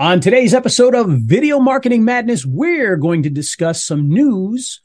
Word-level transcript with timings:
On 0.00 0.20
today's 0.20 0.54
episode 0.54 0.94
of 0.94 1.08
Video 1.08 1.58
Marketing 1.58 2.04
Madness, 2.04 2.46
we're 2.46 2.94
going 2.96 3.24
to 3.24 3.30
discuss 3.30 3.84
some 3.84 4.08
news 4.08 4.80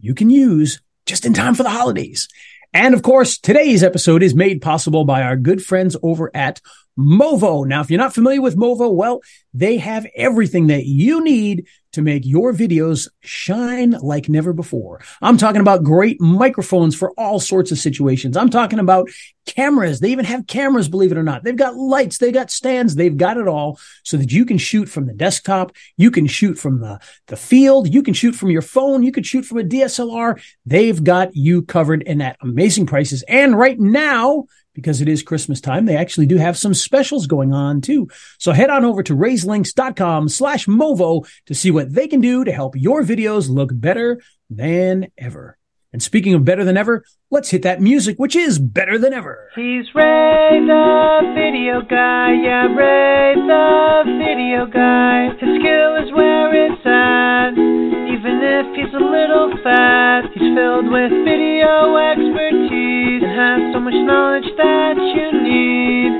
you 0.00 0.16
can 0.16 0.30
use 0.30 0.80
just 1.06 1.24
in 1.24 1.32
time 1.32 1.54
for 1.54 1.62
the 1.62 1.70
holidays. 1.70 2.26
And 2.74 2.92
of 2.92 3.02
course, 3.02 3.38
today's 3.38 3.84
episode 3.84 4.20
is 4.20 4.34
made 4.34 4.60
possible 4.60 5.04
by 5.04 5.22
our 5.22 5.36
good 5.36 5.64
friends 5.64 5.96
over 6.02 6.32
at 6.34 6.60
Movo. 6.98 7.66
Now, 7.66 7.80
if 7.80 7.90
you're 7.90 7.98
not 7.98 8.14
familiar 8.14 8.42
with 8.42 8.56
Movo, 8.56 8.92
well, 8.92 9.20
they 9.54 9.78
have 9.78 10.06
everything 10.16 10.66
that 10.66 10.84
you 10.84 11.22
need 11.22 11.66
to 11.92 12.02
make 12.02 12.26
your 12.26 12.52
videos 12.52 13.08
shine 13.20 13.92
like 14.02 14.28
never 14.28 14.52
before. 14.52 15.00
I'm 15.22 15.38
talking 15.38 15.60
about 15.60 15.84
great 15.84 16.20
microphones 16.20 16.94
for 16.94 17.12
all 17.16 17.40
sorts 17.40 17.70
of 17.70 17.78
situations. 17.78 18.36
I'm 18.36 18.50
talking 18.50 18.78
about 18.78 19.08
cameras. 19.46 20.00
They 20.00 20.10
even 20.10 20.26
have 20.26 20.46
cameras, 20.46 20.88
believe 20.88 21.12
it 21.12 21.18
or 21.18 21.22
not. 21.22 21.44
They've 21.44 21.56
got 21.56 21.76
lights, 21.76 22.18
they've 22.18 22.34
got 22.34 22.50
stands, 22.50 22.94
they've 22.94 23.16
got 23.16 23.38
it 23.38 23.48
all 23.48 23.80
so 24.02 24.16
that 24.16 24.30
you 24.30 24.44
can 24.44 24.58
shoot 24.58 24.88
from 24.88 25.06
the 25.06 25.14
desktop, 25.14 25.72
you 25.96 26.10
can 26.10 26.26
shoot 26.26 26.58
from 26.58 26.80
the, 26.80 27.00
the 27.28 27.36
field, 27.36 27.92
you 27.92 28.02
can 28.02 28.14
shoot 28.14 28.34
from 28.34 28.50
your 28.50 28.62
phone, 28.62 29.02
you 29.02 29.12
can 29.12 29.22
shoot 29.22 29.44
from 29.44 29.58
a 29.58 29.64
DSLR. 29.64 30.42
They've 30.66 31.02
got 31.02 31.34
you 31.34 31.62
covered 31.62 32.02
in 32.02 32.20
at 32.20 32.36
amazing 32.42 32.86
prices. 32.86 33.24
And 33.26 33.56
right 33.56 33.78
now, 33.78 34.44
because 34.78 35.00
it 35.00 35.08
is 35.08 35.24
Christmas 35.24 35.60
time, 35.60 35.86
they 35.86 35.96
actually 35.96 36.26
do 36.26 36.36
have 36.36 36.56
some 36.56 36.72
specials 36.72 37.26
going 37.26 37.52
on 37.52 37.80
too. 37.80 38.06
So 38.38 38.52
head 38.52 38.70
on 38.70 38.84
over 38.84 39.02
to 39.02 39.16
rayslinks.com 39.16 40.28
slash 40.28 40.66
Movo 40.66 41.28
to 41.46 41.54
see 41.54 41.72
what 41.72 41.92
they 41.92 42.06
can 42.06 42.20
do 42.20 42.44
to 42.44 42.52
help 42.52 42.76
your 42.76 43.02
videos 43.02 43.50
look 43.50 43.70
better 43.74 44.20
than 44.48 45.08
ever. 45.18 45.58
And 45.92 46.00
speaking 46.00 46.32
of 46.34 46.44
better 46.44 46.62
than 46.62 46.76
ever, 46.76 47.04
let's 47.28 47.50
hit 47.50 47.62
that 47.62 47.80
music, 47.80 48.18
which 48.18 48.36
is 48.36 48.60
better 48.60 48.98
than 48.98 49.12
ever. 49.12 49.50
He's 49.56 49.92
Ray 49.96 50.60
the 50.64 51.32
video 51.34 51.82
guy, 51.82 52.34
yeah, 52.34 52.66
Ray 52.72 53.34
the 53.34 54.04
video 54.06 54.66
guy. 54.66 55.30
His 55.40 55.58
skill 55.58 55.96
is 55.96 56.12
where 56.14 56.54
it's 56.54 56.86
at, 56.86 58.07
even 58.18 58.40
if 58.42 58.66
he's 58.74 58.94
a 58.94 58.98
little 58.98 59.54
fat. 59.62 60.22
He's 60.34 60.50
filled 60.56 60.90
with 60.90 61.12
video 61.22 61.94
expertise 61.94 63.22
and 63.22 63.30
has 63.30 63.72
so 63.72 63.78
much 63.78 63.94
knowledge 63.94 64.50
that 64.56 64.96
you 64.98 65.30
need. 65.38 66.10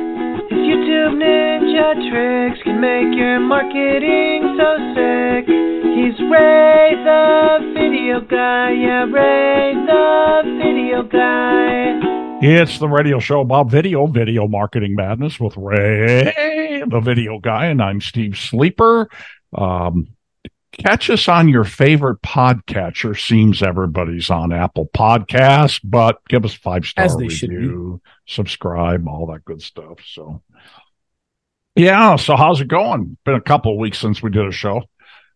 His 0.46 0.62
YouTube 0.62 1.18
ninja 1.18 1.98
tricks 2.08 2.62
can 2.62 2.80
make 2.80 3.18
your 3.18 3.40
marketing 3.40 4.54
so 4.56 4.78
sick. 4.94 5.46
He's 5.48 6.14
Ray 6.30 6.94
the 7.02 7.74
video 7.74 8.20
guy, 8.20 8.70
yeah, 8.78 9.04
Ray 9.10 9.74
the 9.74 10.42
video 10.62 11.02
guy. 11.02 11.98
It's 12.40 12.78
the 12.78 12.86
radio 12.86 13.18
show 13.18 13.40
about 13.40 13.72
video, 13.72 14.06
video 14.06 14.46
marketing 14.46 14.94
madness 14.94 15.40
with 15.40 15.56
Ray, 15.56 16.32
the 16.88 17.00
video 17.00 17.40
guy, 17.40 17.66
and 17.66 17.82
I'm 17.82 18.00
Steve 18.00 18.38
Sleeper. 18.38 19.08
Um, 19.52 20.10
catch 20.78 21.10
us 21.10 21.28
on 21.28 21.48
your 21.48 21.64
favorite 21.64 22.22
podcatcher. 22.22 23.18
Seems 23.18 23.62
everybody's 23.62 24.30
on 24.30 24.52
Apple 24.52 24.88
Podcast, 24.94 25.80
but 25.84 26.18
give 26.28 26.44
us 26.44 26.54
five 26.54 26.86
star 26.86 27.08
review, 27.16 28.00
subscribe, 28.26 29.06
all 29.06 29.26
that 29.26 29.44
good 29.44 29.60
stuff. 29.60 29.98
So, 30.06 30.42
yeah. 31.74 32.16
So 32.16 32.36
how's 32.36 32.60
it 32.60 32.68
going? 32.68 33.16
Been 33.24 33.34
a 33.34 33.40
couple 33.40 33.72
of 33.72 33.78
weeks 33.78 33.98
since 33.98 34.22
we 34.22 34.30
did 34.30 34.46
a 34.46 34.52
show. 34.52 34.82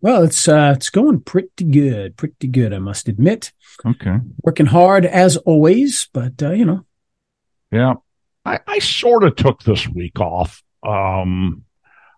Well, 0.01 0.25
it's 0.25 0.48
uh, 0.48 0.73
it's 0.75 0.91
going 0.91 1.20
pretty 1.20 1.65
good, 1.65 2.17
pretty 2.17 2.48
good, 2.48 2.73
I 2.73 2.79
must 2.79 3.09
admit. 3.09 3.53
Okay. 3.87 4.17
Working 4.43 4.67
hard 4.67 5.05
as 5.07 5.37
always, 5.37 6.09
but 6.13 6.43
uh, 6.43 6.51
you 6.51 6.65
know, 6.65 6.85
Yeah. 7.70 7.95
I, 8.45 8.59
I 8.67 8.79
sort 8.81 9.23
of 9.23 9.37
took 9.37 9.63
this 9.63 9.87
week 9.87 10.19
off. 10.19 10.65
Um, 10.83 11.63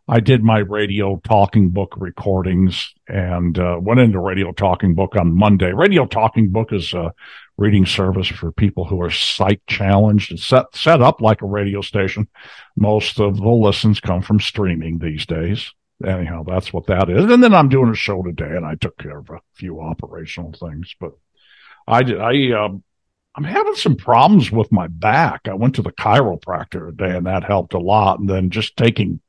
I 0.06 0.20
did 0.20 0.44
my 0.44 0.58
radio 0.58 1.16
talking 1.24 1.70
book 1.70 1.94
recordings 1.97 2.92
and 3.08 3.58
uh, 3.58 3.78
went 3.80 4.00
into 4.00 4.19
radio 4.19 4.52
talking 4.52 4.94
book 4.94 5.16
on 5.16 5.34
Monday. 5.34 5.72
Radio 5.72 6.05
talking 6.05 6.50
book 6.50 6.74
is 6.74 6.92
a 6.92 7.14
reading 7.56 7.86
service 7.86 8.28
for 8.28 8.52
people 8.52 8.84
who 8.84 9.01
are 9.01 9.11
sight 9.11 9.62
challenged. 9.67 10.30
It's 10.30 10.45
set, 10.45 10.67
set 10.74 11.01
up 11.01 11.23
like 11.23 11.40
a 11.40 11.46
radio 11.46 11.80
station. 11.80 12.29
Most 12.77 13.18
of 13.18 13.39
the 13.39 13.48
listens 13.48 13.98
come 13.98 14.20
from 14.20 14.40
streaming 14.40 14.98
these 14.98 15.24
days. 15.24 15.73
Anyhow, 16.05 16.42
that's 16.46 16.70
what 16.70 16.86
that 16.89 17.08
is. 17.08 17.24
And 17.24 17.42
then 17.42 17.55
I'm 17.55 17.70
doing 17.70 17.90
a 17.90 17.95
show 17.95 18.23
today 18.23 18.56
and 18.56 18.67
I 18.67 18.74
took 18.74 18.98
care 18.98 19.18
of 19.18 19.30
a 19.30 19.40
few 19.55 19.80
operational 19.80 20.52
things, 20.52 20.95
but 21.00 21.12
I 21.89 22.02
did, 22.02 22.20
I, 22.20 22.50
um, 22.52 22.83
I'm 23.36 23.45
having 23.45 23.74
some 23.74 23.96
problems 23.96 24.52
with 24.52 24.70
my 24.70 24.86
back. 24.89 25.48
I 25.48 25.55
went 25.55 25.77
to 25.77 25.83
the 25.83 25.92
chiropractor 25.92 26.90
today 26.90 27.17
and 27.17 27.27
that 27.27 27.45
helped 27.45 27.73
a 27.73 27.79
lot. 27.79 28.18
And 28.18 28.29
then 28.29 28.50
just 28.50 28.77
taking 28.77 29.20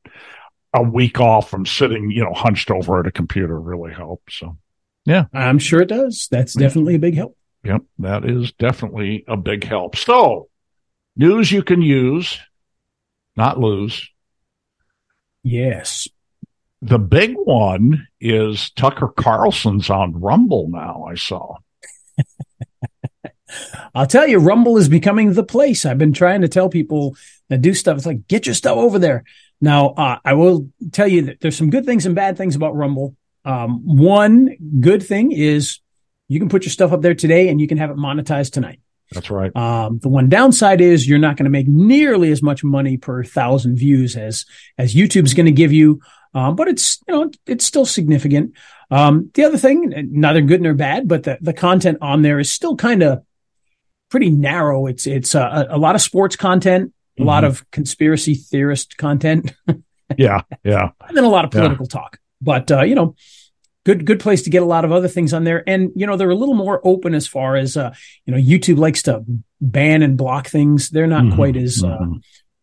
a 0.76 0.82
week 0.82 1.20
off 1.20 1.50
from 1.50 1.66
sitting, 1.66 2.12
you 2.12 2.24
know, 2.24 2.34
hunched 2.34 2.70
over 2.70 3.00
at 3.00 3.08
a 3.08 3.12
computer 3.12 3.60
really 3.60 3.94
helped. 3.94 4.34
So, 4.34 4.58
yeah, 5.06 5.26
I'm 5.34 5.60
sure 5.60 5.82
it 5.82 5.88
does. 5.88 6.28
That's 6.30 6.54
definitely 6.54 6.96
a 6.96 7.00
big 7.00 7.16
help. 7.16 7.38
yep, 7.64 7.82
that 8.00 8.26
is 8.26 8.52
definitely 8.54 9.24
a 9.28 9.38
big 9.38 9.64
help. 9.64 9.96
So, 9.96 10.50
news 11.16 11.52
you 11.52 11.64
can 11.64 11.82
use, 11.82 12.40
not 13.38 13.60
lose. 13.60 14.10
Yes. 15.44 16.08
The 16.82 17.00
big 17.00 17.36
one 17.36 18.08
is 18.20 18.72
Tucker 18.72 19.08
Carlson's 19.08 19.90
on 19.90 20.20
Rumble 20.20 20.68
now, 20.70 21.08
I 21.10 21.16
saw. 21.16 21.56
I'll 23.96 24.08
tell 24.08 24.28
you, 24.28 24.40
Rumble 24.40 24.78
is 24.78 24.90
becoming 24.90 25.34
the 25.34 25.44
place. 25.44 25.86
I've 25.86 25.98
been 25.98 26.14
trying 26.14 26.42
to 26.42 26.48
tell 26.48 26.70
people 26.70 27.16
that 27.50 27.62
do 27.62 27.74
stuff. 27.74 27.98
It's 27.98 28.06
like, 28.06 28.28
get 28.28 28.46
your 28.46 28.56
stuff 28.56 28.78
over 28.78 29.00
there. 29.00 29.24
Now, 29.62 29.90
uh, 29.90 30.20
I 30.24 30.34
will 30.34 30.70
tell 30.92 31.08
you 31.08 31.24
that 31.24 31.40
there's 31.40 31.58
some 31.58 31.70
good 31.70 31.86
things 31.86 32.06
and 32.06 32.16
bad 32.16 32.38
things 32.38 32.56
about 32.56 32.76
Rumble. 32.76 33.16
Um, 33.44 33.82
one 33.86 34.56
good 34.80 35.04
thing 35.04 35.32
is 35.32 35.80
you 36.28 36.40
can 36.40 36.50
put 36.50 36.66
your 36.66 36.72
stuff 36.72 36.92
up 36.92 37.02
there 37.02 37.14
today 37.14 37.50
and 37.50 37.62
you 37.62 37.68
can 37.68 37.78
have 37.78 37.90
it 37.90 37.98
monetized 37.98 38.52
tonight. 38.52 38.80
That's 39.12 39.30
right. 39.30 39.56
Um, 39.56 40.00
the 40.00 40.10
one 40.10 40.30
downside 40.30 40.82
is 40.82 41.08
you're 41.08 41.20
not 41.20 41.38
going 41.38 41.46
to 41.46 41.52
make 41.52 41.68
nearly 41.68 42.32
as 42.32 42.42
much 42.42 42.64
money 42.64 42.98
per 42.98 43.24
thousand 43.24 43.78
views 43.78 44.16
as, 44.16 44.46
as 44.78 44.96
YouTube's 44.96 45.36
going 45.36 45.46
to 45.46 45.52
give 45.52 45.72
you. 45.72 46.02
Um, 46.34 46.56
but 46.56 46.68
it's, 46.68 47.00
you 47.08 47.14
know, 47.14 47.32
it's 47.46 47.64
still 47.64 47.86
significant. 47.86 48.54
Um, 48.92 49.30
the 49.36 49.46
other 49.46 49.58
thing, 49.58 49.94
neither 50.12 50.42
good 50.42 50.62
nor 50.62 50.74
bad, 50.74 51.08
but 51.08 51.24
the, 51.24 51.38
the 51.40 51.54
content 51.54 52.00
on 52.02 52.24
there 52.24 52.40
is 52.40 52.52
still 52.52 52.76
kind 52.76 53.04
of 53.04 53.24
pretty 54.10 54.32
narrow. 54.32 54.88
It's, 54.88 55.06
it's 55.06 55.36
uh, 55.36 55.68
a, 55.70 55.76
a 55.76 55.78
lot 55.78 55.96
of 55.96 56.02
sports 56.02 56.36
content, 56.36 56.92
a 57.20 57.24
lot 57.24 57.44
Mhm. 57.44 57.48
of 57.48 57.72
conspiracy 57.72 58.34
theorist 58.36 58.98
content, 58.98 59.54
Yeah. 60.18 60.42
Yeah. 60.64 60.90
and 61.08 61.16
then 61.18 61.24
a 61.24 61.30
lot 61.30 61.46
of 61.46 61.54
Yeah. 61.54 61.62
political 61.62 61.86
talk. 61.88 62.20
But, 62.42 62.70
uh, 62.72 62.82
you 62.84 62.96
know, 62.96 63.16
good, 63.86 64.06
good 64.06 64.20
place 64.20 64.42
to 64.44 64.50
get 64.50 64.62
a 64.62 64.66
lot 64.66 64.84
of 64.86 64.92
other 64.92 65.08
things 65.08 65.34
on 65.34 65.44
there. 65.46 65.64
And, 65.68 65.92
you 65.96 66.06
know, 66.06 66.18
they're 66.18 66.30
a 66.30 66.36
little 66.36 66.56
more 66.56 66.82
open 66.84 67.14
as 67.16 67.28
far 67.28 67.56
as, 67.56 67.78
uh, 67.78 67.94
you 68.26 68.32
know, 68.34 68.40
YouTube 68.40 68.78
likes 68.78 69.02
to 69.04 69.24
ban 69.62 70.02
and 70.02 70.18
block 70.18 70.48
things. 70.48 70.90
They're 70.90 71.08
not 71.08 71.24
Mhm. 71.24 71.36
quite 71.36 71.56
as, 71.56 71.84
uh, 71.84 71.98
Mhm. 72.00 72.22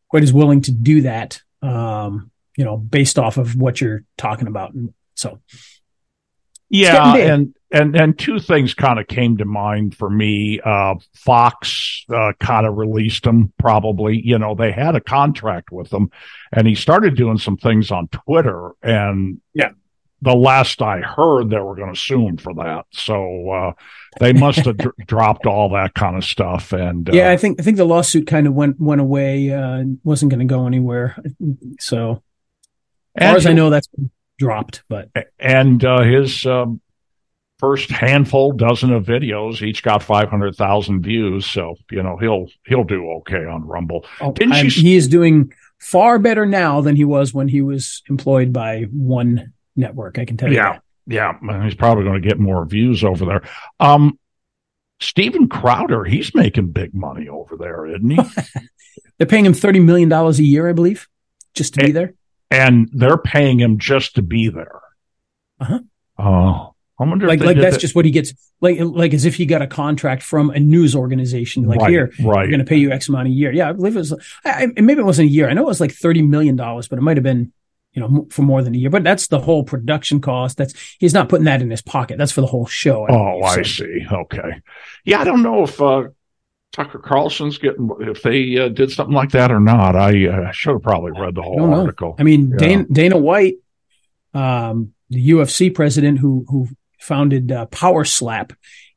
quite 0.09 0.23
as 0.23 0.33
willing 0.33 0.61
to 0.63 0.73
do 0.73 1.03
that. 1.03 1.41
Um, 1.63 2.31
you 2.57 2.65
know, 2.65 2.77
based 2.77 3.19
off 3.19 3.39
of 3.39 3.57
what 3.57 3.81
you're 3.81 4.05
talking 4.19 4.47
about. 4.49 4.75
And 4.75 4.93
so, 5.15 5.39
Yeah, 6.73 7.15
and 7.17 7.55
and 7.71 7.95
and 7.95 8.19
two 8.19 8.41
things 8.41 8.75
kind 8.75 8.99
of 8.99 9.07
came 9.07 9.37
to 9.37 9.45
mind 9.45 9.95
for 9.97 10.11
me. 10.11 10.59
Uh, 10.59 10.95
Fox 11.15 12.05
uh, 12.13 12.33
kind 12.41 12.67
of 12.67 12.77
released 12.77 13.27
him. 13.27 13.53
Probably, 13.59 14.21
you 14.21 14.39
know, 14.39 14.55
they 14.55 14.73
had 14.73 14.97
a 14.97 15.01
contract 15.01 15.71
with 15.71 15.93
him, 15.93 16.11
and 16.53 16.67
he 16.67 16.75
started 16.75 17.15
doing 17.17 17.39
some 17.39 17.57
things 17.57 17.91
on 17.91 18.09
Twitter. 18.09 18.73
And 18.83 19.41
Yeah. 19.55 19.71
the 20.23 20.35
last 20.35 20.81
I 20.81 21.01
heard, 21.01 21.51
they 21.51 21.59
were 21.59 21.77
going 21.77 21.93
to 21.93 22.01
sue 22.01 22.27
him 22.29 22.37
for 22.37 22.55
that. 22.55 22.87
So 22.93 23.51
uh, 23.51 23.73
they 24.21 24.33
must 24.33 24.61
have 24.61 24.77
dr- 24.77 24.95
dropped 25.07 25.47
all 25.47 25.71
that 25.71 25.95
kind 25.95 26.17
of 26.17 26.25
stuff. 26.25 26.73
And 26.73 27.09
uh, 27.09 27.13
yeah, 27.13 27.31
I 27.31 27.37
think, 27.37 27.61
I 27.61 27.65
think 27.65 27.77
the 27.77 27.85
lawsuit 27.85 28.27
kind 28.27 28.47
of 28.47 28.55
went, 28.55 28.81
went 28.81 29.01
away, 29.01 29.51
uh, 29.51 29.83
wasn't 30.05 30.31
going 30.31 30.47
to 30.47 30.55
go 30.55 30.67
anywhere. 30.67 31.17
So 31.81 32.23
as 33.17 33.29
far 33.29 33.37
as 33.37 33.47
I 33.47 33.53
know, 33.53 33.69
that's 33.69 33.89
dropped, 34.43 34.83
but 34.89 35.09
and 35.39 35.85
uh, 35.85 36.03
his 36.03 36.45
um, 36.47 36.81
first 37.59 37.91
handful 37.91 38.53
dozen 38.53 38.93
of 38.93 39.05
videos 39.07 39.63
each 39.63 39.83
got 39.83 40.03
500,000 40.03 41.01
views 41.03 41.47
so 41.47 41.77
you 41.91 42.03
know 42.03 42.17
he'll 42.17 42.49
he'll 42.67 42.83
do 42.83 43.09
okay 43.19 43.45
on 43.45 43.65
rumble 43.65 44.05
oh, 44.21 44.35
you- 44.41 44.69
he 44.69 44.97
is 44.97 45.07
doing 45.07 45.53
far 45.79 46.19
better 46.19 46.45
now 46.45 46.81
than 46.81 46.97
he 46.97 47.05
was 47.05 47.33
when 47.33 47.47
he 47.49 47.61
was 47.63 48.03
employed 48.11 48.53
by 48.53 48.83
one 48.93 49.53
network. 49.77 50.19
I 50.19 50.25
can 50.25 50.37
tell 50.37 50.49
you. 50.51 50.57
yeah 50.57 50.79
that. 51.07 51.39
yeah 51.41 51.63
he's 51.65 51.75
probably 51.77 52.03
going 52.05 52.21
to 52.21 52.29
get 52.29 52.39
more 52.41 52.65
views 52.67 53.05
over 53.05 53.25
there 53.25 53.43
um 53.81 54.19
Steven 55.01 55.49
Crowder 55.49 56.05
he's 56.05 56.35
making 56.35 56.73
big 56.73 56.95
money 56.95 57.29
over 57.29 57.57
there 57.57 57.87
isn't 57.87 58.11
he 58.11 58.19
They're 59.19 59.27
paying 59.29 59.47
him 59.47 59.53
$30 59.53 59.85
million 59.85 60.11
a 60.13 60.31
year, 60.33 60.69
I 60.69 60.73
believe, 60.73 61.09
just 61.55 61.75
to 61.75 61.81
be 61.85 61.91
Eh, 61.91 61.93
there. 61.93 62.15
And 62.53 62.89
they're 62.93 63.19
paying 63.19 63.59
him 63.59 63.79
just 63.79 64.15
to 64.17 64.23
be 64.23 64.49
there 64.49 64.81
Uh-huh. 65.61 65.79
oh 66.19 66.75
I 66.99 67.05
wonder 67.05 67.27
Like, 67.27 67.41
if 67.41 67.47
like 67.47 67.57
that's 67.57 67.77
that- 67.77 67.81
just 67.81 67.95
what 67.97 68.05
he 68.05 68.11
gets. 68.13 68.33
Like, 68.61 68.77
like 68.79 69.13
as 69.13 69.25
if 69.25 69.35
he 69.35 69.45
got 69.45 69.61
a 69.61 69.67
contract 69.67 70.23
from 70.23 70.51
a 70.51 70.61
news 70.61 70.95
organization. 70.95 71.65
Like 71.65 71.81
right, 71.81 71.91
here, 71.91 72.13
right 72.21 72.45
we're 72.45 72.47
going 72.47 72.61
to 72.61 72.65
pay 72.65 72.77
you 72.77 72.93
X 72.93 73.09
amount 73.09 73.27
a 73.27 73.31
year. 73.31 73.51
Yeah, 73.51 73.71
I 73.71 73.73
believe 73.73 73.97
it 73.97 73.99
was, 73.99 74.13
I, 74.45 74.69
I, 74.77 74.81
maybe 74.81 75.01
it 75.01 75.05
wasn't 75.05 75.29
a 75.29 75.33
year. 75.33 75.49
I 75.49 75.53
know 75.55 75.63
it 75.63 75.67
was 75.67 75.81
like 75.81 75.91
$30 75.91 76.29
million, 76.29 76.55
but 76.55 76.93
it 76.93 77.01
might 77.01 77.17
have 77.17 77.25
been 77.25 77.53
you 77.93 78.01
know, 78.01 78.27
for 78.31 78.43
more 78.43 78.63
than 78.63 78.75
a 78.75 78.79
year. 78.79 78.89
But 78.91 79.05
that's 79.05 79.27
the 79.27 79.41
whole 79.41 79.65
production 79.65 80.21
cost. 80.21 80.57
That's 80.59 80.75
he's 80.99 81.13
not 81.13 81.29
putting 81.29 81.45
that 81.45 81.61
in 81.61 81.71
his 81.71 81.83
pocket. 81.83 82.19
That's 82.19 82.33
for 82.33 82.41
the 82.41 82.47
whole 82.47 82.67
show. 82.67 83.05
I 83.07 83.13
oh, 83.13 83.43
I 83.43 83.63
see. 83.63 84.07
Okay. 84.11 84.61
Yeah, 85.05 85.21
I 85.21 85.25
don't 85.25 85.43
know 85.43 85.65
if 85.65 85.81
uh, 85.83 86.05
Tucker 86.73 86.99
Carlson's 86.99 87.59
getting 87.59 87.91
if 88.01 88.23
they 88.23 88.59
uh, 88.59 88.69
did 88.69 88.91
something 88.91 89.15
like 89.15 89.31
that 89.33 89.53
or 89.53 89.61
not. 89.61 89.95
I 89.95 90.27
uh, 90.27 90.53
should 90.53 90.73
have 90.73 90.83
probably 90.83 91.13
read 91.13 91.35
the 91.35 91.43
whole 91.43 91.73
I 91.73 91.79
article. 91.79 92.17
I 92.19 92.23
mean, 92.23 92.51
yeah. 92.51 92.57
Dana, 92.57 92.85
Dana, 92.91 93.19
White, 93.19 93.57
um, 94.35 94.93
the 95.11 95.31
UFC 95.31 95.75
president 95.75 96.19
who 96.19 96.45
who 96.49 96.69
founded 96.99 97.53
uh, 97.53 97.67
Power 97.67 98.05
Slap, 98.05 98.53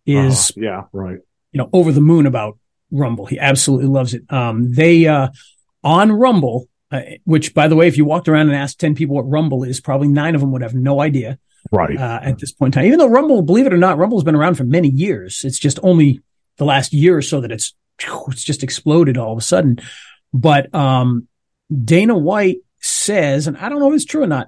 is 0.05 0.51
uh-huh. 0.51 0.61
yeah 0.61 0.83
right. 0.93 1.19
You 1.51 1.59
know, 1.59 1.69
over 1.73 1.91
the 1.91 2.01
moon 2.01 2.25
about 2.25 2.57
Rumble. 2.91 3.25
He 3.25 3.39
absolutely 3.39 3.87
loves 3.87 4.13
it. 4.13 4.23
Um, 4.31 4.73
they 4.73 5.07
uh, 5.07 5.29
on 5.83 6.11
Rumble 6.11 6.67
uh, 6.91 7.01
which, 7.23 7.53
by 7.53 7.67
the 7.67 7.75
way, 7.75 7.87
if 7.87 7.97
you 7.97 8.05
walked 8.05 8.29
around 8.29 8.47
and 8.47 8.55
asked 8.55 8.79
10 8.79 8.95
people 8.95 9.15
what 9.15 9.29
Rumble 9.29 9.63
is, 9.63 9.81
probably 9.81 10.07
nine 10.07 10.35
of 10.35 10.41
them 10.41 10.51
would 10.51 10.61
have 10.61 10.75
no 10.75 11.01
idea. 11.01 11.39
Right. 11.71 11.97
Uh, 11.97 12.19
at 12.21 12.37
this 12.37 12.51
point 12.51 12.75
in 12.75 12.79
time, 12.79 12.87
even 12.87 12.99
though 12.99 13.09
Rumble, 13.09 13.41
believe 13.41 13.65
it 13.65 13.73
or 13.73 13.77
not, 13.77 13.97
Rumble's 13.97 14.23
been 14.23 14.35
around 14.35 14.55
for 14.55 14.63
many 14.63 14.87
years. 14.87 15.41
It's 15.43 15.57
just 15.57 15.79
only 15.81 16.21
the 16.57 16.65
last 16.65 16.93
year 16.93 17.17
or 17.17 17.21
so 17.21 17.41
that 17.41 17.51
it's, 17.51 17.73
it's 17.99 18.43
just 18.43 18.63
exploded 18.63 19.17
all 19.17 19.31
of 19.31 19.37
a 19.37 19.41
sudden. 19.41 19.79
But, 20.33 20.73
um, 20.73 21.27
Dana 21.83 22.17
White 22.17 22.57
says, 22.79 23.47
and 23.47 23.57
I 23.57 23.69
don't 23.69 23.79
know 23.79 23.89
if 23.89 23.95
it's 23.95 24.05
true 24.05 24.23
or 24.23 24.27
not, 24.27 24.47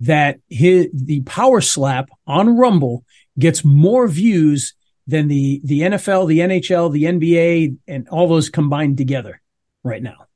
that 0.00 0.40
his, 0.48 0.88
the 0.92 1.20
power 1.22 1.60
slap 1.60 2.08
on 2.26 2.56
Rumble 2.56 3.04
gets 3.38 3.64
more 3.64 4.08
views 4.08 4.74
than 5.06 5.28
the, 5.28 5.60
the 5.64 5.80
NFL, 5.80 6.28
the 6.28 6.40
NHL, 6.40 6.92
the 6.92 7.04
NBA, 7.04 7.76
and 7.86 8.08
all 8.08 8.28
those 8.28 8.50
combined 8.50 8.98
together 8.98 9.40
right 9.82 10.02
now. 10.02 10.26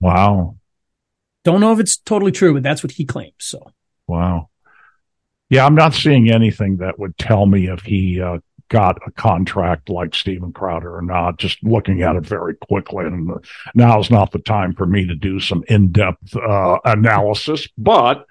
Wow. 0.00 0.56
Don't 1.44 1.60
know 1.60 1.72
if 1.72 1.80
it's 1.80 1.96
totally 1.96 2.32
true, 2.32 2.52
but 2.54 2.62
that's 2.62 2.82
what 2.82 2.92
he 2.92 3.04
claims. 3.04 3.34
So, 3.38 3.70
wow. 4.06 4.48
Yeah, 5.50 5.64
I'm 5.64 5.74
not 5.74 5.94
seeing 5.94 6.30
anything 6.30 6.78
that 6.78 6.98
would 6.98 7.16
tell 7.16 7.46
me 7.46 7.68
if 7.68 7.80
he 7.80 8.20
uh, 8.20 8.38
got 8.68 8.98
a 9.06 9.10
contract 9.12 9.88
like 9.88 10.14
Steven 10.14 10.52
Crowder 10.52 10.96
or 10.96 11.02
not. 11.02 11.38
Just 11.38 11.62
looking 11.62 12.02
at 12.02 12.16
it 12.16 12.26
very 12.26 12.54
quickly, 12.54 13.06
and 13.06 13.30
now 13.74 13.98
is 14.00 14.10
not 14.10 14.32
the 14.32 14.38
time 14.38 14.74
for 14.74 14.86
me 14.86 15.06
to 15.06 15.14
do 15.14 15.40
some 15.40 15.64
in-depth 15.68 16.36
uh, 16.36 16.78
analysis. 16.84 17.68
But 17.76 18.26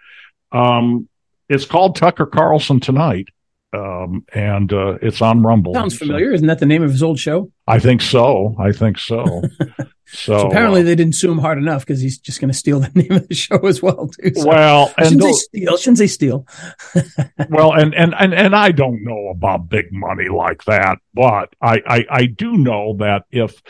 um, 0.52 1.08
it's 1.50 1.66
called 1.66 1.96
Tucker 1.96 2.26
Carlson 2.26 2.80
tonight, 2.80 3.28
um, 3.74 4.26
and 4.34 4.72
uh, 4.72 4.98
it's 5.02 5.22
on 5.22 5.44
Rumble. 5.44 5.74
Sounds 5.74 5.98
familiar. 5.98 6.32
So, 6.32 6.36
Isn't 6.36 6.48
that 6.48 6.60
the 6.60 6.66
name 6.66 6.84
of 6.84 6.92
his 6.92 7.04
old 7.04 7.20
show? 7.20 7.52
I 7.68 7.80
think 7.80 8.02
so. 8.02 8.56
I 8.60 8.72
think 8.72 8.98
so. 8.98 9.44
So, 10.08 10.40
so, 10.40 10.48
apparently 10.48 10.82
uh, 10.82 10.86
they 10.86 10.96
didn't 10.96 11.16
sue 11.16 11.32
him 11.32 11.40
hard 11.40 11.58
enough 11.58 11.86
because 11.86 12.00
he's 12.00 12.18
just 12.18 12.40
going 12.40 12.52
to 12.52 12.58
steal 12.58 12.80
the 12.80 12.90
name 12.96 13.12
of 13.12 13.28
the 13.28 13.36
show 13.36 13.58
as 13.66 13.82
well 13.82 14.08
too. 14.08 14.32
So 14.36 14.48
well, 14.48 14.94
and 14.98 15.08
shouldn't 15.08 15.22
those, 15.22 15.48
they 15.52 15.60
steal? 15.60 15.78
Shouldn't 15.78 15.98
they 15.98 16.08
steal? 16.08 16.48
well, 17.50 17.74
and, 17.74 17.94
and 17.94 18.16
and 18.18 18.34
and 18.34 18.56
I 18.56 18.72
don't 18.72 19.04
know 19.04 19.28
about 19.30 19.70
big 19.70 19.92
money 19.92 20.30
like 20.30 20.64
that, 20.66 21.00
but 21.14 21.54
I 21.62 21.82
I, 21.86 22.06
I 22.10 22.26
do 22.26 22.58
know 22.58 22.96
that 23.00 23.26
if 23.32 23.62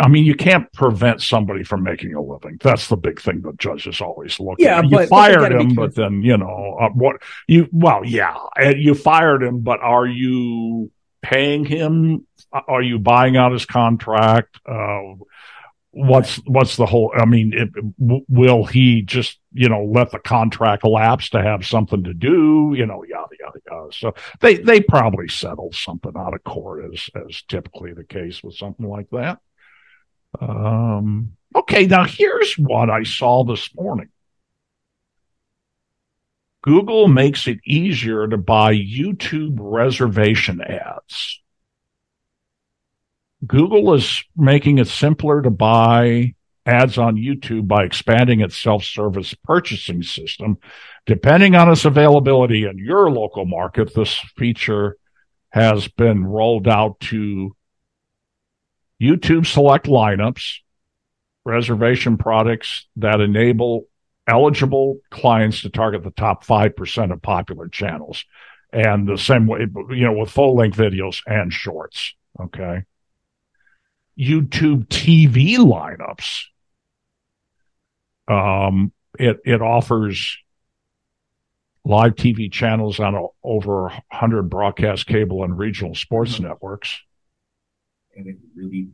I 0.00 0.06
mean, 0.06 0.24
you 0.24 0.36
can't 0.36 0.72
prevent 0.72 1.22
somebody 1.22 1.64
from 1.64 1.82
making 1.82 2.14
a 2.14 2.22
living. 2.22 2.58
That's 2.62 2.86
the 2.88 2.96
big 2.96 3.20
thing 3.20 3.42
that 3.42 3.58
judges 3.58 4.00
always 4.00 4.38
look 4.38 4.56
yeah, 4.60 4.78
at. 4.78 4.84
You 4.84 4.90
but, 4.90 5.08
fired 5.08 5.40
but 5.40 5.52
him, 5.52 5.74
but 5.74 5.94
then, 5.96 6.22
you 6.22 6.36
know, 6.36 6.76
uh, 6.80 6.90
what 6.90 7.16
you, 7.48 7.68
well, 7.72 8.04
yeah, 8.04 8.36
you 8.76 8.94
fired 8.94 9.42
him, 9.42 9.62
but 9.62 9.80
are 9.80 10.06
you 10.06 10.92
paying 11.20 11.64
him? 11.64 12.26
Are 12.52 12.82
you 12.82 13.00
buying 13.00 13.36
out 13.36 13.50
his 13.50 13.66
contract? 13.66 14.60
Uh, 14.64 15.14
what's 15.96 16.36
what's 16.44 16.76
the 16.76 16.84
whole 16.84 17.10
i 17.16 17.24
mean 17.24 17.54
it, 17.54 17.70
will 18.28 18.66
he 18.66 19.00
just 19.00 19.38
you 19.54 19.66
know 19.66 19.82
let 19.82 20.10
the 20.10 20.18
contract 20.18 20.84
lapse 20.84 21.30
to 21.30 21.42
have 21.42 21.64
something 21.64 22.04
to 22.04 22.12
do 22.12 22.74
you 22.76 22.84
know 22.84 23.02
yada 23.08 23.34
yada 23.40 23.58
yada. 23.66 23.88
So 23.92 24.14
they 24.40 24.56
they 24.56 24.80
probably 24.80 25.28
settled 25.28 25.74
something 25.74 26.12
out 26.14 26.34
of 26.34 26.44
court 26.44 26.84
as 26.92 27.08
as 27.26 27.42
typically 27.48 27.94
the 27.94 28.04
case 28.04 28.42
with 28.42 28.54
something 28.54 28.86
like 28.86 29.08
that. 29.10 29.38
Um 30.38 31.32
okay 31.54 31.86
now 31.86 32.04
here's 32.04 32.58
what 32.58 32.90
i 32.90 33.02
saw 33.02 33.44
this 33.44 33.74
morning. 33.74 34.10
Google 36.62 37.08
makes 37.08 37.46
it 37.46 37.58
easier 37.64 38.28
to 38.28 38.36
buy 38.36 38.74
youtube 38.74 39.56
reservation 39.58 40.60
ads 40.60 41.40
Google 43.44 43.92
is 43.94 44.24
making 44.36 44.78
it 44.78 44.88
simpler 44.88 45.42
to 45.42 45.50
buy 45.50 46.34
ads 46.64 46.98
on 46.98 47.16
YouTube 47.16 47.68
by 47.68 47.84
expanding 47.84 48.40
its 48.40 48.56
self-service 48.56 49.34
purchasing 49.44 50.02
system. 50.02 50.58
Depending 51.06 51.54
on 51.54 51.70
its 51.70 51.84
availability 51.84 52.64
in 52.64 52.78
your 52.78 53.10
local 53.10 53.44
market, 53.44 53.94
this 53.94 54.14
feature 54.36 54.96
has 55.50 55.88
been 55.88 56.24
rolled 56.24 56.66
out 56.66 56.98
to 57.00 57.54
YouTube 59.00 59.46
select 59.46 59.86
lineups, 59.86 60.58
reservation 61.44 62.16
products 62.16 62.86
that 62.96 63.20
enable 63.20 63.86
eligible 64.26 64.98
clients 65.10 65.62
to 65.62 65.70
target 65.70 66.02
the 66.02 66.10
top 66.10 66.44
5% 66.44 67.12
of 67.12 67.22
popular 67.22 67.68
channels. 67.68 68.24
And 68.72 69.06
the 69.06 69.16
same 69.16 69.46
way, 69.46 69.60
you 69.90 70.04
know, 70.04 70.12
with 70.12 70.30
full 70.30 70.56
length 70.56 70.76
videos 70.76 71.22
and 71.26 71.52
shorts. 71.52 72.14
Okay. 72.40 72.82
YouTube 74.18 74.86
TV 74.88 75.56
lineups. 75.56 76.44
Um, 78.28 78.92
it 79.18 79.38
it 79.44 79.62
offers 79.62 80.38
live 81.84 82.16
TV 82.16 82.50
channels 82.50 82.98
on 82.98 83.14
a, 83.14 83.26
over 83.44 83.84
100 83.84 84.50
broadcast 84.50 85.06
cable 85.06 85.44
and 85.44 85.56
regional 85.56 85.94
sports 85.94 86.34
mm-hmm. 86.34 86.48
networks. 86.48 87.00
And 88.16 88.26
it 88.26 88.36
really 88.56 88.88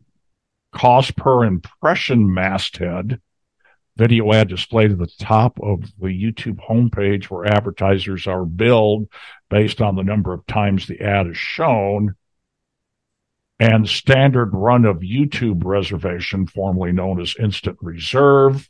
cost 0.73 1.17
per 1.17 1.45
impression 1.45 2.33
masthead 2.33 3.21
video 3.97 4.33
ad 4.33 4.49
display 4.49 4.89
to 4.89 4.97
the 4.97 5.11
top 5.19 5.59
of 5.63 5.83
the 5.99 6.09
YouTube 6.09 6.59
homepage 6.67 7.25
where 7.25 7.47
advertisers 7.47 8.27
are 8.27 8.45
billed 8.45 9.07
based 9.51 9.83
on 9.83 9.97
the 9.97 10.03
number 10.03 10.33
of 10.33 10.47
times 10.47 10.87
the 10.87 11.01
ad 11.01 11.27
is 11.27 11.37
shown 11.37 12.15
and 13.63 13.89
standard 13.89 14.51
run 14.53 14.85
of 14.85 14.97
YouTube 14.97 15.63
reservation, 15.65 16.49
formerly 16.49 16.91
known 16.91 17.21
as 17.21 17.37
instant 17.39 17.79
reserve. 17.81 18.69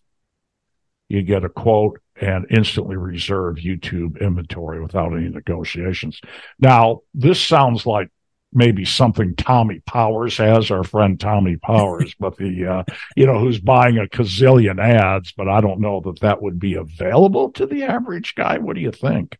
You 1.08 1.22
get 1.22 1.44
a 1.44 1.48
quote 1.48 1.98
and 2.20 2.44
instantly 2.50 2.96
reserve 2.96 3.56
YouTube 3.56 4.20
inventory 4.20 4.82
without 4.82 5.14
any 5.14 5.30
negotiations. 5.30 6.20
Now, 6.58 7.00
this 7.14 7.40
sounds 7.40 7.86
like 7.86 8.10
maybe 8.52 8.84
something 8.84 9.34
Tommy 9.34 9.80
Powers 9.86 10.36
has, 10.36 10.70
our 10.70 10.84
friend 10.84 11.18
Tommy 11.18 11.56
Powers, 11.56 12.14
but 12.20 12.36
the, 12.36 12.66
uh, 12.66 12.84
you 13.16 13.24
know, 13.24 13.38
who's 13.38 13.60
buying 13.60 13.96
a 13.96 14.06
gazillion 14.06 14.78
ads, 14.78 15.32
but 15.32 15.48
I 15.48 15.62
don't 15.62 15.80
know 15.80 16.02
that 16.02 16.20
that 16.20 16.42
would 16.42 16.58
be 16.58 16.74
available 16.74 17.50
to 17.52 17.64
the 17.64 17.84
average 17.84 18.34
guy. 18.34 18.58
What 18.58 18.74
do 18.74 18.82
you 18.82 18.92
think? 18.92 19.38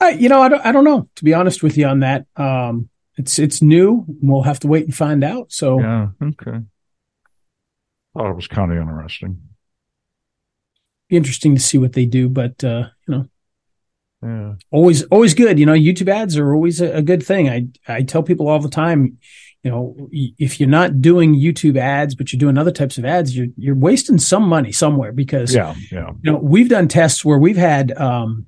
I, 0.00 0.10
you 0.10 0.28
know, 0.28 0.42
I 0.42 0.48
don't, 0.48 0.66
I 0.66 0.72
don't 0.72 0.82
know, 0.84 1.08
to 1.14 1.24
be 1.24 1.34
honest 1.34 1.62
with 1.62 1.78
you 1.78 1.86
on 1.86 2.00
that. 2.00 2.26
Um, 2.34 2.88
it's 3.16 3.38
it's 3.38 3.62
new. 3.62 4.04
We'll 4.06 4.42
have 4.42 4.60
to 4.60 4.68
wait 4.68 4.84
and 4.84 4.94
find 4.94 5.22
out. 5.24 5.52
So 5.52 5.80
yeah, 5.80 6.08
okay. 6.22 6.60
Thought 8.14 8.30
it 8.30 8.36
was 8.36 8.48
kind 8.48 8.72
of 8.72 8.78
interesting. 8.78 9.40
Be 11.08 11.16
interesting 11.16 11.54
to 11.54 11.60
see 11.60 11.78
what 11.78 11.92
they 11.92 12.06
do, 12.06 12.28
but 12.28 12.62
uh, 12.64 12.88
you 13.06 13.14
know, 13.14 13.26
yeah, 14.22 14.54
always 14.70 15.02
always 15.04 15.34
good. 15.34 15.58
You 15.58 15.66
know, 15.66 15.74
YouTube 15.74 16.08
ads 16.08 16.36
are 16.36 16.54
always 16.54 16.80
a, 16.80 16.96
a 16.96 17.02
good 17.02 17.22
thing. 17.22 17.48
I 17.48 17.68
I 17.88 18.02
tell 18.02 18.22
people 18.22 18.48
all 18.48 18.60
the 18.60 18.68
time, 18.68 19.18
you 19.62 19.70
know, 19.70 20.08
if 20.10 20.60
you're 20.60 20.68
not 20.68 21.00
doing 21.00 21.34
YouTube 21.34 21.76
ads, 21.76 22.14
but 22.14 22.32
you're 22.32 22.40
doing 22.40 22.58
other 22.58 22.72
types 22.72 22.98
of 22.98 23.04
ads, 23.04 23.36
you're 23.36 23.48
you're 23.56 23.74
wasting 23.74 24.18
some 24.18 24.44
money 24.44 24.72
somewhere 24.72 25.12
because 25.12 25.54
yeah, 25.54 25.74
yeah. 25.90 26.10
You 26.22 26.32
know, 26.32 26.38
we've 26.38 26.68
done 26.68 26.88
tests 26.88 27.24
where 27.24 27.38
we've 27.38 27.56
had 27.56 27.96
um, 27.96 28.46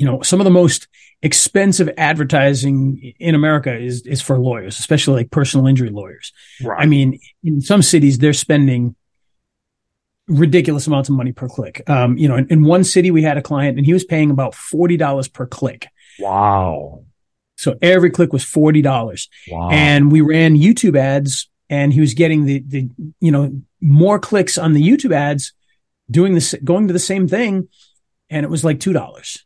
you 0.00 0.06
know, 0.06 0.22
some 0.22 0.40
of 0.40 0.44
the 0.44 0.50
most 0.50 0.88
expensive 1.22 1.90
advertising 1.98 3.14
in 3.18 3.34
America 3.34 3.76
is 3.76 4.02
is 4.02 4.22
for 4.22 4.38
lawyers, 4.38 4.78
especially 4.78 5.22
like 5.22 5.30
personal 5.30 5.66
injury 5.66 5.90
lawyers. 5.90 6.32
Right. 6.62 6.82
I 6.82 6.86
mean, 6.86 7.18
in 7.44 7.60
some 7.60 7.82
cities 7.82 8.18
they're 8.18 8.32
spending 8.32 8.96
ridiculous 10.28 10.86
amounts 10.86 11.08
of 11.08 11.16
money 11.16 11.32
per 11.32 11.48
click. 11.48 11.82
Um, 11.90 12.16
you 12.16 12.28
know, 12.28 12.36
in, 12.36 12.46
in 12.48 12.64
one 12.64 12.84
city 12.84 13.10
we 13.10 13.22
had 13.22 13.36
a 13.36 13.42
client 13.42 13.76
and 13.76 13.86
he 13.86 13.92
was 13.92 14.04
paying 14.04 14.30
about 14.30 14.54
forty 14.54 14.96
dollars 14.96 15.28
per 15.28 15.46
click. 15.46 15.88
Wow. 16.18 17.04
So 17.56 17.76
every 17.82 18.10
click 18.10 18.32
was 18.32 18.44
forty 18.44 18.80
dollars. 18.80 19.28
Wow. 19.50 19.68
And 19.70 20.10
we 20.10 20.22
ran 20.22 20.56
YouTube 20.56 20.96
ads 20.96 21.50
and 21.68 21.92
he 21.92 22.00
was 22.00 22.14
getting 22.14 22.46
the 22.46 22.64
the 22.66 22.88
you 23.20 23.30
know 23.30 23.60
more 23.80 24.18
clicks 24.18 24.56
on 24.56 24.72
the 24.72 24.82
YouTube 24.82 25.12
ads 25.12 25.52
doing 26.10 26.34
this 26.34 26.54
going 26.64 26.86
to 26.88 26.92
the 26.92 26.98
same 26.98 27.28
thing 27.28 27.68
and 28.30 28.44
it 28.44 28.50
was 28.50 28.64
like 28.64 28.80
two 28.80 28.92
dollars 28.92 29.44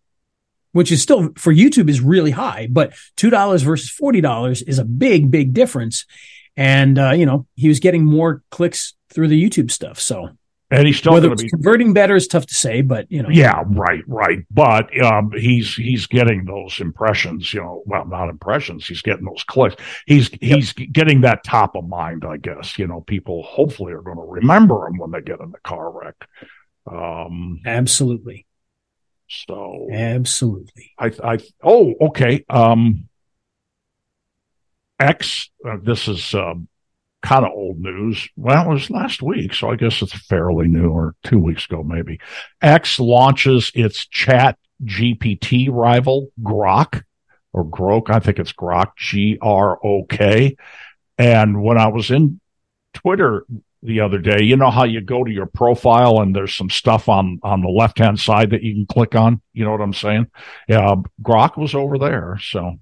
which 0.75 0.91
is 0.91 1.01
still 1.01 1.31
for 1.37 1.55
YouTube 1.55 1.89
is 1.89 2.01
really 2.01 2.33
high, 2.33 2.67
but 2.71 2.93
$2 3.17 3.63
versus 3.63 3.97
$40 3.97 4.63
is 4.67 4.79
a 4.79 4.85
big, 4.85 5.31
big 5.31 5.55
difference. 5.55 6.05
And, 6.57 6.99
uh, 6.99 7.13
you 7.13 7.27
know, 7.27 7.47
he 7.55 7.69
was 7.69 7.79
getting 7.79 8.05
more 8.05 8.43
clicks 8.51 8.95
through 9.09 9.29
the 9.29 9.43
YouTube 9.43 9.71
stuff. 9.71 10.01
So, 10.01 10.31
and 10.71 10.87
he's 10.87 10.97
still 10.97 11.13
Whether 11.13 11.33
it's 11.33 11.45
be. 11.45 11.49
converting 11.49 11.93
better 11.93 12.17
is 12.17 12.27
tough 12.27 12.47
to 12.47 12.55
say, 12.55 12.83
but 12.83 13.07
you 13.09 13.23
know, 13.23 13.29
Yeah, 13.29 13.63
right, 13.69 14.03
right. 14.09 14.41
But 14.51 14.99
um, 15.01 15.31
he's 15.31 15.75
he's 15.75 16.07
getting 16.07 16.47
those 16.47 16.81
impressions. 16.81 17.55
You 17.55 17.61
know, 17.61 17.83
well, 17.87 18.05
not 18.07 18.29
impressions. 18.29 18.87
He's 18.89 19.03
getting 19.03 19.25
those 19.27 19.45
clicks. 19.45 19.77
He's 20.07 20.31
he's 20.41 20.73
getting 20.73 21.21
that 21.21 21.45
top 21.45 21.77
of 21.77 21.87
mind. 21.87 22.25
I 22.27 22.39
guess 22.39 22.79
you 22.79 22.89
know 22.89 23.03
people 23.03 23.45
hopefully 23.45 23.93
are 23.93 24.03
going 24.03 24.17
to 24.17 24.25
remember 24.25 24.89
him 24.89 24.99
when 24.99 25.13
they 25.13 25.21
get 25.21 25.39
in 25.41 25.53
the 25.53 25.61
car 25.61 25.93
wreck. 25.93 26.17
Um, 26.91 27.61
absolutely, 27.65 28.47
so 29.29 29.89
absolutely. 29.91 30.93
I, 30.99 31.13
I, 31.23 31.39
oh, 31.63 31.95
okay. 32.01 32.45
Um, 32.49 33.09
X, 34.99 35.51
uh, 35.69 35.77
this 35.83 36.09
is 36.09 36.35
um, 36.35 36.69
kind 37.23 37.45
of 37.45 37.53
old 37.53 37.81
news. 37.81 38.29
Well, 38.37 38.71
it 38.71 38.75
was 38.75 38.91
last 38.91 39.23
week, 39.23 39.55
so 39.55 39.71
I 39.71 39.77
guess 39.77 40.03
it's 40.03 40.13
fairly 40.13 40.69
new, 40.69 40.91
or 40.91 41.15
two 41.25 41.39
weeks 41.39 41.65
ago, 41.65 41.83
maybe. 41.83 42.21
X 42.63 43.01
launches 43.01 43.73
its 43.75 44.07
Chat 44.07 44.59
GPT 44.85 45.69
rival, 45.71 46.29
Grok, 46.43 47.03
or 47.53 47.65
Grok. 47.65 48.11
I 48.11 48.21
think 48.21 48.39
it's 48.39 48.53
Grok, 48.53 48.93
G 48.97 49.39
R 49.41 49.79
O 49.85 50.05
K. 50.05 50.57
And 51.17 51.63
when 51.63 51.79
I 51.79 51.89
was 51.89 52.11
in 52.11 52.41
Twitter 52.93 53.47
the 53.85 54.01
other 54.01 54.19
day, 54.19 54.43
you 54.43 54.57
know 54.57 54.71
how 54.71 54.85
you 54.85 55.03
go 55.03 55.23
to 55.23 55.31
your 55.31 55.47
profile 55.47 56.21
and 56.21 56.35
there's 56.35 56.55
some 56.55 56.71
stuff 56.71 57.09
on 57.09 57.39
on 57.43 57.61
the 57.61 57.69
left 57.69 57.99
hand 57.99 58.19
side 58.19 58.51
that 58.51 58.63
you 58.63 58.73
can 58.75 58.87
click 58.87 59.15
on. 59.15 59.43
You 59.53 59.65
know 59.65 59.73
what 59.73 59.83
I'm 59.83 59.93
saying? 59.93 60.27
Yeah, 60.67 60.95
Grok 61.23 61.59
was 61.59 61.75
over 61.75 61.99
there, 61.99 62.39
so 62.41 62.79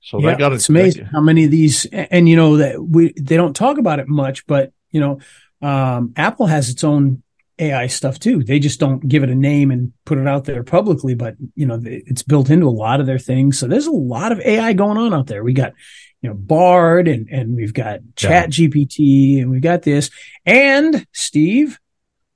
so 0.00 0.20
yeah, 0.20 0.32
they 0.32 0.38
got 0.38 0.52
it's 0.52 0.68
amazing 0.68 1.06
how 1.06 1.20
many 1.20 1.44
of 1.46 1.50
these, 1.50 1.86
and 1.86 2.28
you 2.28 2.36
know 2.36 2.58
that 2.58 2.82
we 2.82 3.14
they 3.18 3.36
don't 3.36 3.56
talk 3.56 3.78
about 3.78 3.98
it 3.98 4.08
much, 4.08 4.46
but 4.46 4.72
you 4.90 5.00
know, 5.00 5.20
um, 5.66 6.12
Apple 6.16 6.46
has 6.46 6.68
its 6.68 6.84
own 6.84 7.22
AI 7.58 7.86
stuff 7.88 8.18
too. 8.18 8.44
They 8.44 8.58
just 8.58 8.78
don't 8.78 9.06
give 9.06 9.22
it 9.22 9.30
a 9.30 9.34
name 9.34 9.70
and 9.70 9.92
put 10.04 10.18
it 10.18 10.28
out 10.28 10.44
there 10.44 10.62
publicly, 10.62 11.14
but 11.14 11.36
you 11.54 11.66
know, 11.66 11.80
it's 11.82 12.22
built 12.22 12.50
into 12.50 12.68
a 12.68 12.70
lot 12.70 13.00
of 13.00 13.06
their 13.06 13.18
things. 13.18 13.58
So 13.58 13.66
there's 13.66 13.86
a 13.86 13.90
lot 13.90 14.32
of 14.32 14.40
AI 14.40 14.74
going 14.74 14.98
on 14.98 15.14
out 15.14 15.26
there. 15.26 15.42
We 15.42 15.54
got, 15.54 15.72
you 16.20 16.30
know, 16.30 16.34
Bard 16.34 17.08
and, 17.08 17.28
and 17.28 17.54
we've 17.54 17.74
got 17.74 18.00
Chat. 18.16 18.50
GPT 18.50 19.40
and 19.40 19.50
we've 19.50 19.62
got 19.62 19.82
this. 19.82 20.10
And 20.44 21.06
Steve, 21.12 21.78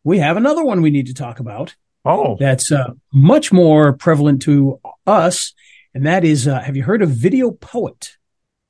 we 0.04 0.18
have 0.18 0.36
another 0.36 0.64
one 0.64 0.82
we 0.82 0.90
need 0.90 1.06
to 1.06 1.14
talk 1.14 1.40
about. 1.40 1.74
Oh, 2.04 2.36
that's 2.38 2.72
uh, 2.72 2.92
much 3.12 3.52
more 3.52 3.92
prevalent 3.92 4.42
to 4.42 4.80
us. 5.06 5.54
And 5.94 6.06
that 6.06 6.24
is, 6.24 6.48
uh, 6.48 6.60
have 6.60 6.76
you 6.76 6.82
heard 6.82 7.02
of 7.02 7.10
VideoPoet? 7.10 8.16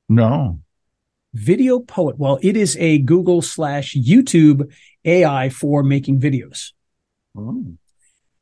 No. 0.08 0.60
VideoPoet. 1.36 2.18
Well, 2.18 2.38
it 2.42 2.56
is 2.56 2.76
a 2.78 2.98
Google 2.98 3.40
slash 3.42 3.96
YouTube 3.96 4.72
AI 5.04 5.48
for 5.48 5.82
making 5.82 6.20
videos. 6.20 6.72
Oh. 7.36 7.64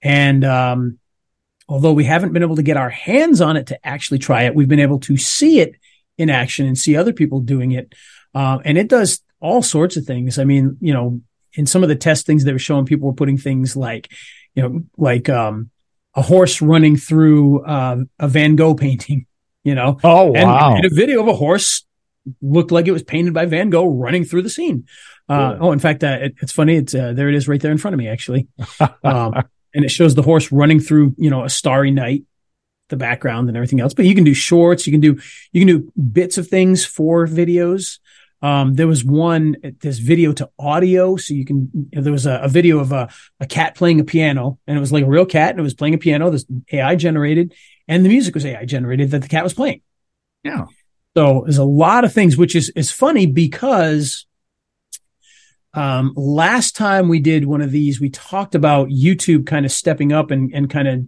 And 0.03 0.45
um, 0.45 0.99
although 1.69 1.93
we 1.93 2.05
haven't 2.05 2.33
been 2.33 2.43
able 2.43 2.57
to 2.57 2.63
get 2.63 2.77
our 2.77 2.91
hands 2.91 3.41
on 3.41 3.57
it 3.57 3.69
to 3.69 3.87
actually 3.87 4.19
try 4.19 4.45
it, 4.45 4.55
we've 4.55 4.69
been 4.69 4.81
able 4.81 5.01
to 5.01 5.17
see 5.17 5.61
it 5.61 5.77
in 6.21 6.31
action 6.31 6.67
and 6.67 6.77
see 6.77 6.97
other 6.97 7.13
people 7.13 7.41
doing 7.41 7.73
it. 7.73 7.95
Uh, 8.35 8.59
and 8.65 8.77
it 8.77 8.89
does 8.89 9.23
all 9.41 9.63
sorts 9.63 9.97
of 9.97 10.05
things. 10.05 10.39
I 10.39 10.45
mean, 10.45 10.77
you 10.81 10.93
know, 10.93 11.21
in 11.55 11.67
some 11.67 11.83
of 11.83 11.89
the 11.89 11.97
test 11.97 12.27
things 12.27 12.45
they 12.45 12.53
were 12.53 12.59
showing, 12.59 12.85
people 12.85 13.09
were 13.09 13.15
putting 13.15 13.39
things 13.39 13.75
like, 13.75 14.13
you 14.55 14.63
know, 14.63 14.83
like 14.97 15.29
um, 15.29 15.71
a 16.15 16.23
horse 16.23 16.61
running 16.61 16.97
through 16.97 17.65
uh, 17.65 17.97
a 18.19 18.29
Van 18.29 18.55
Gogh 18.55 18.75
painting, 18.75 19.27
you 19.65 19.75
know. 19.75 19.99
Oh, 20.05 20.35
and, 20.35 20.49
wow. 20.49 20.77
And 20.77 20.85
a 20.85 20.95
video 20.95 21.21
of 21.23 21.29
a 21.29 21.35
horse 21.35 21.85
looked 22.43 22.71
like 22.71 22.87
it 22.87 22.93
was 22.93 23.03
painted 23.03 23.33
by 23.33 23.47
Van 23.47 23.71
Gogh 23.71 23.89
running 23.89 24.25
through 24.25 24.43
the 24.43 24.51
scene. 24.51 24.87
Uh, 25.29 25.57
oh, 25.61 25.73
in 25.73 25.79
fact, 25.79 26.03
uh, 26.03 26.19
it, 26.21 26.35
it's 26.43 26.53
funny. 26.53 26.77
It's 26.77 26.95
uh, 26.95 27.13
there. 27.13 27.29
It 27.29 27.37
is 27.37 27.47
right 27.47 27.61
there 27.61 27.71
in 27.71 27.79
front 27.79 27.95
of 27.95 27.99
me, 27.99 28.09
actually, 28.09 28.49
um, 29.05 29.35
and 29.73 29.85
it 29.85 29.91
shows 29.91 30.17
the 30.17 30.23
horse 30.23 30.51
running 30.51 30.81
through, 30.81 31.15
you 31.19 31.31
know, 31.31 31.45
a 31.45 31.49
starry 31.49 31.93
night, 31.93 32.25
the 32.91 32.97
background 32.97 33.49
and 33.49 33.57
everything 33.57 33.81
else. 33.81 33.95
But 33.95 34.05
you 34.05 34.15
can 34.15 34.25
do 34.25 34.35
shorts. 34.35 34.87
You 34.87 34.93
can 34.93 35.01
do 35.01 35.19
you 35.53 35.61
can 35.61 35.69
do 35.69 35.93
bits 36.01 36.39
of 36.39 36.49
things 36.49 36.85
for 36.85 37.27
videos. 37.27 37.99
Um, 38.43 38.75
there 38.75 38.87
was 38.87 39.05
one 39.05 39.57
this 39.81 39.99
video 39.99 40.33
to 40.35 40.51
audio, 40.59 41.17
so 41.17 41.35
you 41.35 41.45
can. 41.45 41.71
There 41.93 42.13
was 42.13 42.27
a, 42.27 42.41
a 42.43 42.49
video 42.49 42.79
of 42.79 42.93
a, 42.93 43.09
a 43.39 43.47
cat 43.47 43.75
playing 43.75 44.01
a 44.01 44.05
piano, 44.05 44.59
and 44.67 44.77
it 44.77 44.81
was 44.81 44.93
like 44.93 45.05
a 45.05 45.09
real 45.09 45.27
cat, 45.27 45.51
and 45.51 45.61
it 45.61 45.63
was 45.63 45.75
playing 45.75 45.95
a 45.95 45.99
piano. 45.99 46.31
This 46.31 46.47
AI 46.73 46.97
generated, 46.97 47.55
and 47.87 48.05
the 48.05 48.09
music 48.09 48.35
was 48.35 48.47
AI 48.47 48.65
generated 48.65 49.11
that 49.11 49.23
the 49.23 49.29
cat 49.29 49.45
was 49.45 49.55
playing. 49.55 49.83
Yeah. 50.43 50.67
So 51.17 51.43
there's 51.45 51.59
a 51.59 51.65
lot 51.65 52.05
of 52.05 52.13
things, 52.13 52.37
which 52.37 52.55
is 52.55 52.71
is 52.71 52.91
funny 52.91 53.27
because 53.27 54.27
um, 55.75 56.13
last 56.17 56.77
time 56.77 57.09
we 57.09 57.21
did 57.21 57.45
one 57.45 57.61
of 57.61 57.71
these, 57.71 58.01
we 58.01 58.11
talked 58.11 58.55
about 58.55 58.89
YouTube 58.89 59.47
kind 59.47 59.65
of 59.65 59.73
stepping 59.73 60.13
up 60.13 60.31
and, 60.31 60.53
and 60.53 60.69
kind 60.69 60.89
of, 60.89 61.01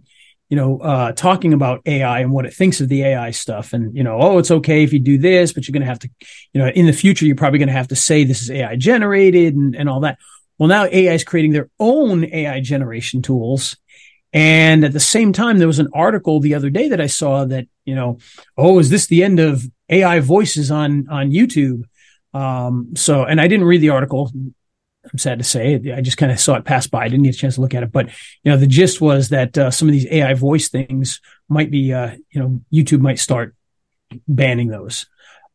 you 0.53 0.57
know, 0.57 0.77
uh, 0.81 1.11
talking 1.13 1.51
about 1.51 1.81
AI 1.87 2.19
and 2.19 2.31
what 2.31 2.45
it 2.45 2.53
thinks 2.53 2.79
of 2.79 2.87
the 2.87 3.01
AI 3.01 3.31
stuff. 3.31 3.73
And, 3.73 3.97
you 3.97 4.03
know, 4.03 4.19
oh, 4.21 4.37
it's 4.37 4.51
okay 4.51 4.83
if 4.83 4.93
you 4.93 4.99
do 4.99 5.17
this, 5.17 5.51
but 5.51 5.67
you're 5.67 5.73
going 5.73 5.81
to 5.81 5.87
have 5.87 5.97
to, 5.97 6.09
you 6.53 6.61
know, 6.61 6.67
in 6.67 6.85
the 6.85 6.93
future, 6.93 7.25
you're 7.25 7.35
probably 7.35 7.57
going 7.57 7.69
to 7.69 7.73
have 7.73 7.87
to 7.87 7.95
say 7.95 8.23
this 8.23 8.43
is 8.43 8.51
AI 8.51 8.75
generated 8.75 9.55
and, 9.55 9.75
and 9.75 9.89
all 9.89 10.01
that. 10.01 10.19
Well, 10.59 10.69
now 10.69 10.85
AI 10.85 11.13
is 11.13 11.23
creating 11.23 11.53
their 11.53 11.71
own 11.79 12.25
AI 12.25 12.59
generation 12.59 13.23
tools. 13.23 13.77
And 14.31 14.85
at 14.85 14.93
the 14.93 14.99
same 14.99 15.33
time, 15.33 15.57
there 15.57 15.65
was 15.65 15.79
an 15.79 15.89
article 15.91 16.39
the 16.39 16.53
other 16.53 16.69
day 16.69 16.89
that 16.89 17.01
I 17.01 17.07
saw 17.07 17.45
that, 17.45 17.65
you 17.83 17.95
know, 17.95 18.19
oh, 18.55 18.77
is 18.77 18.91
this 18.91 19.07
the 19.07 19.23
end 19.23 19.39
of 19.39 19.63
AI 19.89 20.19
voices 20.19 20.69
on, 20.69 21.09
on 21.09 21.31
YouTube? 21.31 21.85
Um, 22.31 22.91
so, 22.95 23.23
and 23.23 23.41
I 23.41 23.47
didn't 23.47 23.65
read 23.65 23.81
the 23.81 23.89
article. 23.89 24.31
I'm 25.11 25.17
sad 25.17 25.39
to 25.39 25.43
say 25.43 25.75
I 25.95 26.01
just 26.01 26.17
kind 26.17 26.31
of 26.31 26.39
saw 26.39 26.55
it 26.55 26.65
pass 26.65 26.87
by. 26.87 27.03
I 27.03 27.09
didn't 27.09 27.23
get 27.23 27.35
a 27.35 27.37
chance 27.37 27.55
to 27.55 27.61
look 27.61 27.73
at 27.73 27.83
it, 27.83 27.91
but 27.91 28.07
you 28.43 28.51
know, 28.51 28.57
the 28.57 28.67
gist 28.67 29.01
was 29.01 29.29
that 29.29 29.57
uh, 29.57 29.69
some 29.69 29.87
of 29.87 29.91
these 29.91 30.07
AI 30.09 30.33
voice 30.33 30.69
things 30.69 31.19
might 31.49 31.69
be, 31.69 31.93
uh, 31.93 32.15
you 32.29 32.41
know, 32.41 32.61
YouTube 32.71 33.01
might 33.01 33.19
start 33.19 33.55
banning 34.27 34.69
those. 34.69 35.05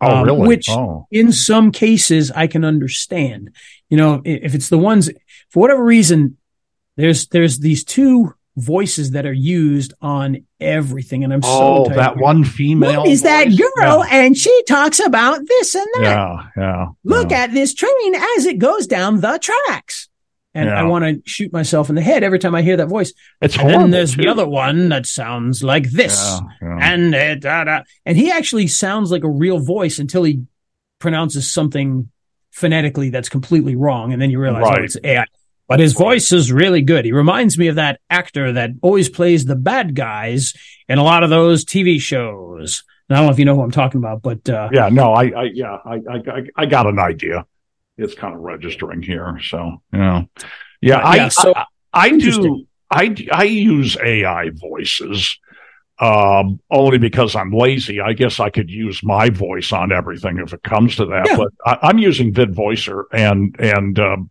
Oh, 0.01 0.17
um, 0.17 0.25
really? 0.27 0.47
Which 0.49 0.69
oh. 0.71 1.07
in 1.11 1.33
some 1.33 1.73
cases 1.73 2.31
I 2.31 2.47
can 2.47 2.65
understand. 2.65 3.55
You 3.89 3.97
know, 3.97 4.23
if 4.25 4.55
it's 4.55 4.69
the 4.69 4.79
ones 4.79 5.11
for 5.51 5.61
whatever 5.61 5.83
reason, 5.83 6.37
there's 6.97 7.27
there's 7.29 7.59
these 7.59 7.85
two 7.85 8.35
voices 8.59 9.13
that 9.13 9.27
are 9.27 9.33
used 9.33 9.95
on 10.01 10.45
everything. 10.61 11.25
And 11.25 11.33
I'm 11.33 11.41
oh, 11.45 11.85
so 11.89 11.95
that 11.95 12.17
one 12.17 12.45
female. 12.45 13.05
Is 13.07 13.23
that 13.23 13.45
girl? 13.47 14.05
Yeah. 14.05 14.25
And 14.25 14.37
she 14.37 14.63
talks 14.65 15.01
about 15.01 15.41
this 15.47 15.75
and 15.75 15.87
that. 15.95 16.03
Yeah, 16.03 16.49
yeah. 16.57 16.87
Look 17.05 17.31
yeah. 17.31 17.45
at 17.45 17.53
this 17.53 17.75
train 17.75 18.15
as 18.37 18.47
it 18.47 18.59
goes 18.59 18.87
down 18.87 19.21
the 19.21 19.39
tracks. 19.39 20.09
And 20.55 20.69
Yeah. 20.69 20.81
I 20.81 20.85
want 20.85 21.05
to 21.05 21.23
shoot 21.31 21.53
myself 21.53 21.89
in 21.89 21.95
the 21.95 22.03
head 22.03 22.23
every 22.25 22.39
time 22.39 22.55
I 22.55 22.63
hear 22.63 22.77
that 22.79 22.89
voice. 22.89 23.13
It's 23.41 23.55
And 23.55 23.63
horrible. 23.63 23.81
then 23.81 23.91
there's 23.91 24.15
too. 24.15 24.23
the 24.23 24.29
other 24.29 24.49
one 24.49 24.89
that 24.89 25.07
sounds 25.07 25.63
like 25.63 25.91
this. 25.91 26.41
And 26.61 27.15
uh, 27.15 27.35
da, 27.37 27.65
da. 27.65 27.83
and 28.05 28.17
he 28.17 28.31
actually 28.31 28.67
sounds 28.67 29.11
like 29.11 29.25
a 29.25 29.31
real 29.31 29.59
voice 29.59 29.99
until 29.99 30.25
he 30.25 30.43
pronounces 30.99 31.51
something 31.51 32.11
phonetically 32.51 33.11
that's 33.11 33.29
completely 33.29 33.77
wrong, 33.77 34.13
and 34.13 34.21
then 34.21 34.31
you 34.31 34.41
realize 34.41 34.65
oh, 34.67 34.83
it's 34.83 34.97
AI. 35.05 35.25
But 35.69 35.81
his 35.81 35.93
voice 35.93 36.33
is 36.33 36.51
really 36.51 36.81
good. 36.81 37.05
He 37.05 37.13
reminds 37.13 37.59
me 37.59 37.67
of 37.69 37.75
that 37.77 38.01
actor 38.09 38.53
that 38.55 38.71
always 38.81 39.09
plays 39.11 39.45
the 39.45 39.55
bad 39.55 39.95
guys 39.95 40.55
in 40.89 40.99
a 40.99 41.05
lot 41.05 41.23
of 41.23 41.29
those 41.31 41.65
TV 41.65 42.01
shows. 42.01 42.85
And 43.09 43.17
I 43.17 43.21
don't 43.21 43.27
know 43.27 43.33
if 43.33 43.39
you 43.39 43.45
know 43.45 43.55
who 43.55 43.61
I'm 43.63 43.71
talking 43.71 43.99
about, 43.99 44.23
but 44.23 44.49
uh, 44.49 44.71
yeah, 44.73 44.89
no, 44.89 45.13
I, 45.13 45.25
I, 45.25 45.43
yeah, 45.53 45.77
I, 45.85 45.95
I, 46.11 46.43
I- 46.57 46.67
got 46.67 46.87
an 46.87 46.99
idea. 46.99 47.45
It's 47.99 48.15
kind 48.15 48.35
of 48.35 48.41
registering 48.41 49.03
here. 49.03 49.39
So, 49.43 49.83
yeah. 49.93 50.23
Yeah. 50.81 50.99
Uh, 50.99 51.07
I, 51.07 51.17
yeah, 51.17 51.29
so- 51.29 51.55
I, 51.55 51.65
I 51.93 52.11
do, 52.17 52.67
I, 52.91 53.15
I 53.33 53.45
use 53.45 53.97
AI 54.03 54.51
voices, 54.55 55.39
um, 56.01 56.61
only 56.71 56.97
because 56.99 57.35
I'm 57.37 57.53
lazy. 57.53 58.01
I 58.01 58.13
guess 58.15 58.41
I 58.41 58.49
could 58.51 58.71
use 58.71 59.03
my 59.03 59.29
voice 59.31 59.73
on 59.73 59.93
everything 59.93 60.39
if 60.39 60.53
it 60.55 60.63
comes 60.63 60.97
to 60.97 61.07
that, 61.07 61.27
Yeah. 61.29 61.37
but 61.37 61.49
I, 61.67 61.89
I'm 61.89 61.99
using 61.99 62.33
VidVoicer 62.33 63.05
and, 63.13 63.55
and, 63.59 63.99
um, 63.99 64.31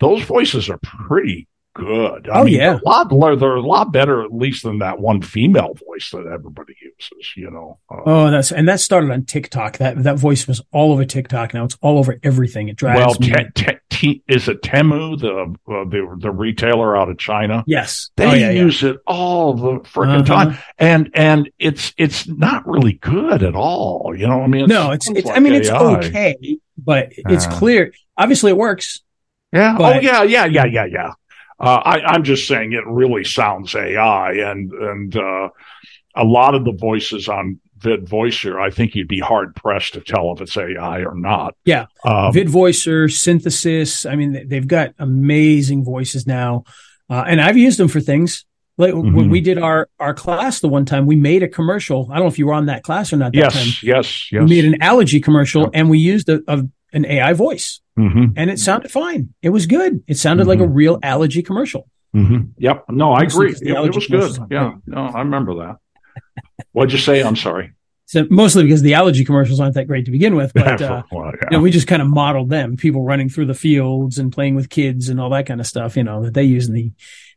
those 0.00 0.22
voices 0.22 0.68
are 0.70 0.78
pretty 0.82 1.46
good. 1.74 2.28
I 2.28 2.40
Oh, 2.40 2.44
mean, 2.44 2.54
yeah. 2.54 2.70
they're 2.72 2.80
a 2.80 2.84
lot, 2.84 3.38
they're 3.38 3.54
a 3.54 3.60
lot 3.60 3.92
better, 3.92 4.22
at 4.24 4.32
least 4.34 4.64
than 4.64 4.78
that 4.80 4.98
one 4.98 5.22
female 5.22 5.74
voice 5.86 6.10
that 6.10 6.26
everybody 6.26 6.74
uses, 6.82 7.32
you 7.36 7.50
know? 7.52 7.78
Uh, 7.88 8.00
oh, 8.04 8.30
that's 8.32 8.50
and 8.50 8.68
that 8.68 8.80
started 8.80 9.12
on 9.12 9.24
TikTok. 9.24 9.78
That 9.78 10.02
that 10.02 10.18
voice 10.18 10.48
was 10.48 10.60
all 10.72 10.92
over 10.92 11.04
TikTok. 11.04 11.54
Now 11.54 11.64
it's 11.64 11.76
all 11.80 11.98
over 11.98 12.18
everything. 12.24 12.68
It 12.68 12.74
drives 12.76 12.98
Well, 13.00 13.16
me. 13.20 13.28
te- 13.54 13.64
te- 13.64 13.78
te- 13.90 14.22
is 14.26 14.48
it 14.48 14.62
Temu, 14.62 15.20
the 15.20 15.54
uh, 15.72 15.84
the 15.84 16.16
the 16.18 16.30
retailer 16.32 16.96
out 16.96 17.10
of 17.10 17.18
China? 17.18 17.62
yes, 17.68 18.10
They 18.16 18.26
oh, 18.26 18.32
yeah, 18.34 18.50
yeah. 18.50 18.62
use 18.62 18.82
it 18.82 18.96
all 19.06 19.54
the 19.54 19.78
freaking 19.88 20.22
Uh-huh. 20.28 20.44
time, 20.46 20.58
and 20.78 21.10
and 21.14 21.48
it's 21.60 21.94
it's 21.96 22.26
not 22.26 22.66
really 22.66 22.94
good 22.94 23.44
at 23.44 23.54
all. 23.54 24.14
You 24.16 24.26
know, 24.26 24.38
what 24.38 24.44
I 24.44 24.48
mean, 24.48 24.66
no, 24.66 24.90
it's 24.90 25.08
it's. 25.10 25.26
like 25.26 25.36
I 25.36 25.40
mean, 25.40 25.52
it's 25.52 25.70
okay, 25.70 26.58
but 26.76 27.10
it's 27.12 27.44
Yeah. 27.46 27.52
clear. 27.58 27.92
Obviously, 28.16 28.50
it 28.50 28.56
works. 28.56 29.00
Yeah. 29.52 29.76
oh 29.78 29.98
yeah. 30.00 30.22
Yeah. 30.22 30.44
Yeah. 30.46 30.64
Yeah. 30.66 30.84
Yeah. 30.86 31.12
Uh, 31.60 31.80
I, 31.84 32.00
I'm 32.02 32.22
just 32.22 32.46
saying 32.46 32.72
it 32.72 32.86
really 32.86 33.24
sounds 33.24 33.74
AI, 33.74 34.32
and 34.32 34.70
and 34.72 35.16
uh, 35.16 35.48
a 36.14 36.24
lot 36.24 36.54
of 36.54 36.64
the 36.64 36.72
voices 36.72 37.28
on 37.28 37.58
VidVoicer, 37.80 38.60
I 38.60 38.70
think 38.70 38.94
you'd 38.94 39.08
be 39.08 39.20
hard 39.20 39.54
pressed 39.56 39.94
to 39.94 40.00
tell 40.00 40.32
if 40.32 40.40
it's 40.40 40.56
AI 40.56 41.00
or 41.04 41.14
not. 41.14 41.54
Yeah. 41.64 41.86
Um, 42.04 42.32
VidVoicer, 42.32 43.10
Synthesis. 43.12 44.04
I 44.06 44.16
mean, 44.16 44.48
they've 44.48 44.66
got 44.66 44.90
amazing 44.98 45.84
voices 45.84 46.26
now. 46.26 46.64
Uh, 47.10 47.24
and 47.26 47.40
I've 47.40 47.56
used 47.56 47.78
them 47.78 47.88
for 47.88 48.00
things. 48.00 48.44
Like 48.78 48.94
when 48.94 49.12
Mhm. 49.12 49.30
we 49.30 49.40
did 49.40 49.58
our, 49.58 49.88
our 49.98 50.12
class 50.14 50.60
the 50.60 50.68
one 50.68 50.84
time, 50.84 51.06
we 51.06 51.14
made 51.16 51.42
a 51.42 51.48
commercial. 51.48 52.08
I 52.10 52.16
don't 52.16 52.24
know 52.24 52.28
if 52.28 52.38
you 52.38 52.46
were 52.46 52.54
on 52.54 52.66
that 52.66 52.82
class 52.84 53.12
or 53.12 53.16
not 53.16 53.32
that 53.32 53.38
yes, 53.38 53.52
time. 53.54 53.66
yes, 53.82 54.32
yes. 54.32 54.40
We 54.42 54.46
made 54.48 54.64
an 54.64 54.82
allergy 54.82 55.20
commercial 55.20 55.62
Yeah. 55.62 55.68
and 55.74 55.90
we 55.90 55.98
used 55.98 56.28
a, 56.28 56.40
a, 56.48 56.64
an 56.92 57.04
AI 57.06 57.32
voice 57.32 57.80
hmm 57.98 58.24
and 58.36 58.48
it 58.50 58.58
sounded 58.58 58.90
fine. 58.90 59.34
It 59.42 59.48
was 59.50 59.66
good. 59.66 60.02
It 60.06 60.16
sounded 60.18 60.46
like 60.46 60.60
a 60.60 60.62
Mm-hmm. 60.62 60.72
real 60.74 60.98
allergy 61.02 61.42
commercial. 61.42 61.88
hmm 62.12 62.38
Yep. 62.58 62.84
No, 62.90 63.12
I 63.12 63.24
Mostly 63.24 63.46
agree. 63.48 63.70
It, 63.70 63.76
it 63.86 63.94
was 63.94 64.06
good. 64.06 64.46
Yeah. 64.50 64.70
great. 64.70 64.82
No, 64.86 65.00
I 65.06 65.18
remember 65.20 65.54
that. 65.56 65.76
What'd 66.72 66.92
you 66.92 66.98
say? 66.98 67.22
I'm 67.22 67.36
sorry. 67.36 67.72
So 68.06 68.26
mostly 68.30 68.62
because 68.62 68.80
the 68.82 68.94
allergy 68.94 69.22
commercials 69.24 69.60
aren't 69.60 69.74
that 69.74 69.86
great 69.86 70.06
to 70.06 70.10
begin 70.10 70.34
with, 70.34 70.52
but, 70.54 70.80
uh, 70.90 71.02
Well, 71.12 71.26
yeah. 71.34 71.48
you 71.50 71.56
know, 71.58 71.60
we 71.62 71.70
just 71.70 71.86
kind 71.88 72.00
of 72.00 72.08
modeled 72.08 72.48
them, 72.50 72.76
people 72.76 73.02
running 73.02 73.28
through 73.28 73.46
the 73.46 73.54
fields 73.54 74.18
and 74.18 74.32
playing 74.32 74.54
with 74.54 74.70
kids 74.70 75.08
and 75.10 75.20
all 75.20 75.28
that 75.30 75.44
kind 75.46 75.60
of 75.60 75.66
stuff, 75.66 75.94
you 75.96 76.04
know, 76.04 76.22
that 76.24 76.32
they 76.34 76.44
use 76.44 76.68
in 76.68 76.74
the, 76.74 76.90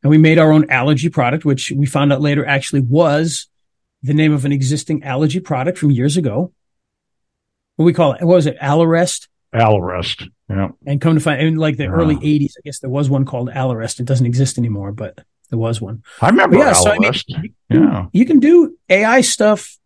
and 0.04 0.10
we 0.10 0.18
made 0.18 0.38
our 0.40 0.52
own 0.52 0.70
allergy 0.70 1.10
product, 1.10 1.44
which 1.44 1.74
we 1.76 1.86
found 1.86 2.14
out 2.14 2.22
later 2.22 2.46
actually 2.46 2.82
was 2.82 3.48
the 4.02 4.14
name 4.14 4.32
of 4.32 4.46
an 4.46 4.52
existing 4.54 5.04
allergy 5.04 5.40
product 5.42 5.78
from 5.78 5.92
years 5.92 6.16
ago. 6.16 6.54
What 7.76 7.86
we 7.86 7.94
call 7.94 8.14
it? 8.14 8.22
What 8.24 8.36
was 8.36 8.46
it? 8.46 8.58
Allerest. 8.60 9.28
Allerest. 9.54 10.28
Yeah. 10.50 10.70
And 10.86 11.00
come 11.02 11.16
to 11.16 11.20
find, 11.22 11.42
in 11.42 11.56
like 11.56 11.78
the 11.78 11.84
Yeah. 11.84 11.90
early 11.92 12.16
eighties, 12.22 12.56
I 12.58 12.62
guess 12.64 12.80
there 12.80 12.90
was 12.90 13.10
one 13.10 13.26
called 13.26 13.50
Allerest. 13.50 14.00
It 14.00 14.06
doesn't 14.06 14.26
exist 14.26 14.58
anymore, 14.58 14.92
but 14.92 15.20
there 15.50 15.60
was 15.60 15.82
one. 15.82 16.04
I 16.22 16.30
remember 16.30 16.58
But 16.58 16.66
yeah, 16.66 16.74
so 16.74 16.92
I 16.92 16.98
mean, 17.00 17.12
Allerest. 17.12 17.26
yeah. 17.70 18.06
you 18.14 18.26
can 18.26 18.40
do 18.40 18.78
AI 18.90 19.22
stuff 19.22 19.78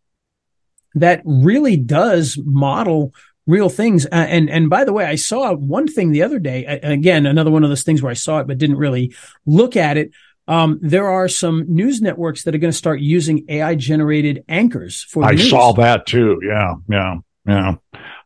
that 0.95 1.21
really 1.25 1.77
does 1.77 2.39
model 2.43 3.13
real 3.47 3.69
things. 3.69 4.05
Uh, 4.07 4.09
and 4.27 4.49
and 4.49 4.69
by 4.69 4.83
the 4.85 4.93
way, 4.93 5.05
I 5.05 5.15
saw 5.15 5.53
one 5.53 5.87
thing 5.87 6.11
the 6.11 6.23
other 6.23 6.39
day. 6.39 6.65
Again, 6.65 7.25
another 7.25 7.51
one 7.51 7.63
of 7.63 7.69
those 7.69 7.83
things 7.83 8.01
where 8.01 8.11
I 8.11 8.15
saw 8.15 8.39
it 8.39 8.47
but 8.47 8.57
didn't 8.57 8.77
really 8.77 9.13
look 9.45 9.75
at 9.75 9.97
it. 9.97 10.11
Um, 10.47 10.79
there 10.81 11.07
are 11.09 11.27
some 11.27 11.65
news 11.67 12.01
networks 12.01 12.43
that 12.43 12.53
are 12.53 12.59
going 12.59 12.71
to 12.71 12.77
start 12.77 12.99
using 13.01 13.45
AI 13.49 13.73
generated 13.75 14.43
anchors 14.47 15.01
for. 15.03 15.23
The 15.23 15.29
I 15.29 15.31
news. 15.31 15.49
saw 15.49 15.73
that 15.73 16.05
too. 16.05 16.39
Yeah. 16.43 16.75
Yeah. 16.87 17.15
Yeah. 17.47 17.75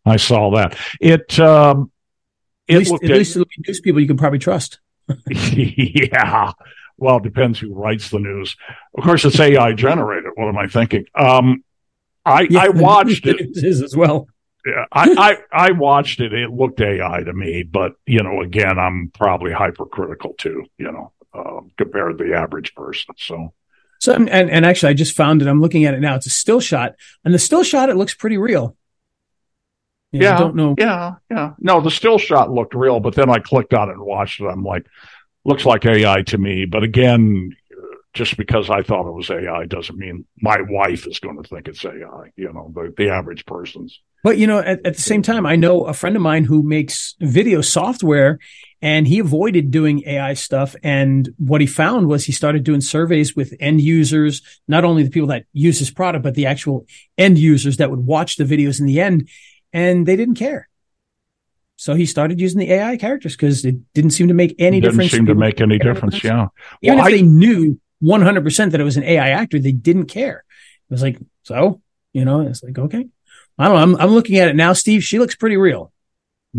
I 0.06 0.18
saw 0.18 0.52
that. 0.56 0.78
It, 1.00 1.40
um, 1.40 1.92
At 2.70 2.80
least, 2.80 2.92
looked 2.92 3.04
at 3.06 3.12
least 3.12 3.36
it'll 3.36 3.46
be 3.46 3.64
news 3.68 3.80
people 3.80 4.02
you 4.02 4.08
can 4.08 4.18
probably 4.18 4.40
trust. 4.40 4.80
yeah. 5.30 6.54
Well, 6.98 7.18
it 7.18 7.24
depends 7.24 7.60
who 7.60 7.74
writes 7.74 8.10
the 8.10 8.20
news. 8.20 8.56
Of 8.98 9.04
course, 9.04 9.24
it's 9.26 9.40
AI 9.40 9.74
generated. 9.74 10.32
What 10.36 10.50
am 10.50 10.58
I 10.58 10.68
thinking? 10.68 11.06
Um, 11.16 11.64
I, 12.26 12.48
I 12.58 12.70
watched 12.74 13.26
it. 13.26 13.40
news 13.40 13.64
is 13.64 13.82
as 13.82 13.96
well. 13.96 14.28
Yeah, 14.66 14.86
I, 14.92 15.38
I, 15.54 15.68
I 15.70 15.72
watched 15.72 16.20
it. 16.20 16.34
It 16.34 16.52
looked 16.52 16.82
AI 16.82 17.24
to 17.24 17.32
me, 17.34 17.64
but 17.64 17.94
you 18.06 18.22
know, 18.22 18.42
again, 18.42 18.78
I'm 18.78 19.10
probably 19.14 19.54
hypercritical 19.54 20.34
too, 20.38 20.66
you 20.78 20.92
know, 20.92 21.14
uh, 21.34 21.62
compared 21.78 22.18
to 22.18 22.24
the 22.24 22.34
average 22.34 22.76
person. 22.76 23.16
So 23.18 23.54
So 24.00 24.14
and 24.14 24.30
and 24.30 24.66
actually, 24.66 24.90
I 24.90 24.94
just 24.94 25.16
found 25.16 25.42
it. 25.42 25.48
I'm 25.48 25.62
looking 25.62 25.86
at 25.86 25.94
it 25.94 26.02
now. 26.02 26.16
It's 26.16 26.26
a 26.26 26.30
still 26.30 26.60
shot, 26.60 26.96
and 27.24 27.34
the 27.34 27.40
still 27.40 27.64
shot 27.64 27.88
it 27.90 27.96
looks 27.96 28.14
pretty 28.14 28.38
real. 28.38 28.76
You 30.12 30.20
know, 30.22 30.26
I 30.28 30.30
Yeah. 30.32 30.38
don't 30.40 30.56
know. 30.56 30.76
yeah, 30.78 31.16
yeah. 31.30 31.54
No, 31.60 31.82
the 31.82 31.92
still 31.92 32.18
shot 32.18 32.52
looked 32.52 32.74
real, 32.74 33.00
but 33.00 33.16
then 33.16 33.30
I 33.30 33.40
clicked 33.40 33.74
on 33.74 33.90
it 33.90 33.94
and 33.94 34.02
watched 34.02 34.42
it. 34.42 34.46
I'm 34.46 34.64
like, 34.64 34.86
looks 35.46 35.66
like 35.66 35.86
AI 35.86 36.24
to 36.24 36.38
me. 36.38 36.66
But 36.66 36.84
again, 36.84 37.56
just 38.14 38.38
because 38.38 38.70
I 38.70 38.82
thought 38.82 39.08
it 39.08 39.14
was 39.14 39.30
AI 39.30 39.66
doesn't 39.66 39.98
mean 39.98 40.26
my 40.42 40.58
wife 40.68 41.06
is 41.06 41.20
going 41.20 41.42
to 41.42 41.48
think 41.48 41.68
it's 41.68 41.86
AI. 41.86 42.32
You 42.36 42.52
know, 42.52 42.72
the 42.74 42.94
the 42.98 43.10
average 43.10 43.46
person's. 43.46 44.00
But 44.24 44.38
you 44.38 44.48
know, 44.48 44.60
at, 44.60 44.86
at 44.86 44.96
the 44.96 45.02
same 45.02 45.22
time, 45.22 45.46
I 45.46 45.56
know 45.56 45.86
a 45.86 45.94
friend 45.94 46.16
of 46.16 46.22
mine 46.22 46.44
who 46.44 46.62
makes 46.64 47.16
video 47.22 47.62
software 47.62 48.40
and 48.82 49.08
he 49.08 49.20
avoided 49.20 49.72
doing 49.72 50.04
AI 50.06 50.34
stuff. 50.34 50.76
And 50.84 51.30
what 51.38 51.62
he 51.62 51.68
found 51.68 52.08
was 52.08 52.26
he 52.26 52.32
started 52.34 52.64
doing 52.64 52.82
surveys 52.82 53.36
with 53.36 53.54
end 53.62 53.80
users, 53.80 54.42
not 54.68 54.84
only 54.84 55.04
the 55.04 55.10
people 55.10 55.30
that 55.30 55.46
use 55.54 55.80
his 55.80 55.92
product, 55.92 56.24
but 56.24 56.34
the 56.36 56.48
actual 56.48 56.86
end 57.18 57.38
users 57.38 57.78
that 57.78 57.92
would 57.92 58.06
watch 58.06 58.36
the 58.36 58.44
videos 58.44 58.80
in 58.80 58.88
the 58.88 59.00
end 59.00 59.30
and 59.74 60.06
they 60.06 60.16
didn't 60.16 60.36
care. 60.36 60.68
So 61.76 61.94
he 61.94 62.06
started 62.06 62.40
using 62.42 62.60
the 62.60 62.72
AI 62.74 62.98
characters 62.98 63.36
because 63.36 63.64
it 63.64 63.76
didn't 63.94 64.12
seem 64.12 64.28
to 64.28 64.34
make 64.34 64.54
any 64.60 64.82
difference. 64.82 65.14
It 65.14 65.18
didn't 65.18 65.28
seem 65.28 65.34
to 65.34 65.36
make 65.40 65.62
any 65.62 65.80
difference. 65.80 66.24
Yeah. 66.24 66.48
Even 66.82 66.98
Well, 66.98 67.08
if 67.08 67.14
I- 67.14 67.18
they 67.18 67.22
knew 67.22 67.80
100% 68.04 68.72
that 68.72 68.82
it 68.82 68.84
was 68.84 68.98
an 68.98 69.04
AI 69.04 69.30
actor, 69.30 69.60
they 69.60 69.72
didn't 69.72 70.06
care. 70.06 70.44
It 70.90 70.94
was 70.94 71.02
like, 71.02 71.18
so, 71.44 71.82
you 72.14 72.26
know, 72.26 72.42
it's 72.42 72.64
like, 72.64 72.78
okay. 72.78 73.08
I 73.58 73.68
don't 73.68 73.76
know. 73.76 73.82
I'm, 73.82 73.96
I'm 74.08 74.14
looking 74.14 74.38
at 74.38 74.50
it 74.50 74.56
now, 74.56 74.74
Steve. 74.74 75.04
She 75.04 75.20
looks 75.20 75.36
pretty 75.36 75.58
real. 75.58 75.92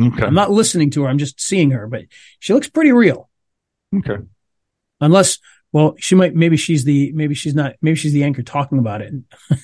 Okay. 0.01 0.25
I'm 0.25 0.35
not 0.35 0.51
listening 0.51 0.91
to 0.93 1.03
her. 1.03 1.09
I'm 1.09 1.19
just 1.19 1.41
seeing 1.41 1.71
her, 1.73 1.87
but 1.87 2.05
she 2.39 2.55
looks 2.55 2.69
pretty 2.69 2.93
real. 2.93 3.29
Okay. 3.95 4.19
Unless, 5.01 5.39
well, 5.73 5.95
she 5.99 6.15
might, 6.15 6.35
maybe 6.35 6.57
she's 6.57 6.85
the, 6.85 7.11
maybe 7.13 7.35
she's 7.35 7.55
not, 7.55 7.75
maybe 7.83 7.97
she's 7.97 8.13
the 8.13 8.23
anchor 8.25 8.43
talking 8.43 8.79
about 8.79 9.03
it. 9.03 9.13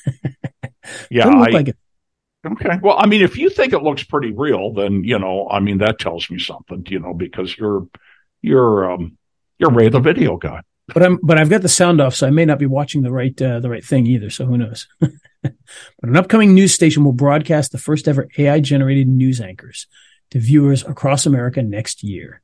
Yeah. 1.10 1.26
Look 1.26 1.48
I, 1.48 1.50
like 1.50 1.68
it. 1.68 1.76
Okay. 2.46 2.78
Well, 2.82 2.96
I 2.98 3.06
mean, 3.06 3.22
if 3.22 3.36
you 3.36 3.50
think 3.50 3.72
it 3.72 3.82
looks 3.82 4.04
pretty 4.04 4.32
real, 4.32 4.72
then 4.72 5.02
you 5.04 5.18
know, 5.18 5.48
I 5.50 5.60
mean, 5.60 5.78
that 5.78 5.98
tells 5.98 6.30
me 6.30 6.38
something, 6.38 6.84
you 6.88 7.00
know, 7.00 7.12
because 7.12 7.56
you're 7.56 7.88
you're 8.42 8.92
um 8.92 9.16
you're 9.58 9.70
Ray 9.70 9.88
the 9.88 10.00
video 10.00 10.36
guy. 10.36 10.60
But 10.94 11.02
I'm, 11.02 11.18
but 11.22 11.36
I've 11.36 11.50
got 11.50 11.62
the 11.62 11.68
sound 11.68 12.00
off, 12.00 12.14
so 12.14 12.26
I 12.26 12.30
may 12.30 12.44
not 12.44 12.60
be 12.60 12.66
watching 12.66 13.02
the 13.02 13.10
right, 13.10 13.40
uh, 13.42 13.58
the 13.58 13.68
right 13.68 13.84
thing 13.84 14.06
either. 14.06 14.30
So 14.30 14.46
who 14.46 14.56
knows? 14.56 14.86
but 15.00 15.52
an 16.02 16.16
upcoming 16.16 16.54
news 16.54 16.72
station 16.72 17.04
will 17.04 17.12
broadcast 17.12 17.72
the 17.72 17.78
first 17.78 18.06
ever 18.06 18.28
AI 18.38 18.60
generated 18.60 19.08
news 19.08 19.40
anchors 19.40 19.88
to 20.30 20.38
viewers 20.38 20.84
across 20.84 21.26
America 21.26 21.60
next 21.62 22.04
year. 22.04 22.40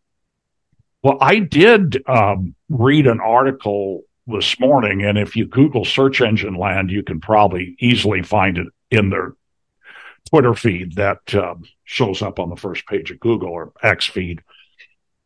Well, 1.05 1.19
I 1.21 1.39
did 1.39 2.03
um, 2.09 2.55
read 2.69 3.07
an 3.07 3.21
article 3.21 4.03
this 4.27 4.59
morning, 4.59 5.05
and 5.05 5.19
if 5.19 5.37
you 5.37 5.47
Google 5.47 5.85
search 5.85 6.21
engine 6.21 6.55
land, 6.55 6.91
you 6.91 7.03
can 7.03 7.21
probably 7.21 7.77
easily 7.79 8.23
find 8.23 8.59
it 8.59 8.67
in 8.91 9.11
their 9.11 9.35
Twitter 10.33 10.55
feed 10.55 10.95
that 10.97 11.35
um, 11.35 11.63
shows 11.85 12.23
up 12.23 12.39
on 12.39 12.49
the 12.49 12.57
first 12.57 12.87
page 12.87 13.11
of 13.11 13.21
Google 13.21 13.51
or 13.51 13.73
X 13.83 14.07
feed. 14.07 14.41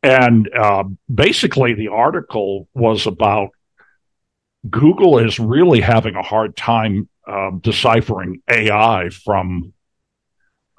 And 0.02 0.52
uh, 0.52 0.82
basically, 1.12 1.74
the 1.74 1.88
article 1.88 2.68
was 2.74 3.06
about 3.06 3.50
Google 4.68 5.18
is 5.18 5.38
really 5.38 5.80
having 5.80 6.16
a 6.16 6.22
hard 6.22 6.56
time 6.56 7.08
um, 7.28 7.60
deciphering 7.62 8.42
AI 8.50 9.10
from 9.10 9.72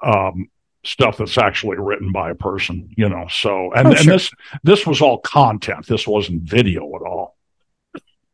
um, 0.02 0.48
stuff 0.84 1.16
that's 1.16 1.38
actually 1.38 1.78
written 1.78 2.12
by 2.12 2.30
a 2.30 2.34
person, 2.34 2.90
you 2.98 3.08
know. 3.08 3.26
So, 3.30 3.72
and, 3.72 3.88
Oh, 3.88 3.90
and 3.92 3.98
sure. 4.00 4.12
this 4.12 4.30
this 4.62 4.86
was 4.86 5.00
all 5.00 5.18
content. 5.20 5.86
This 5.86 6.06
wasn't 6.06 6.42
video 6.42 6.94
at 6.96 7.02
all, 7.02 7.34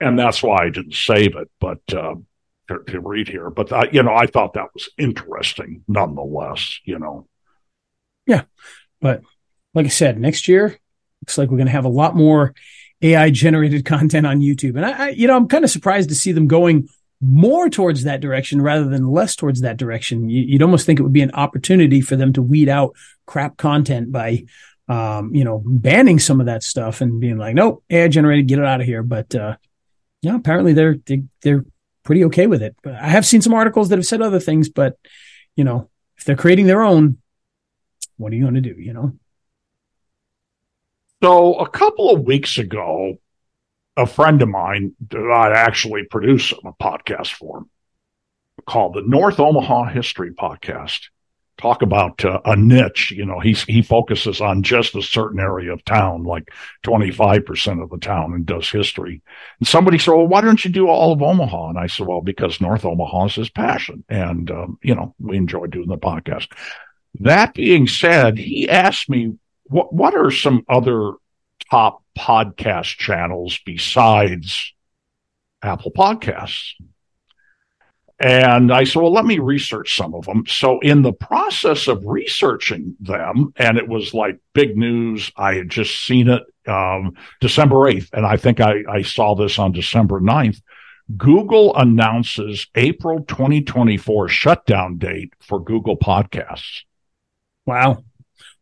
and 0.00 0.18
that's 0.18 0.42
why 0.42 0.64
I 0.64 0.70
didn't 0.70 0.94
save 0.94 1.36
it, 1.36 1.50
but 1.60 1.80
uh, 1.94 2.16
to, 2.68 2.78
to 2.88 3.00
read 3.00 3.28
here. 3.28 3.50
But 3.50 3.72
I, 3.72 3.88
you 3.90 4.02
know, 4.02 4.14
I 4.14 4.26
thought 4.26 4.54
that 4.54 4.72
was 4.74 4.88
interesting, 4.98 5.82
nonetheless. 5.88 6.78
You 6.84 6.98
know, 6.98 7.28
Yeah. 8.26 8.42
But 9.00 9.22
like 9.74 9.86
I 9.86 9.90
said, 9.90 10.18
next 10.18 10.48
year 10.48 10.78
looks 11.20 11.38
like 11.38 11.50
we're 11.50 11.58
going 11.58 11.66
to 11.66 11.72
have 11.72 11.84
a 11.84 11.88
lot 11.88 12.16
more 12.16 12.54
AI 13.02 13.30
generated 13.30 13.84
content 13.84 14.26
on 14.26 14.40
YouTube. 14.40 14.76
And 14.76 14.86
I, 14.86 15.06
I 15.06 15.08
you 15.10 15.26
know, 15.26 15.36
I'm 15.36 15.48
kind 15.48 15.64
of 15.64 15.70
surprised 15.70 16.08
to 16.08 16.14
see 16.14 16.32
them 16.32 16.46
going 16.46 16.88
more 17.20 17.70
towards 17.70 18.04
that 18.04 18.20
direction 18.20 18.60
rather 18.60 18.84
than 18.84 19.06
less 19.06 19.36
towards 19.36 19.62
that 19.62 19.76
direction. 19.76 20.28
You, 20.28 20.42
you'd 20.42 20.62
almost 20.62 20.86
think 20.86 20.98
it 20.98 21.02
would 21.02 21.12
be 21.12 21.22
an 21.22 21.32
opportunity 21.32 22.00
for 22.00 22.16
them 22.16 22.32
to 22.34 22.42
weed 22.42 22.68
out 22.68 22.94
crap 23.26 23.56
content 23.56 24.12
by, 24.12 24.44
um, 24.88 25.34
you 25.34 25.44
know, 25.44 25.62
banning 25.64 26.18
some 26.18 26.40
of 26.40 26.46
that 26.46 26.62
stuff 26.62 27.00
and 27.00 27.20
being 27.20 27.38
like, 27.38 27.54
nope, 27.54 27.82
AI 27.88 28.08
generated, 28.08 28.48
get 28.48 28.58
it 28.58 28.64
out 28.64 28.80
of 28.80 28.86
here. 28.86 29.02
But, 29.02 29.34
uh, 29.34 29.56
yeah, 30.20 30.36
apparently 30.36 30.72
they're, 30.72 30.96
they, 31.06 31.22
they're 31.42 31.64
pretty 32.04 32.24
okay 32.26 32.46
with 32.46 32.62
it. 32.62 32.76
But 32.82 32.94
I 32.94 33.08
have 33.08 33.26
seen 33.26 33.42
some 33.42 33.54
articles 33.54 33.88
that 33.88 33.98
have 33.98 34.06
said 34.06 34.22
other 34.22 34.40
things, 34.40 34.68
but 34.68 34.98
you 35.56 35.64
know, 35.64 35.90
if 36.16 36.24
they're 36.24 36.36
creating 36.36 36.66
their 36.66 36.82
own, 36.82 37.18
what 38.16 38.32
are 38.32 38.36
you 38.36 38.42
going 38.42 38.54
to 38.54 38.60
do? 38.60 38.76
You 38.78 38.92
know? 38.92 39.12
So 41.22 41.54
a 41.54 41.68
couple 41.68 42.10
of 42.10 42.22
weeks 42.22 42.58
ago, 42.58 43.18
a 43.96 44.06
friend 44.06 44.42
of 44.42 44.48
mine 44.48 44.94
that 45.10 45.18
I 45.18 45.52
actually 45.52 46.04
produce 46.04 46.52
a 46.52 46.72
podcast 46.82 47.32
for 47.32 47.64
called 48.66 48.94
the 48.94 49.02
North 49.02 49.40
Omaha 49.40 49.84
History 49.84 50.32
Podcast. 50.32 51.08
Talk 51.56 51.82
about 51.82 52.24
uh, 52.24 52.40
a 52.44 52.56
niche, 52.56 53.12
you 53.12 53.24
know, 53.24 53.38
he's, 53.38 53.62
he 53.64 53.80
focuses 53.80 54.40
on 54.40 54.64
just 54.64 54.96
a 54.96 55.02
certain 55.02 55.38
area 55.38 55.72
of 55.72 55.84
town, 55.84 56.24
like 56.24 56.48
25% 56.84 57.82
of 57.82 57.90
the 57.90 57.98
town 57.98 58.32
and 58.32 58.44
does 58.44 58.68
history. 58.68 59.22
And 59.60 59.68
somebody 59.68 59.98
said, 59.98 60.14
well, 60.14 60.26
why 60.26 60.40
don't 60.40 60.64
you 60.64 60.70
do 60.70 60.88
all 60.88 61.12
of 61.12 61.22
Omaha? 61.22 61.68
And 61.70 61.78
I 61.78 61.86
said, 61.86 62.06
well, 62.06 62.20
because 62.20 62.60
North 62.60 62.84
Omaha 62.84 63.26
is 63.26 63.34
his 63.36 63.50
passion. 63.50 64.04
And, 64.08 64.50
um, 64.50 64.78
you 64.82 64.96
know, 64.96 65.14
we 65.20 65.36
enjoy 65.36 65.66
doing 65.66 65.88
the 65.88 65.96
podcast. 65.96 66.48
That 67.20 67.54
being 67.54 67.86
said, 67.86 68.36
he 68.36 68.68
asked 68.68 69.08
me, 69.08 69.38
what, 69.64 69.92
what 69.92 70.14
are 70.14 70.32
some 70.32 70.64
other 70.68 71.12
top 71.70 72.02
podcast 72.18 72.96
channels 72.98 73.58
besides 73.64 74.74
Apple 75.62 75.92
Podcasts? 75.92 76.72
And 78.20 78.72
I 78.72 78.84
said, 78.84 79.02
well, 79.02 79.12
let 79.12 79.24
me 79.24 79.40
research 79.40 79.96
some 79.96 80.14
of 80.14 80.24
them. 80.24 80.44
So 80.46 80.78
in 80.80 81.02
the 81.02 81.12
process 81.12 81.88
of 81.88 82.06
researching 82.06 82.96
them, 83.00 83.52
and 83.56 83.76
it 83.76 83.88
was 83.88 84.14
like 84.14 84.38
big 84.52 84.76
news, 84.76 85.32
I 85.36 85.54
had 85.54 85.68
just 85.68 86.06
seen 86.06 86.28
it 86.28 86.42
um, 86.68 87.14
December 87.40 87.76
8th. 87.76 88.10
And 88.12 88.24
I 88.24 88.36
think 88.36 88.60
I, 88.60 88.84
I 88.88 89.02
saw 89.02 89.34
this 89.34 89.58
on 89.58 89.72
December 89.72 90.20
9th. 90.20 90.60
Google 91.16 91.76
announces 91.76 92.66
April 92.74 93.24
2024 93.24 94.28
shutdown 94.28 94.96
date 94.96 95.34
for 95.40 95.62
Google 95.62 95.98
Podcasts. 95.98 96.82
Wow. 97.66 98.04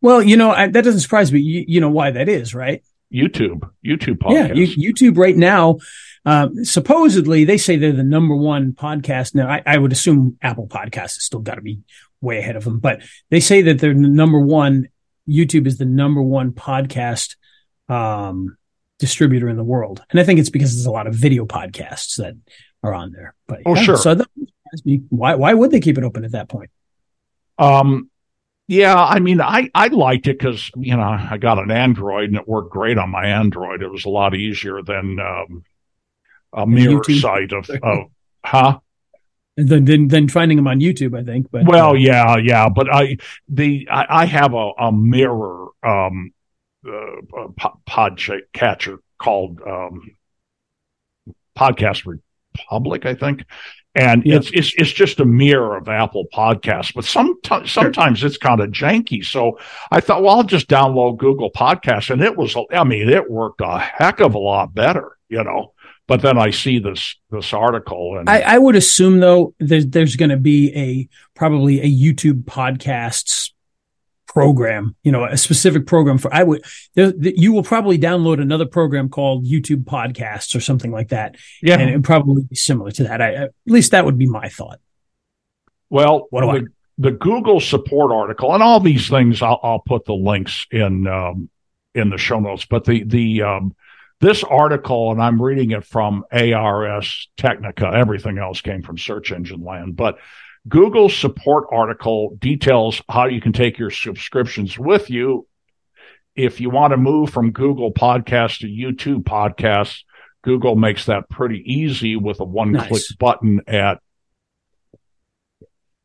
Well, 0.00 0.22
you 0.22 0.36
know, 0.36 0.50
I, 0.50 0.66
that 0.66 0.82
doesn't 0.82 1.00
surprise 1.00 1.32
me. 1.32 1.40
You, 1.40 1.64
you, 1.68 1.80
know 1.80 1.90
why 1.90 2.10
that 2.10 2.28
is, 2.28 2.54
right? 2.54 2.82
YouTube, 3.12 3.70
YouTube. 3.86 4.18
Yeah, 4.28 4.52
you, 4.52 4.92
YouTube 4.92 5.16
right 5.16 5.36
now. 5.36 5.78
Um, 6.24 6.64
supposedly, 6.64 7.44
they 7.44 7.58
say 7.58 7.76
they're 7.76 7.92
the 7.92 8.02
number 8.02 8.34
one 8.34 8.72
podcast. 8.72 9.34
Now, 9.34 9.48
I, 9.48 9.62
I 9.66 9.78
would 9.78 9.92
assume 9.92 10.38
Apple 10.40 10.68
Podcast 10.68 11.14
has 11.14 11.24
still 11.24 11.40
got 11.40 11.56
to 11.56 11.62
be 11.62 11.80
way 12.20 12.38
ahead 12.38 12.56
of 12.56 12.64
them, 12.64 12.78
but 12.78 13.02
they 13.30 13.40
say 13.40 13.62
that 13.62 13.78
they're 13.78 13.94
the 13.94 14.00
number 14.00 14.38
one. 14.38 14.88
YouTube 15.28 15.66
is 15.66 15.78
the 15.78 15.84
number 15.84 16.20
one 16.20 16.52
podcast 16.52 17.36
um, 17.88 18.56
distributor 18.98 19.48
in 19.48 19.56
the 19.56 19.64
world, 19.64 20.02
and 20.10 20.18
I 20.18 20.24
think 20.24 20.40
it's 20.40 20.50
because 20.50 20.74
there's 20.74 20.86
a 20.86 20.90
lot 20.90 21.06
of 21.06 21.14
video 21.14 21.44
podcasts 21.46 22.16
that 22.16 22.34
are 22.82 22.94
on 22.94 23.12
there. 23.12 23.34
But 23.46 23.62
oh, 23.66 23.76
yeah, 23.76 23.82
sure. 23.82 23.96
So 23.96 24.14
that 24.14 24.28
me. 24.84 25.02
Why 25.10 25.34
why 25.34 25.54
would 25.54 25.70
they 25.70 25.80
keep 25.80 25.98
it 25.98 26.04
open 26.04 26.24
at 26.24 26.32
that 26.32 26.48
point? 26.48 26.70
Um, 27.58 28.10
yeah, 28.68 28.96
I 28.96 29.18
mean, 29.18 29.40
I, 29.40 29.68
I 29.74 29.88
liked 29.88 30.28
it 30.28 30.38
because, 30.38 30.70
you 30.76 30.96
know, 30.96 31.02
I 31.02 31.36
got 31.36 31.58
an 31.58 31.70
Android 31.70 32.30
and 32.30 32.36
it 32.36 32.48
worked 32.48 32.70
great 32.70 32.96
on 32.96 33.10
my 33.10 33.26
Android. 33.26 33.82
It 33.82 33.90
was 33.90 34.04
a 34.04 34.08
lot 34.08 34.34
easier 34.34 34.82
than 34.82 35.20
um, 35.20 35.64
a 36.52 36.66
mirror 36.66 37.00
YouTube. 37.00 37.20
site 37.20 37.52
of, 37.52 37.68
of 37.82 38.10
huh? 38.44 38.78
Than, 39.56 39.84
than, 39.84 40.08
than 40.08 40.28
finding 40.28 40.56
them 40.56 40.66
on 40.66 40.80
YouTube, 40.80 41.18
I 41.18 41.24
think. 41.24 41.50
But 41.50 41.66
well, 41.66 41.90
uh, 41.90 41.94
yeah, 41.94 42.36
yeah, 42.38 42.68
but 42.70 42.92
I 42.92 43.18
the 43.48 43.86
I, 43.90 44.22
I 44.22 44.24
have 44.24 44.54
a, 44.54 44.70
a 44.78 44.90
mirror 44.90 45.68
um, 45.82 46.32
uh, 46.88 47.48
pod 47.86 48.20
catcher 48.54 49.00
called 49.18 49.60
um, 49.60 50.16
Podcast 51.56 52.06
Republic, 52.56 53.04
I 53.04 53.14
think, 53.14 53.44
and 53.94 54.24
yep. 54.24 54.40
it's 54.40 54.50
it's 54.52 54.74
it's 54.78 54.92
just 54.92 55.20
a 55.20 55.24
mirror 55.24 55.76
of 55.76 55.88
Apple 55.88 56.24
Podcasts. 56.32 56.94
But 56.94 57.04
sometimes 57.04 57.70
sometimes 57.70 58.20
sure. 58.20 58.28
it's 58.28 58.38
kind 58.38 58.60
of 58.60 58.70
janky. 58.70 59.24
So 59.24 59.58
I 59.90 60.00
thought, 60.00 60.22
well, 60.22 60.36
I'll 60.36 60.44
just 60.44 60.68
download 60.68 61.18
Google 61.18 61.50
Podcasts, 61.50 62.10
and 62.10 62.22
it 62.22 62.36
was, 62.36 62.56
I 62.72 62.84
mean, 62.84 63.08
it 63.08 63.30
worked 63.30 63.60
a 63.60 63.78
heck 63.78 64.20
of 64.20 64.34
a 64.34 64.38
lot 64.38 64.74
better, 64.74 65.18
you 65.28 65.44
know. 65.44 65.74
But 66.12 66.20
then 66.20 66.36
I 66.36 66.50
see 66.50 66.78
this 66.78 67.16
this 67.30 67.54
article, 67.54 68.18
and 68.18 68.28
I, 68.28 68.40
I 68.40 68.58
would 68.58 68.76
assume 68.76 69.20
though 69.20 69.54
there's 69.58 69.86
there's 69.86 70.14
going 70.16 70.28
to 70.28 70.36
be 70.36 70.70
a 70.76 71.08
probably 71.34 71.80
a 71.80 71.86
YouTube 71.86 72.44
podcasts 72.44 73.52
program, 74.26 74.94
you 75.02 75.10
know, 75.10 75.24
a 75.24 75.38
specific 75.38 75.86
program 75.86 76.18
for, 76.18 76.32
I 76.34 76.42
would, 76.42 76.66
there, 76.92 77.14
you 77.16 77.54
will 77.54 77.62
probably 77.62 77.98
download 77.98 78.42
another 78.42 78.66
program 78.66 79.08
called 79.08 79.46
YouTube 79.46 79.84
podcasts 79.84 80.54
or 80.54 80.60
something 80.60 80.92
like 80.92 81.08
that. 81.08 81.36
Yeah. 81.62 81.78
And 81.78 81.88
it 81.88 82.02
probably 82.02 82.42
be 82.42 82.56
similar 82.56 82.90
to 82.90 83.04
that. 83.04 83.22
I, 83.22 83.34
at 83.34 83.50
least 83.64 83.92
that 83.92 84.04
would 84.04 84.18
be 84.18 84.26
my 84.26 84.50
thought. 84.50 84.80
Well, 85.88 86.26
what 86.28 86.42
do 86.42 86.46
the, 86.46 86.66
I? 86.66 86.68
The 86.98 87.12
Google 87.12 87.58
support 87.60 88.12
article 88.12 88.52
and 88.52 88.62
all 88.62 88.80
these 88.80 89.08
things, 89.08 89.40
I'll, 89.40 89.60
I'll 89.62 89.80
put 89.80 90.04
the 90.04 90.12
links 90.12 90.66
in, 90.70 91.06
um, 91.06 91.48
in 91.94 92.10
the 92.10 92.18
show 92.18 92.38
notes, 92.38 92.66
but 92.66 92.84
the, 92.84 93.02
the, 93.04 93.42
um, 93.42 93.74
this 94.22 94.42
article, 94.44 95.10
and 95.10 95.20
I'm 95.20 95.42
reading 95.42 95.72
it 95.72 95.84
from 95.84 96.24
Ars 96.32 97.28
Technica. 97.36 97.90
Everything 97.92 98.38
else 98.38 98.60
came 98.60 98.82
from 98.82 98.96
search 98.96 99.32
engine 99.32 99.64
land, 99.64 99.96
but 99.96 100.18
Google's 100.68 101.16
support 101.16 101.66
article 101.72 102.36
details 102.38 103.02
how 103.10 103.26
you 103.26 103.40
can 103.40 103.52
take 103.52 103.78
your 103.78 103.90
subscriptions 103.90 104.78
with 104.78 105.10
you. 105.10 105.48
If 106.36 106.60
you 106.60 106.70
want 106.70 106.92
to 106.92 106.96
move 106.96 107.30
from 107.30 107.50
Google 107.50 107.92
Podcasts 107.92 108.60
to 108.60 108.68
YouTube 108.68 109.24
Podcasts, 109.24 110.04
Google 110.42 110.76
makes 110.76 111.06
that 111.06 111.28
pretty 111.28 111.64
easy 111.66 112.14
with 112.14 112.38
a 112.38 112.44
one 112.44 112.74
click 112.74 112.90
nice. 112.90 113.12
button 113.16 113.62
at 113.66 113.98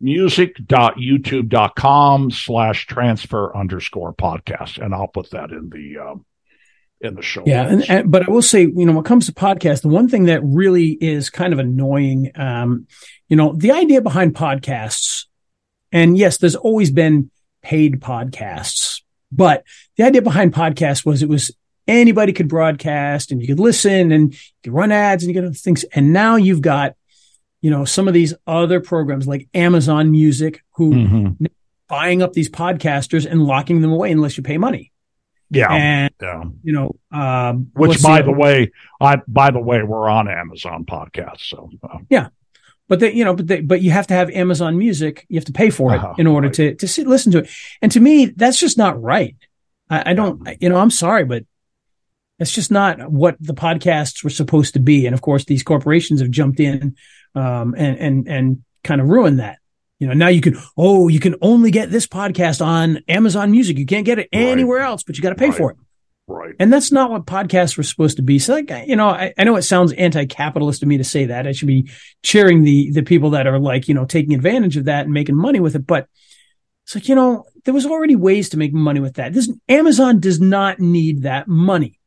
music.youtube.com 0.01 2.31
slash 2.31 2.87
transfer 2.87 3.55
underscore 3.55 4.13
podcast. 4.13 4.83
And 4.83 4.95
I'll 4.95 5.07
put 5.07 5.29
that 5.31 5.51
in 5.51 5.69
the, 5.69 5.99
um, 5.99 6.25
in 7.01 7.15
the 7.15 7.21
show. 7.21 7.43
Yeah. 7.45 7.67
And, 7.67 7.89
and, 7.89 8.11
but 8.11 8.27
I 8.27 8.31
will 8.31 8.41
say, 8.41 8.61
you 8.61 8.85
know, 8.85 8.93
when 8.93 9.03
it 9.03 9.07
comes 9.07 9.27
to 9.27 9.33
podcasts, 9.33 9.81
the 9.81 9.87
one 9.87 10.09
thing 10.09 10.25
that 10.25 10.41
really 10.43 10.97
is 10.99 11.29
kind 11.29 11.53
of 11.53 11.59
annoying, 11.59 12.31
um, 12.35 12.87
you 13.27 13.35
know, 13.35 13.53
the 13.53 13.71
idea 13.71 14.01
behind 14.01 14.33
podcasts, 14.33 15.25
and 15.91 16.17
yes, 16.17 16.37
there's 16.37 16.55
always 16.55 16.91
been 16.91 17.31
paid 17.61 17.99
podcasts, 18.01 19.01
but 19.31 19.63
the 19.97 20.03
idea 20.03 20.21
behind 20.21 20.53
podcasts 20.53 21.05
was 21.05 21.21
it 21.21 21.29
was 21.29 21.51
anybody 21.87 22.33
could 22.33 22.49
broadcast 22.49 23.31
and 23.31 23.41
you 23.41 23.47
could 23.47 23.59
listen 23.59 24.11
and 24.11 24.33
you 24.33 24.39
could 24.63 24.73
run 24.73 24.91
ads 24.91 25.23
and 25.23 25.29
you 25.29 25.33
get 25.33 25.45
other 25.45 25.53
things. 25.53 25.83
And 25.85 26.13
now 26.13 26.35
you've 26.35 26.61
got, 26.61 26.95
you 27.61 27.69
know, 27.71 27.85
some 27.85 28.07
of 28.07 28.13
these 28.13 28.33
other 28.45 28.81
programs 28.81 29.27
like 29.27 29.47
Amazon 29.53 30.11
Music 30.11 30.61
who 30.73 30.93
mm-hmm. 30.93 31.45
buying 31.87 32.21
up 32.21 32.33
these 32.33 32.49
podcasters 32.49 33.29
and 33.29 33.43
locking 33.43 33.81
them 33.81 33.91
away 33.91 34.11
unless 34.11 34.37
you 34.37 34.43
pay 34.43 34.57
money. 34.57 34.91
Yeah. 35.49 35.71
And, 35.71 36.13
yeah. 36.21 36.43
you 36.63 36.73
know, 36.73 36.95
um, 37.11 37.71
which 37.73 38.01
by 38.01 38.21
the, 38.21 38.25
the 38.25 38.37
way, 38.37 38.71
I, 38.99 39.21
by 39.27 39.51
the 39.51 39.59
way, 39.59 39.81
we're 39.83 40.09
on 40.09 40.27
Amazon 40.27 40.85
podcast. 40.85 41.41
So, 41.41 41.69
uh, 41.83 41.99
yeah. 42.09 42.29
But 42.89 43.01
they, 43.01 43.13
you 43.13 43.25
know, 43.25 43.35
but 43.35 43.47
they, 43.47 43.61
but 43.61 43.81
you 43.81 43.91
have 43.91 44.07
to 44.07 44.13
have 44.13 44.29
Amazon 44.29 44.77
Music. 44.77 45.25
You 45.29 45.37
have 45.37 45.45
to 45.45 45.53
pay 45.53 45.69
for 45.69 45.93
it 45.93 45.97
uh-huh, 45.97 46.15
in 46.17 46.27
order 46.27 46.47
right. 46.47 46.55
to 46.55 46.75
to 46.75 46.87
sit, 46.87 47.05
listen 47.05 47.33
to 47.33 47.39
it. 47.39 47.49
And 47.81 47.91
to 47.91 47.99
me, 47.99 48.27
that's 48.27 48.59
just 48.59 48.77
not 48.77 49.01
right. 49.01 49.35
I, 49.89 50.11
I 50.11 50.13
don't, 50.13 50.41
yeah. 50.45 50.55
you 50.61 50.69
know, 50.69 50.77
I'm 50.77 50.91
sorry, 50.91 51.25
but 51.25 51.43
that's 52.39 52.53
just 52.53 52.71
not 52.71 53.11
what 53.11 53.35
the 53.41 53.53
podcasts 53.53 54.23
were 54.23 54.29
supposed 54.29 54.73
to 54.75 54.79
be. 54.79 55.05
And 55.05 55.13
of 55.13 55.21
course, 55.21 55.43
these 55.43 55.63
corporations 55.63 56.21
have 56.21 56.31
jumped 56.31 56.59
in 56.59 56.95
um, 57.35 57.75
and 57.77 57.97
and 57.97 58.27
and 58.27 58.63
kind 58.83 59.01
of 59.01 59.09
ruined 59.09 59.39
that. 59.39 59.59
You 59.99 60.07
know, 60.07 60.13
now 60.13 60.27
you 60.27 60.41
can 60.41 60.57
oh, 60.77 61.07
you 61.07 61.19
can 61.19 61.35
only 61.41 61.71
get 61.71 61.89
this 61.89 62.05
podcast 62.05 62.63
on 62.65 62.99
Amazon 63.07 63.51
Music. 63.51 63.77
You 63.77 63.85
can't 63.85 64.05
get 64.05 64.19
it 64.19 64.29
anywhere 64.31 64.79
else, 64.79 65.03
but 65.03 65.17
you 65.17 65.23
got 65.23 65.29
to 65.29 65.35
pay 65.35 65.49
right. 65.49 65.57
for 65.57 65.71
it. 65.71 65.77
Right. 66.29 66.53
And 66.59 66.73
that's 66.73 66.91
not 66.91 67.09
what 67.09 67.25
podcasts 67.25 67.77
were 67.77 67.83
supposed 67.83 68.17
to 68.17 68.21
be. 68.21 68.37
So, 68.37 68.53
like, 68.53 68.69
you 68.85 68.97
know, 68.97 69.07
I, 69.07 69.33
I 69.37 69.45
know 69.45 69.55
it 69.55 69.61
sounds 69.61 69.93
anti-capitalist 69.93 70.81
to 70.81 70.85
me 70.85 70.97
to 70.97 71.03
say 71.05 71.27
that. 71.27 71.47
I 71.47 71.53
should 71.53 71.69
be 71.69 71.89
cheering 72.21 72.63
the 72.63 72.91
the 72.91 73.01
people 73.01 73.29
that 73.31 73.47
are 73.47 73.59
like, 73.59 73.87
you 73.87 73.93
know, 73.93 74.05
taking 74.05 74.33
advantage 74.35 74.75
of 74.75 74.85
that 74.85 75.05
and 75.05 75.13
making 75.13 75.35
money 75.35 75.61
with 75.61 75.75
it. 75.75 75.87
But 75.87 76.07
it's 76.83 76.95
like, 76.95 77.07
you 77.07 77.15
know, 77.15 77.45
there 77.63 77.73
was 77.73 77.85
already 77.85 78.15
ways 78.15 78.49
to 78.49 78.57
make 78.57 78.73
money 78.73 78.99
with 78.99 79.15
that. 79.15 79.33
This 79.33 79.49
Amazon 79.69 80.19
does 80.19 80.39
not 80.39 80.79
need 80.79 81.23
that 81.23 81.47
money. 81.47 81.97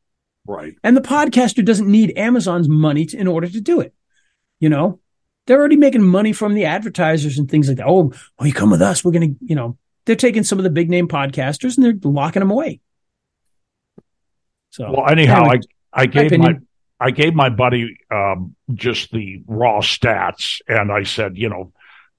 Right. 0.46 0.74
And 0.84 0.96
the 0.96 1.00
podcaster 1.00 1.64
doesn't 1.64 1.90
need 1.90 2.12
Amazon's 2.16 2.68
money 2.68 3.06
to, 3.06 3.16
in 3.16 3.26
order 3.26 3.48
to 3.48 3.60
do 3.60 3.80
it. 3.80 3.94
You 4.58 4.68
know, 4.68 4.99
they're 5.50 5.58
already 5.58 5.74
making 5.74 6.02
money 6.02 6.32
from 6.32 6.54
the 6.54 6.64
advertisers 6.64 7.36
and 7.36 7.50
things 7.50 7.66
like 7.66 7.78
that. 7.78 7.88
Oh, 7.88 8.12
oh, 8.38 8.44
you 8.44 8.52
come 8.52 8.70
with 8.70 8.80
us. 8.80 9.04
We're 9.04 9.10
going 9.10 9.34
to, 9.34 9.44
you 9.44 9.56
know, 9.56 9.76
they're 10.06 10.14
taking 10.14 10.44
some 10.44 10.58
of 10.58 10.62
the 10.62 10.70
big 10.70 10.88
name 10.88 11.08
podcasters 11.08 11.76
and 11.76 11.84
they're 11.84 12.08
locking 12.08 12.38
them 12.38 12.52
away. 12.52 12.78
So 14.70 14.92
well, 14.92 15.08
anyhow, 15.08 15.40
anyway, 15.40 15.62
I 15.92 16.02
I 16.02 16.06
gave 16.06 16.30
my, 16.38 16.52
my 16.52 16.58
I 17.00 17.10
gave 17.10 17.34
my 17.34 17.48
buddy 17.48 17.98
um, 18.12 18.54
just 18.72 19.10
the 19.10 19.42
raw 19.48 19.80
stats, 19.80 20.60
and 20.68 20.92
I 20.92 21.02
said, 21.02 21.36
you 21.36 21.48
know, 21.48 21.72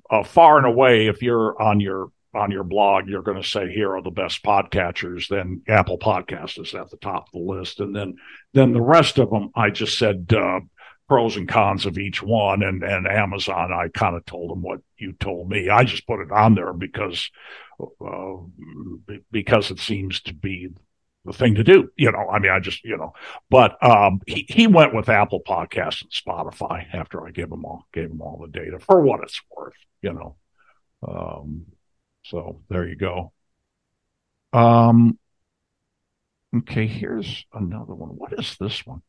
uh, 0.10 0.24
far 0.24 0.58
and 0.58 0.68
away, 0.68 1.08
if 1.08 1.22
you're 1.22 1.60
on 1.62 1.80
your 1.80 2.12
on 2.34 2.52
your 2.52 2.66
blog, 2.66 3.08
you're 3.08 3.22
going 3.22 3.42
to 3.42 3.48
say 3.48 3.72
here 3.72 3.96
are 3.96 4.02
the 4.02 4.12
best 4.12 4.44
podcatchers. 4.44 5.30
Then 5.30 5.62
Apple 5.70 5.98
Podcast 5.98 6.62
is 6.62 6.76
at 6.76 6.90
the 6.90 6.98
top 6.98 7.28
of 7.28 7.32
the 7.32 7.40
list, 7.40 7.80
and 7.80 7.96
then 7.96 8.16
then 8.52 8.74
the 8.74 8.82
rest 8.82 9.20
of 9.20 9.30
them, 9.30 9.52
I 9.56 9.70
just 9.70 9.98
said 9.98 10.34
uh, 10.36 10.60
pros 11.12 11.36
and 11.36 11.50
cons 11.50 11.86
of 11.86 11.98
each 11.98 12.24
one, 12.24 12.64
and 12.64 12.84
and 12.84 13.06
Amazon, 13.06 13.74
I 13.74 13.90
kind 13.90 14.16
of 14.16 14.26
told 14.26 14.50
them 14.50 14.62
what 14.62 14.80
you 14.98 15.12
told 15.12 15.50
me. 15.50 15.68
I 15.68 15.84
just 15.84 16.08
put 16.08 16.22
it 16.22 16.32
on 16.32 16.56
there 16.56 16.72
because 16.72 17.30
uh, 17.82 18.36
because 19.30 19.72
it 19.72 19.80
seems 19.80 20.22
to 20.22 20.34
be 20.34 20.70
the 21.26 21.34
thing 21.34 21.56
to 21.56 21.66
do. 21.66 21.90
You 21.98 22.14
know, 22.14 22.30
I 22.32 22.40
mean, 22.40 22.54
I 22.54 22.62
just, 22.62 22.86
you 22.86 22.96
know, 22.96 23.12
but 23.50 23.76
um, 23.86 24.22
he, 24.26 24.46
he 24.48 24.68
went 24.68 24.96
with 24.96 25.10
Apple 25.10 25.42
Podcasts 25.46 26.02
and 26.02 26.12
Spotify 26.12 26.86
after 26.94 27.28
I 27.28 27.32
gave 27.32 27.52
him 27.52 27.66
all 27.66 27.84
gave 27.92 28.10
him 28.10 28.22
all 28.22 28.40
the 28.42 28.48
data 28.48 28.80
for 28.80 29.02
what 29.02 29.20
it's 29.22 29.42
worth. 29.54 29.74
You 30.02 30.14
know, 30.14 30.36
um, 31.06 31.66
so 32.24 32.62
there 32.70 32.88
you 32.88 32.96
go. 32.96 33.34
Um, 34.54 35.20
okay, 36.60 36.88
here's 36.88 37.46
another 37.52 37.96
one. 37.96 38.12
What 38.12 38.32
is 38.32 38.56
this 38.62 38.86
one? 38.86 39.02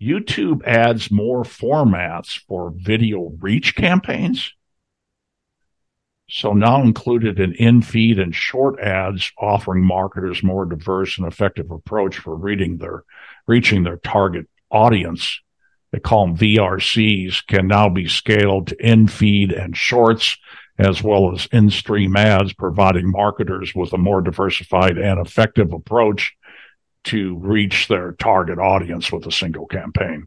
YouTube 0.00 0.64
adds 0.64 1.10
more 1.10 1.42
formats 1.42 2.38
for 2.46 2.72
video 2.74 3.32
reach 3.40 3.74
campaigns. 3.74 4.52
So 6.30 6.52
now 6.52 6.82
included 6.82 7.40
in 7.40 7.54
in-feed 7.54 8.18
and 8.18 8.34
short 8.34 8.78
ads, 8.80 9.32
offering 9.38 9.82
marketers 9.82 10.42
more 10.42 10.66
diverse 10.66 11.18
and 11.18 11.26
effective 11.26 11.70
approach 11.70 12.18
for 12.18 12.36
reading 12.36 12.76
their, 12.76 13.04
reaching 13.46 13.82
their 13.82 13.96
target 13.96 14.46
audience. 14.70 15.40
they 15.90 15.98
call 15.98 16.26
them 16.26 16.36
VRCs, 16.36 17.46
can 17.46 17.66
now 17.66 17.88
be 17.88 18.06
scaled 18.06 18.68
to 18.68 18.86
in 18.86 19.08
feed 19.08 19.52
and 19.52 19.74
shorts, 19.74 20.36
as 20.78 21.02
well 21.02 21.34
as 21.34 21.48
in 21.50 21.70
stream 21.70 22.14
ads, 22.14 22.52
providing 22.52 23.10
marketers 23.10 23.74
with 23.74 23.92
a 23.94 23.98
more 23.98 24.20
diversified 24.20 24.98
and 24.98 25.18
effective 25.18 25.72
approach 25.72 26.36
to 27.04 27.36
reach 27.38 27.88
their 27.88 28.12
target 28.12 28.58
audience 28.58 29.10
with 29.10 29.26
a 29.26 29.32
single 29.32 29.66
campaign. 29.66 30.26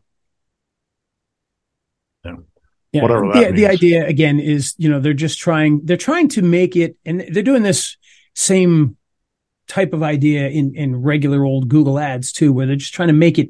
Yeah. 2.24 3.02
Whatever 3.02 3.28
the, 3.28 3.34
that 3.34 3.56
the 3.56 3.62
means. 3.62 3.70
idea 3.70 4.06
again 4.06 4.40
is, 4.40 4.76
you 4.78 4.90
know, 4.90 5.00
they're 5.00 5.14
just 5.14 5.40
trying, 5.40 5.82
they're 5.86 5.98
trying 5.98 6.28
to 6.30 6.42
make 6.42 6.76
it, 6.76 6.98
and 7.06 7.22
they're 7.32 7.44
doing 7.44 7.64
this 7.64 7.98
same 8.36 8.98
type 9.68 9.94
of 9.94 10.04
idea 10.04 10.50
in, 10.50 10.76
in 10.76 10.96
regular 10.98 11.46
old 11.46 11.70
Google 11.70 12.00
ads 12.00 12.32
too, 12.34 12.52
where 12.52 12.66
they're 12.66 12.76
just 12.76 12.94
trying 12.94 13.08
to 13.08 13.14
make 13.14 13.40
it 13.40 13.50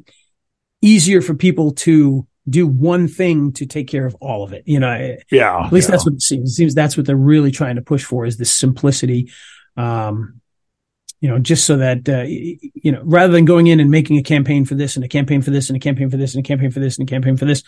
easier 0.81 1.21
for 1.21 1.33
people 1.33 1.71
to 1.71 2.27
do 2.49 2.67
one 2.67 3.07
thing 3.07 3.51
to 3.53 3.65
take 3.65 3.87
care 3.87 4.05
of 4.05 4.15
all 4.15 4.43
of 4.43 4.53
it. 4.53 4.63
You 4.65 4.79
know, 4.79 5.15
Yeah. 5.31 5.65
at 5.65 5.71
least 5.73 5.87
yeah. 5.87 5.91
that's 5.91 6.05
what 6.05 6.15
it 6.15 6.21
seems. 6.21 6.51
It 6.51 6.53
seems 6.55 6.75
that's 6.75 6.97
what 6.97 7.05
they're 7.05 7.15
really 7.15 7.51
trying 7.51 7.77
to 7.77 7.81
push 7.81 8.03
for 8.03 8.25
is 8.25 8.37
this 8.37 8.51
simplicity. 8.51 9.31
Um, 9.77 10.40
you 11.21 11.29
know, 11.29 11.39
just 11.39 11.65
so 11.65 11.77
that, 11.77 12.09
uh, 12.09 12.23
you 12.23 12.91
know, 12.91 13.01
rather 13.03 13.31
than 13.31 13.45
going 13.45 13.67
in 13.67 13.79
and 13.79 13.89
making 13.89 14.17
a 14.17 14.23
campaign 14.23 14.65
for 14.65 14.75
this 14.75 14.95
and 14.95 15.05
a 15.05 15.07
campaign 15.07 15.41
for 15.41 15.51
this 15.51 15.69
and 15.69 15.77
a 15.77 15.79
campaign 15.79 16.09
for 16.09 16.17
this 16.17 16.35
and 16.35 16.43
a 16.43 16.47
campaign 16.47 16.71
for 16.71 16.79
this 16.79 16.97
and 16.97 17.07
a 17.07 17.11
campaign 17.11 17.37
for 17.37 17.45
this, 17.45 17.63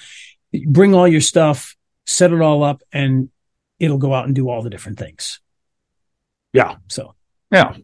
bring 0.66 0.94
all 0.94 1.08
your 1.08 1.22
stuff, 1.22 1.78
set 2.06 2.34
it 2.34 2.42
all 2.42 2.63
up 2.63 2.82
and 2.92 3.30
it'll 3.80 4.00
go 4.00 4.13
out 4.13 4.26
and 4.26 4.36
do 4.36 4.50
all 4.50 4.63
the 4.63 4.70
different 4.70 5.00
things. 5.00 5.39
Yeah. 6.52 6.76
So 6.89 7.16
Yeah. 7.54 7.76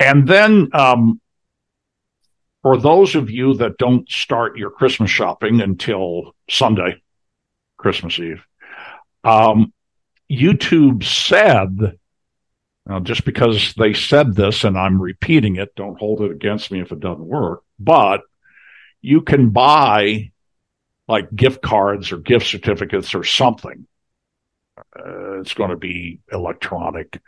And 0.00 0.26
then, 0.26 0.70
um, 0.72 1.20
for 2.62 2.76
those 2.76 3.14
of 3.14 3.30
you 3.30 3.54
that 3.54 3.78
don't 3.78 4.08
start 4.10 4.56
your 4.56 4.70
Christmas 4.70 5.10
shopping 5.10 5.60
until 5.60 6.34
Sunday, 6.48 7.02
Christmas 7.76 8.18
Eve, 8.18 8.44
um, 9.22 9.72
YouTube 10.30 11.04
said, 11.04 11.98
now 12.88 13.00
just 13.00 13.24
because 13.24 13.74
they 13.74 13.92
said 13.92 14.34
this 14.34 14.64
and 14.64 14.78
I'm 14.78 15.00
repeating 15.00 15.56
it, 15.56 15.74
don't 15.74 15.98
hold 15.98 16.22
it 16.22 16.30
against 16.30 16.70
me 16.70 16.80
if 16.80 16.90
it 16.90 17.00
doesn't 17.00 17.24
work, 17.24 17.62
but 17.78 18.22
you 19.00 19.20
can 19.20 19.50
buy 19.50 20.30
like 21.06 21.34
gift 21.34 21.62
cards 21.62 22.12
or 22.12 22.18
gift 22.18 22.46
certificates 22.46 23.14
or 23.14 23.24
something. 23.24 23.86
Uh, 24.78 25.40
it's 25.40 25.54
going 25.54 25.70
to 25.70 25.76
be 25.76 26.20
electronic. 26.32 27.20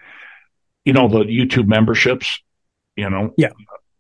You 0.85 0.93
know, 0.95 1.09
the 1.09 1.21
YouTube 1.25 1.67
memberships, 1.67 2.41
you 2.97 3.11
know? 3.11 3.35
Yeah. 3.37 3.51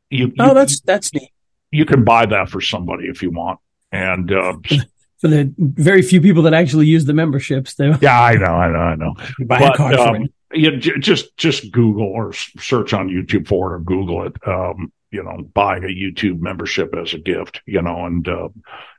You, 0.09 0.33
oh, 0.39 0.49
you- 0.49 0.55
that's 0.55 0.81
that's 0.81 1.13
neat 1.15 1.31
you 1.71 1.85
can 1.85 2.05
buy 2.05 2.27
that 2.27 2.49
for 2.49 2.61
somebody 2.61 3.05
if 3.09 3.23
you 3.23 3.31
want. 3.31 3.61
And 3.93 4.31
uh, 4.33 4.55
for 5.21 5.29
the 5.29 5.53
very 5.59 6.03
few 6.03 6.21
people 6.21 6.43
that 6.43 6.55
actually 6.55 6.87
use 6.87 7.05
the 7.05 7.15
memberships. 7.15 7.75
They 7.75 7.93
yeah, 8.01 8.21
I 8.21 8.35
know, 8.35 8.47
I 8.47 8.69
know, 8.71 8.79
I 8.79 8.95
know. 8.97 9.15
buy 9.47 9.59
a 9.59 9.69
But, 9.69 9.77
card 9.77 9.97
for 9.97 10.01
um, 10.01 10.17
it. 10.17 10.33
You 10.53 10.77
j- 10.79 10.99
just 10.99 11.37
just 11.37 11.71
Google 11.71 12.07
or 12.07 12.33
search 12.33 12.93
on 12.93 13.09
YouTube 13.09 13.47
for 13.47 13.73
it 13.73 13.77
or 13.77 13.81
Google 13.81 14.27
it. 14.27 14.37
Um, 14.47 14.93
you 15.11 15.23
know, 15.23 15.39
buying 15.55 15.85
a 15.85 15.87
YouTube 15.87 16.41
membership 16.41 16.95
as 16.97 17.15
a 17.15 17.19
gift. 17.19 17.61
You 17.67 17.83
know, 17.83 18.07
and 18.07 18.27
uh, 18.29 18.49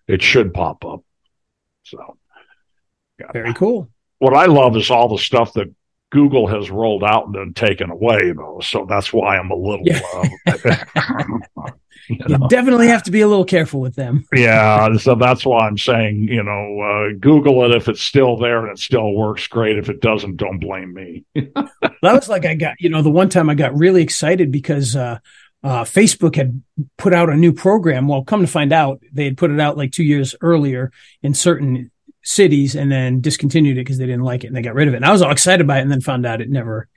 it 0.08 0.22
should 0.22 0.54
pop 0.54 0.86
up. 0.86 1.04
So, 1.84 2.18
yeah. 3.20 3.32
Very 3.34 3.54
cool. 3.54 3.90
what 4.20 4.34
I 4.34 4.46
love 4.46 4.78
is 4.78 4.90
all 4.90 5.10
the 5.10 5.18
stuff 5.18 5.54
that 5.54 5.74
Google 6.12 6.48
has 6.48 6.70
rolled 6.70 7.04
out 7.04 7.26
and 7.26 7.36
then 7.36 7.54
taken 7.54 7.90
away, 7.90 8.32
though. 8.34 8.60
So 8.64 8.86
that's 8.88 9.12
why 9.12 9.38
I'm 9.38 9.50
a 9.50 9.56
little. 9.56 9.86
Yeah. 9.86 10.02
Uh, 10.46 10.58
you 12.10 12.18
You 12.28 12.38
know. 12.38 12.48
definitely 12.50 12.88
have 12.88 13.04
to 13.04 13.12
be 13.12 13.22
a 13.22 13.28
little 13.28 13.46
careful 13.46 13.80
with 13.80 13.96
them. 13.96 14.26
Yeah, 14.34 14.98
so 14.98 15.16
that's 15.16 15.46
why 15.46 15.68
I'm 15.68 15.78
saying, 15.78 16.28
you 16.28 16.44
know, 16.44 16.80
uh, 16.82 17.14
Google 17.20 17.64
it 17.66 17.76
if 17.76 17.88
it's 17.88 18.02
still 18.02 18.38
there 18.38 18.64
and 18.66 18.72
it 18.72 18.80
still 18.80 19.14
works 19.14 19.48
great. 19.48 19.78
If 19.78 19.90
it 19.90 20.02
doesn't, 20.02 20.38
don't 20.38 20.60
blame 20.60 20.94
me. 20.94 21.26
That 22.04 22.14
was 22.16 22.28
like 22.30 22.46
I 22.46 22.56
got, 22.56 22.76
you 22.80 22.90
know, 22.90 23.04
the 23.04 23.12
one 23.12 23.30
time 23.30 23.48
I 23.48 23.54
got 23.54 23.78
really 23.78 24.02
excited 24.02 24.52
because 24.52 24.96
uh, 24.96 25.20
uh, 25.64 25.84
Facebook 25.84 26.36
had 26.36 26.64
put 26.98 27.14
out 27.14 27.30
a 27.30 27.36
new 27.36 27.54
program. 27.54 28.08
Well, 28.08 28.24
come 28.24 28.42
to 28.42 28.48
find 28.48 28.74
out, 28.74 29.04
they 29.14 29.26
had 29.26 29.38
put 29.38 29.52
it 29.52 29.60
out 29.60 29.78
like 29.78 29.92
two 29.92 30.04
years 30.04 30.34
earlier 30.42 30.92
in 31.22 31.36
certain 31.36 31.91
cities 32.24 32.76
and 32.76 32.92
then 32.92 33.22
discontinued 33.22 33.78
it 33.78 33.82
because 33.82 33.98
they 33.98 34.06
didn't 34.06 34.24
like 34.24 34.44
it 34.44 34.48
and 34.48 34.56
they 34.56 34.62
got 34.62 34.76
rid 34.76 34.88
of 34.88 34.94
it. 34.94 34.98
And 34.98 35.06
I 35.06 35.12
was 35.12 35.22
all 35.22 35.32
excited 35.32 35.68
by 35.68 35.80
it 35.80 35.82
and 35.82 35.92
then 35.92 36.02
found 36.02 36.26
out 36.26 36.42
it 36.42 36.50
never, 36.50 36.88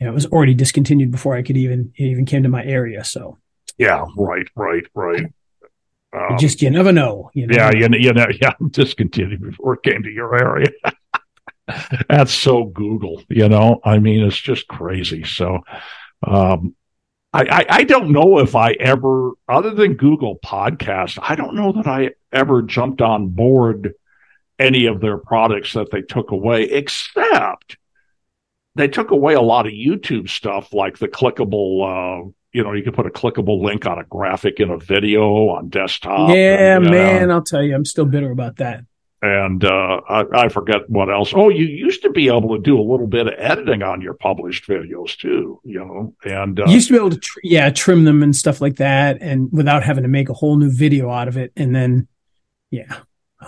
you 0.00 0.06
know, 0.06 0.12
it 0.12 0.14
was 0.14 0.26
already 0.26 0.54
discontinued 0.54 1.10
before 1.10 1.36
I 1.36 1.42
could 1.42 1.56
even, 1.56 1.92
it 1.96 2.04
even 2.04 2.26
came 2.26 2.42
to 2.42 2.48
my 2.48 2.64
area. 2.64 3.04
So 3.04 3.38
Yeah, 3.76 4.06
right, 4.16 4.46
right, 4.56 4.84
right. 4.94 5.26
Um, 6.12 6.26
you 6.30 6.38
just, 6.38 6.62
you 6.62 6.70
never 6.70 6.92
know. 6.92 7.30
You 7.34 7.46
know? 7.46 7.54
yeah, 7.56 7.70
you, 7.72 7.88
know- 7.88 7.98
you 7.98 8.12
know, 8.14 8.26
yeah, 8.40 8.52
discontinued 8.70 9.42
before 9.42 9.74
it 9.74 9.82
came 9.82 10.02
to 10.02 10.10
your 10.10 10.34
area. 10.36 10.70
That's 12.08 12.32
so 12.32 12.64
Google, 12.64 13.22
you 13.28 13.48
know. 13.48 13.80
I 13.84 13.98
mean, 13.98 14.24
it's 14.24 14.38
just 14.40 14.66
crazy. 14.68 15.24
So, 15.24 15.60
um, 16.26 16.74
I, 17.34 17.42
I 17.42 17.66
I 17.68 17.84
don't 17.84 18.10
know 18.10 18.38
if 18.38 18.56
I 18.56 18.72
ever, 18.72 19.32
other 19.48 19.72
than 19.74 19.94
Google 19.94 20.38
Podcast, 20.42 21.18
I 21.20 21.34
don't 21.34 21.54
know 21.54 21.72
that 21.72 21.86
I 21.86 22.12
ever 22.32 22.62
jumped 22.62 23.02
on 23.02 23.28
board 23.28 23.92
any 24.58 24.86
of 24.86 25.00
their 25.00 25.18
products 25.18 25.72
that 25.74 25.90
they 25.90 26.02
took 26.02 26.30
away, 26.30 26.64
except 26.64 27.76
they 28.74 28.88
took 28.88 29.10
away 29.10 29.34
a 29.34 29.40
lot 29.40 29.66
of 29.66 29.72
YouTube 29.72 30.28
stuff, 30.28 30.72
like 30.72 30.98
the 30.98 31.08
clickable. 31.08 32.26
Uh, 32.26 32.30
you 32.52 32.62
know, 32.64 32.72
you 32.72 32.82
can 32.82 32.92
put 32.92 33.06
a 33.06 33.10
clickable 33.10 33.62
link 33.62 33.86
on 33.86 33.98
a 33.98 34.04
graphic 34.04 34.58
in 34.58 34.70
a 34.70 34.78
video 34.78 35.48
on 35.48 35.68
desktop. 35.68 36.30
Yeah, 36.30 36.76
and, 36.76 36.90
man, 36.90 37.30
I'll 37.30 37.42
tell 37.42 37.62
you, 37.62 37.74
I'm 37.74 37.84
still 37.84 38.06
bitter 38.06 38.30
about 38.30 38.56
that. 38.56 38.84
and 39.20 39.64
uh, 39.64 40.00
I, 40.08 40.24
I 40.32 40.48
forget 40.48 40.88
what 40.88 41.10
else. 41.10 41.32
Oh, 41.34 41.48
you 41.48 41.64
used 41.66 42.02
to 42.02 42.10
be 42.10 42.28
able 42.28 42.56
to 42.56 42.62
do 42.62 42.80
a 42.80 42.82
little 42.82 43.06
bit 43.06 43.26
of 43.26 43.34
editing 43.36 43.82
on 43.82 44.00
your 44.00 44.14
published 44.14 44.66
videos 44.68 45.16
too, 45.16 45.60
you 45.64 45.78
know. 45.80 46.14
And 46.24 46.58
uh, 46.60 46.64
You 46.66 46.74
used 46.74 46.88
to 46.88 46.94
be 46.94 46.98
able 46.98 47.10
to, 47.10 47.18
tr- 47.18 47.40
yeah, 47.42 47.68
trim 47.70 48.04
them 48.04 48.22
and 48.22 48.34
stuff 48.34 48.60
like 48.60 48.76
that, 48.76 49.18
and 49.20 49.50
without 49.52 49.82
having 49.82 50.04
to 50.04 50.08
make 50.08 50.28
a 50.28 50.34
whole 50.34 50.56
new 50.56 50.70
video 50.70 51.10
out 51.10 51.28
of 51.28 51.36
it. 51.36 51.52
And 51.56 51.74
then, 51.74 52.08
yeah, 52.70 52.96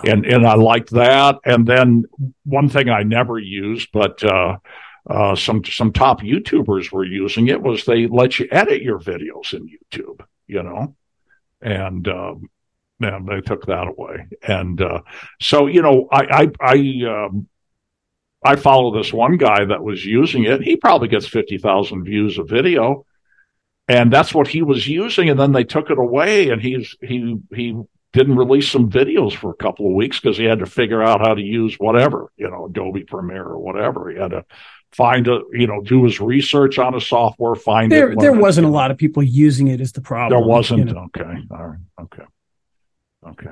and 0.03 0.25
and 0.25 0.45
I 0.45 0.55
liked 0.55 0.91
that. 0.91 1.35
And 1.45 1.67
then 1.67 2.05
one 2.45 2.69
thing 2.69 2.89
I 2.89 3.03
never 3.03 3.37
used, 3.37 3.89
but 3.91 4.23
uh, 4.23 4.57
uh, 5.09 5.35
some 5.35 5.63
some 5.65 5.91
top 5.91 6.21
YouTubers 6.21 6.91
were 6.91 7.05
using 7.05 7.47
it 7.47 7.61
was 7.61 7.85
they 7.85 8.07
let 8.07 8.39
you 8.39 8.47
edit 8.51 8.81
your 8.81 8.99
videos 8.99 9.53
in 9.53 9.67
YouTube, 9.67 10.21
you 10.47 10.63
know, 10.63 10.95
and. 11.61 12.07
Um, 12.07 12.49
and 13.03 13.27
they 13.27 13.41
took 13.41 13.65
that 13.65 13.87
away, 13.87 14.27
and 14.47 14.81
uh, 14.81 15.01
so 15.41 15.67
you 15.67 15.81
know, 15.81 16.07
I 16.11 16.21
I 16.21 16.51
I, 16.61 17.25
um, 17.25 17.47
I 18.43 18.55
follow 18.55 18.95
this 18.95 19.11
one 19.11 19.37
guy 19.37 19.65
that 19.65 19.83
was 19.83 20.05
using 20.05 20.43
it. 20.43 20.61
He 20.61 20.75
probably 20.75 21.07
gets 21.07 21.27
fifty 21.27 21.57
thousand 21.57 22.03
views 22.03 22.37
a 22.37 22.43
video, 22.43 23.05
and 23.87 24.11
that's 24.11 24.33
what 24.33 24.47
he 24.47 24.61
was 24.61 24.87
using. 24.87 25.29
And 25.29 25.39
then 25.39 25.51
they 25.51 25.63
took 25.63 25.89
it 25.89 25.97
away, 25.97 26.49
and 26.49 26.61
he's 26.61 26.95
he 27.01 27.37
he 27.53 27.81
didn't 28.13 28.35
release 28.35 28.69
some 28.69 28.89
videos 28.89 29.33
for 29.33 29.51
a 29.51 29.55
couple 29.55 29.87
of 29.87 29.93
weeks 29.93 30.19
because 30.19 30.37
he 30.37 30.43
had 30.43 30.59
to 30.59 30.65
figure 30.65 31.01
out 31.01 31.21
how 31.21 31.33
to 31.33 31.41
use 31.41 31.75
whatever, 31.75 32.31
you 32.35 32.49
know, 32.49 32.65
Adobe 32.65 33.03
Premiere 33.03 33.45
or 33.45 33.59
whatever. 33.59 34.09
He 34.09 34.19
had 34.19 34.31
to 34.31 34.45
find 34.91 35.27
a, 35.27 35.41
you 35.53 35.67
know, 35.67 35.81
do 35.81 36.03
his 36.03 36.19
research 36.19 36.77
on 36.77 36.93
a 36.93 37.01
software, 37.01 37.55
find 37.55 37.91
there 37.91 38.11
it. 38.11 38.19
there 38.19 38.33
wasn't 38.33 38.67
a 38.67 38.69
lot 38.69 38.91
of 38.91 38.97
people 38.97 39.23
using 39.23 39.67
it 39.67 39.79
as 39.79 39.93
the 39.93 40.01
problem. 40.01 40.37
There 40.39 40.47
wasn't. 40.47 40.79
you 40.89 40.93
know. 40.93 41.07
Okay. 41.15 41.33
All 41.51 41.67
right. 41.67 41.79
Okay. 42.01 42.23
Okay. 43.27 43.51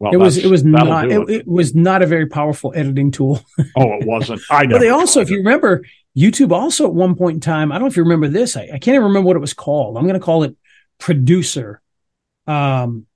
Well, 0.00 0.12
It 0.12 0.16
was 0.16 0.38
it 0.38 0.48
was 0.48 0.64
not 0.64 1.08
do 1.08 1.22
it, 1.28 1.30
it 1.30 1.46
was 1.46 1.74
not 1.74 2.00
a 2.02 2.06
very 2.06 2.26
powerful 2.26 2.72
editing 2.74 3.10
tool. 3.10 3.44
Oh, 3.76 3.92
it 4.00 4.06
wasn't. 4.06 4.40
I 4.50 4.64
know. 4.64 4.76
But 4.76 4.80
they 4.80 4.88
also, 4.88 5.20
if 5.20 5.30
you 5.30 5.36
remember, 5.36 5.84
YouTube 6.16 6.52
also 6.52 6.86
at 6.86 6.94
one 6.94 7.14
point 7.14 7.34
in 7.34 7.40
time, 7.40 7.70
I 7.70 7.74
don't 7.74 7.82
know 7.82 7.88
if 7.88 7.96
you 7.96 8.02
remember 8.02 8.28
this. 8.28 8.56
I, 8.56 8.62
I 8.62 8.78
can't 8.78 8.88
even 8.94 9.04
remember 9.04 9.26
what 9.28 9.36
it 9.36 9.40
was 9.40 9.54
called. 9.54 9.96
I'm 9.96 10.04
going 10.04 10.18
to 10.18 10.24
call 10.24 10.42
it 10.42 10.56
Producer. 10.98 11.80
Um, 12.46 13.06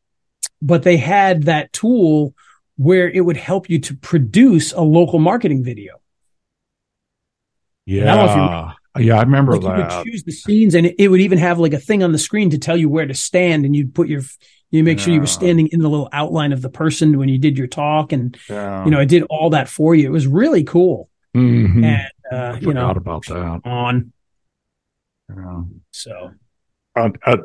but 0.65 0.83
they 0.83 0.97
had 0.97 1.45
that 1.45 1.73
tool 1.73 2.35
where 2.77 3.09
it 3.09 3.21
would 3.21 3.37
help 3.37 3.69
you 3.71 3.79
to 3.79 3.95
produce 3.95 4.73
a 4.73 4.81
local 4.81 5.19
marketing 5.21 5.63
video. 5.63 6.01
I 7.87 7.93
don't 7.93 8.05
know 8.07 8.25
if 8.25 8.37
you 8.37 8.43
yeah, 8.43 9.15
yeah, 9.15 9.19
I 9.19 9.23
remember 9.23 9.57
Like 9.59 9.77
you 9.77 9.83
that. 9.83 10.03
could 10.05 10.11
choose 10.11 10.25
the 10.25 10.33
scenes, 10.33 10.75
and 10.75 10.93
it, 10.99 11.09
would 11.09 11.21
even 11.21 11.39
have 11.39 11.59
like 11.59 11.75
a 11.75 11.79
thing 11.79 12.03
on 12.03 12.13
the 12.13 12.19
screen 12.19 12.51
to 12.51 12.59
tell 12.59 12.77
you 12.77 12.89
where 12.89 13.07
to 13.07 13.15
stand, 13.15 13.65
and 13.67 13.77
you'd 13.77 13.95
put 13.95 14.09
your 14.09 14.23
you 14.71 14.83
make 14.83 14.99
sure 14.99 15.13
you 15.13 15.21
were 15.21 15.27
standing 15.27 15.69
in 15.69 15.81
the 15.81 15.89
little 15.89 16.09
outline 16.13 16.53
of 16.53 16.61
the 16.63 16.69
person 16.71 17.17
when 17.19 17.29
you 17.29 17.39
did 17.39 17.57
your 17.59 17.67
talk, 17.69 18.13
and 18.13 18.37
yeah. 18.49 18.85
you 18.85 18.91
know 18.91 19.01
it 19.01 19.07
did 19.09 19.25
all 19.25 19.51
that 19.51 19.69
for 19.69 19.95
you. 19.95 20.07
It 20.07 20.11
was 20.13 20.27
really 20.27 20.65
cool, 20.65 21.11
Mhm. 21.37 21.85
and 21.85 22.09
uh, 22.33 22.57
I 22.57 22.59
you 22.61 22.73
know 22.73 22.89
about 22.91 23.27
that. 23.27 23.61
on 23.65 24.13
Yeah. 25.29 25.63
so 25.91 26.31
Uh, 26.97 27.11
uh, 27.27 27.37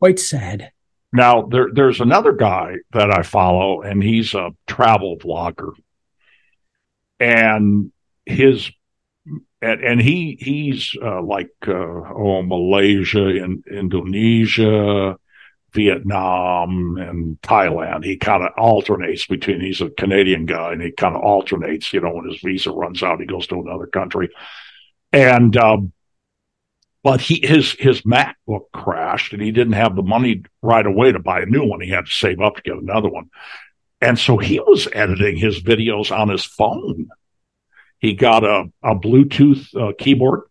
quite 0.00 0.18
sad. 0.18 0.70
Now 1.16 1.42
there 1.42 1.68
there's 1.72 2.00
another 2.00 2.32
guy 2.32 2.76
that 2.92 3.10
I 3.10 3.22
follow, 3.22 3.82
and 3.82 4.02
he's 4.02 4.34
a 4.34 4.50
travel 4.66 5.16
vlogger, 5.18 5.72
and 7.18 7.90
his 8.24 8.70
and, 9.60 9.80
and 9.82 10.00
he 10.00 10.36
he's 10.40 10.94
uh, 11.02 11.22
like 11.22 11.50
uh, 11.66 11.72
oh 11.72 12.42
Malaysia 12.42 13.26
and 13.26 13.64
Indonesia, 13.66 15.16
Vietnam 15.76 16.96
and 16.96 17.40
Thailand. 17.42 18.04
He 18.04 18.16
kind 18.16 18.42
of 18.42 18.50
alternates 18.56 19.26
between, 19.26 19.60
he's 19.60 19.82
a 19.82 19.90
Canadian 19.90 20.46
guy 20.46 20.72
and 20.72 20.82
he 20.82 20.90
kind 20.90 21.14
of 21.14 21.22
alternates, 21.22 21.92
you 21.92 22.00
know, 22.00 22.12
when 22.14 22.28
his 22.28 22.40
visa 22.42 22.72
runs 22.72 23.02
out, 23.02 23.20
he 23.20 23.26
goes 23.26 23.46
to 23.48 23.60
another 23.60 23.86
country. 23.86 24.30
And, 25.12 25.56
um, 25.56 25.92
but 27.06 27.20
he, 27.20 27.38
his, 27.40 27.70
his 27.78 28.02
MacBook 28.02 28.64
crashed 28.72 29.32
and 29.32 29.40
he 29.40 29.52
didn't 29.52 29.74
have 29.74 29.94
the 29.94 30.02
money 30.02 30.42
right 30.60 30.84
away 30.84 31.12
to 31.12 31.20
buy 31.20 31.42
a 31.42 31.46
new 31.46 31.64
one. 31.64 31.80
He 31.80 31.90
had 31.90 32.06
to 32.06 32.10
save 32.10 32.40
up 32.40 32.56
to 32.56 32.62
get 32.62 32.76
another 32.78 33.08
one. 33.08 33.30
And 34.00 34.18
so 34.18 34.38
he 34.38 34.58
was 34.58 34.88
editing 34.92 35.36
his 35.36 35.62
videos 35.62 36.10
on 36.10 36.28
his 36.28 36.44
phone. 36.44 37.06
He 38.00 38.14
got 38.14 38.42
a, 38.42 38.64
a 38.82 38.96
Bluetooth 38.96 39.72
uh, 39.80 39.92
keyboard 39.96 40.50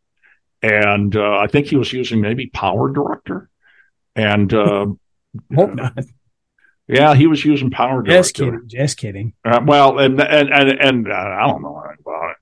and 0.62 1.14
uh, 1.18 1.40
I 1.40 1.48
think 1.48 1.68
he 1.68 1.76
was 1.76 1.92
using 1.92 2.22
maybe 2.22 2.50
PowerDirector. 2.50 3.48
And 4.16 4.54
uh, 4.54 4.86
hope 5.54 5.76
not. 5.76 6.06
Yeah, 6.88 7.16
he 7.16 7.28
was 7.28 7.44
using 7.44 7.70
PowerDirector. 7.70 8.06
Just 8.06 8.34
kidding. 8.34 8.64
Just 8.68 8.98
kidding. 8.98 9.34
Uh, 9.44 9.60
well, 9.66 10.00
and 10.00 10.22
and 10.22 10.54
and, 10.54 10.70
and 10.70 11.12
uh, 11.12 11.16
I 11.16 11.48
don't 11.48 11.64
know 11.64 11.82
anything 11.82 12.06
about 12.06 12.30
it, 12.30 12.38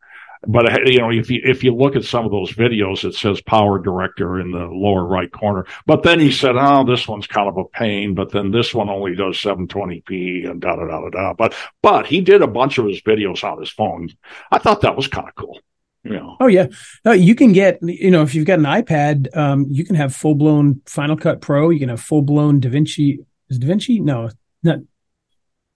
but 0.48 0.72
uh, 0.72 0.80
you 0.86 1.00
know, 1.00 1.12
if 1.12 1.30
you 1.30 1.42
if 1.44 1.64
you 1.64 1.76
look 1.76 1.96
at 1.96 2.04
some 2.04 2.26
of 2.26 2.32
those 2.32 2.52
videos, 2.54 3.04
it 3.04 3.16
says 3.16 3.42
PowerDirector 3.42 4.42
in 4.42 4.52
the 4.52 4.66
lower 4.66 5.06
right 5.06 5.32
corner. 5.32 5.66
But 5.86 6.04
then 6.04 6.20
he 6.20 6.32
said, 6.32 6.56
"Oh, 6.58 6.84
this 6.86 7.08
one's 7.08 7.28
kind 7.28 7.48
of 7.48 7.58
a 7.58 7.66
pain." 7.66 8.14
But 8.14 8.32
then 8.32 8.52
this 8.52 8.74
one 8.74 8.90
only 8.90 9.16
does 9.16 9.38
720p 9.38 10.50
and 10.50 10.62
da 10.62 10.76
da 10.76 10.86
da 10.86 11.02
da 11.02 11.10
da. 11.10 11.34
But 11.34 11.56
but 11.82 12.06
he 12.06 12.22
did 12.22 12.42
a 12.42 12.48
bunch 12.48 12.78
of 12.78 12.88
his 12.88 13.02
videos 13.02 13.44
on 13.44 13.60
his 13.60 13.72
phone. 13.72 14.10
I 14.52 14.60
thought 14.60 14.82
that 14.82 14.98
was 14.98 15.08
kind 15.08 15.28
of 15.28 15.36
cool. 15.36 15.60
Yeah. 16.04 16.36
Oh 16.40 16.48
yeah. 16.48 16.68
No, 17.06 17.14
you 17.14 17.36
can 17.36 17.54
get 17.54 17.80
you 17.82 18.12
know 18.12 18.24
if 18.24 18.36
you've 18.36 18.48
got 18.48 18.60
an 18.60 18.66
iPad, 18.66 19.36
um, 19.38 19.66
you 19.70 19.86
can 19.86 19.96
have 19.96 20.14
full 20.14 20.36
blown 20.36 20.82
Final 20.86 21.16
Cut 21.16 21.42
Pro. 21.42 21.70
You 21.70 21.80
can 21.80 21.90
have 21.90 22.02
full 22.02 22.22
blown 22.22 22.60
DaVinci. 22.60 23.20
Is 23.50 23.60
DaVinci? 23.60 24.02
No, 24.02 24.30
not 24.64 24.80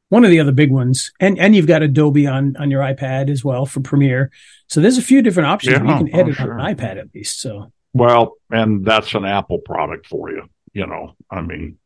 one 0.09 0.23
of 0.23 0.31
the 0.31 0.39
other 0.39 0.51
big 0.51 0.71
ones. 0.71 1.11
And 1.19 1.37
and 1.39 1.55
you've 1.55 1.67
got 1.67 1.83
Adobe 1.83 2.27
on 2.27 2.55
on 2.57 2.71
your 2.71 2.81
iPad 2.81 3.29
as 3.29 3.43
well 3.43 3.65
for 3.65 3.81
Premiere. 3.81 4.31
So 4.67 4.81
there's 4.81 4.97
a 4.97 5.03
few 5.03 5.21
different 5.21 5.47
options 5.47 5.77
yeah, 5.77 5.83
you 5.83 6.05
can 6.05 6.15
edit 6.15 6.35
oh, 6.39 6.43
sure. 6.43 6.53
on 6.53 6.59
an 6.59 6.75
iPad 6.75 6.97
at 6.97 7.13
least. 7.13 7.41
So 7.41 7.71
well, 7.93 8.37
and 8.51 8.85
that's 8.85 9.13
an 9.15 9.25
Apple 9.25 9.59
product 9.59 10.07
for 10.07 10.29
you. 10.29 10.49
You 10.73 10.85
know, 10.85 11.15
I 11.29 11.41
mean, 11.41 11.77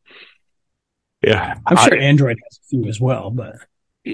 yeah, 1.22 1.58
I'm 1.66 1.78
sure 1.78 1.98
I, 1.98 2.04
Android 2.04 2.40
has 2.44 2.60
a 2.60 2.68
few 2.70 2.88
as 2.88 3.00
well, 3.00 3.32
but. 3.32 3.56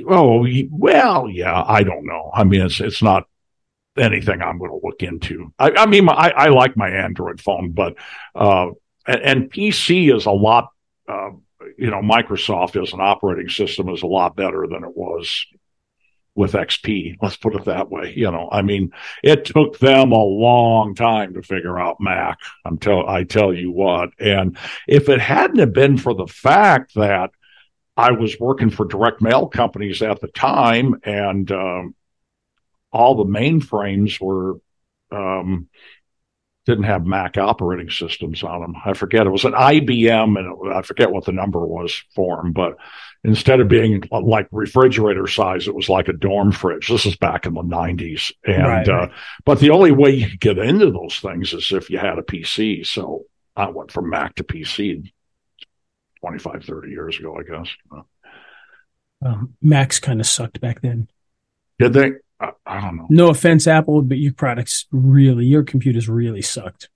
Oh 0.05 0.45
well, 0.69 1.29
yeah. 1.29 1.63
I 1.65 1.81
don't 1.81 2.05
know. 2.05 2.29
I 2.33 2.43
mean, 2.43 2.59
it's 2.59 2.81
it's 2.81 3.01
not 3.01 3.23
anything 3.97 4.41
I'm 4.41 4.57
going 4.57 4.71
to 4.71 4.85
look 4.85 5.03
into. 5.03 5.53
I, 5.57 5.71
I 5.71 5.85
mean, 5.85 6.07
I, 6.09 6.29
I, 6.29 6.47
like 6.49 6.77
my 6.77 6.89
Android 6.89 7.41
phone, 7.41 7.71
but 7.71 7.95
uh, 8.35 8.67
and, 9.05 9.21
and, 9.21 9.51
PC 9.51 10.13
is 10.15 10.25
a 10.25 10.31
lot. 10.31 10.69
Uh, 11.07 11.31
you 11.77 11.91
know, 11.91 12.01
Microsoft 12.01 12.81
as 12.81 12.93
an 12.93 12.99
operating 13.01 13.49
system 13.49 13.89
is 13.89 14.03
a 14.03 14.07
lot 14.07 14.35
better 14.35 14.65
than 14.69 14.83
it 14.83 14.95
was 14.95 15.45
with 16.35 16.53
XP. 16.53 17.17
Let's 17.21 17.35
put 17.35 17.55
it 17.55 17.65
that 17.65 17.89
way. 17.89 18.13
You 18.15 18.31
know, 18.31 18.47
I 18.51 18.61
mean, 18.61 18.91
it 19.23 19.45
took 19.45 19.79
them 19.79 20.11
a 20.11 20.23
long 20.23 20.93
time 20.95 21.33
to 21.33 21.41
figure 21.41 21.79
out 21.79 21.97
Mac. 21.99 22.37
I'm 22.63 22.77
tell 22.77 23.07
I 23.07 23.23
tell 23.23 23.53
you 23.53 23.71
what. 23.71 24.09
And 24.19 24.57
if 24.87 25.09
it 25.09 25.19
hadn't 25.19 25.59
have 25.59 25.73
been 25.73 25.97
for 25.97 26.13
the 26.13 26.27
fact 26.27 26.93
that 26.95 27.31
I 27.97 28.11
was 28.11 28.39
working 28.39 28.69
for 28.69 28.85
direct 28.85 29.21
mail 29.21 29.47
companies 29.47 30.03
at 30.03 30.21
the 30.21 30.27
time, 30.27 31.01
and 31.03 31.51
um, 31.51 31.95
all 32.91 33.15
the 33.15 33.25
mainframes 33.25 34.21
were 34.21 34.59
um, 35.11 35.67
didn't 36.67 36.83
have 36.83 37.05
Mac 37.05 37.37
operating 37.37 37.89
systems 37.89 38.43
on 38.43 38.59
them. 38.61 38.75
I 38.85 38.93
forget 38.93 39.25
it 39.25 39.31
was 39.31 39.45
an 39.45 39.53
IBM, 39.53 40.37
and 40.37 40.73
I 40.73 40.81
forget 40.81 41.11
what 41.11 41.25
the 41.25 41.31
number 41.31 41.65
was 41.65 42.03
for 42.13 42.35
them. 42.37 42.51
But 42.51 42.75
instead 43.23 43.61
of 43.61 43.69
being 43.69 44.03
like 44.11 44.49
refrigerator 44.51 45.27
size, 45.27 45.67
it 45.67 45.73
was 45.73 45.87
like 45.87 46.09
a 46.09 46.13
dorm 46.13 46.51
fridge. 46.51 46.89
This 46.89 47.05
is 47.05 47.15
back 47.15 47.45
in 47.45 47.53
the 47.53 47.63
'90s, 47.63 48.33
and 48.45 48.67
right. 48.67 48.87
Uh, 48.87 49.07
but 49.45 49.59
the 49.59 49.69
only 49.69 49.91
way 49.91 50.11
you 50.11 50.29
could 50.29 50.41
get 50.41 50.57
into 50.57 50.91
those 50.91 51.17
things 51.19 51.53
is 51.53 51.71
if 51.71 51.89
you 51.89 51.97
had 51.97 52.19
a 52.19 52.23
PC. 52.23 52.85
So 52.85 53.23
I 53.55 53.69
went 53.69 53.91
from 53.91 54.09
Mac 54.09 54.35
to 54.35 54.43
PC 54.43 55.11
25, 56.19 56.65
30 56.65 56.89
years 56.89 57.17
ago, 57.17 57.37
I 57.39 57.43
guess. 57.43 57.69
Um, 59.25 59.55
Macs 59.61 59.99
kind 59.99 60.19
of 60.19 60.27
sucked 60.27 60.59
back 60.59 60.81
then. 60.81 61.07
Did 61.79 61.93
they? 61.93 62.11
I, 62.39 62.51
I 62.65 62.81
don't 62.81 62.97
know. 62.97 63.07
No 63.09 63.29
offense, 63.29 63.67
Apple, 63.67 64.01
but 64.01 64.17
your 64.17 64.33
products 64.33 64.85
really, 64.91 65.45
your 65.45 65.63
computers 65.63 66.07
really 66.07 66.41
sucked. 66.41 66.89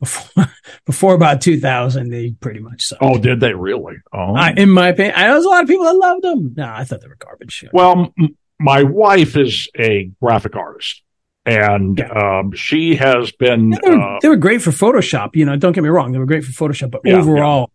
Before, 0.00 0.46
before 0.86 1.14
about 1.14 1.40
2000, 1.40 2.10
they 2.10 2.32
pretty 2.32 2.60
much 2.60 2.86
sucked. 2.86 3.02
Oh, 3.02 3.18
did 3.18 3.40
they 3.40 3.54
really? 3.54 3.96
Oh, 4.12 4.34
I, 4.34 4.52
in 4.56 4.70
my 4.70 4.88
opinion, 4.88 5.14
I 5.16 5.26
know 5.26 5.34
there's 5.34 5.44
a 5.44 5.48
lot 5.48 5.62
of 5.62 5.68
people 5.68 5.84
that 5.84 5.96
loved 5.96 6.22
them. 6.22 6.54
No, 6.56 6.72
I 6.72 6.84
thought 6.84 7.00
they 7.00 7.08
were 7.08 7.16
garbage. 7.16 7.64
Well, 7.72 8.12
m- 8.18 8.36
my 8.60 8.82
wife 8.82 9.36
is 9.36 9.68
a 9.78 10.10
graphic 10.20 10.56
artist 10.56 11.02
and 11.46 11.98
yeah. 11.98 12.10
um, 12.40 12.52
she 12.52 12.94
has 12.96 13.32
been. 13.32 13.72
Yeah, 13.72 13.78
they, 13.82 13.90
were, 13.90 14.00
uh, 14.00 14.18
they, 14.20 14.28
were, 14.28 14.36
great 14.36 14.60
for 14.60 14.70
Photoshop. 14.70 15.34
You 15.34 15.46
know, 15.46 15.56
don't 15.56 15.72
get 15.72 15.82
me 15.82 15.88
wrong; 15.88 16.12
they 16.12 16.18
were 16.18 16.26
great 16.26 16.44
for 16.44 16.52
Photoshop, 16.52 16.90
but 16.90 17.00
yeah, 17.04 17.14
overall, 17.14 17.70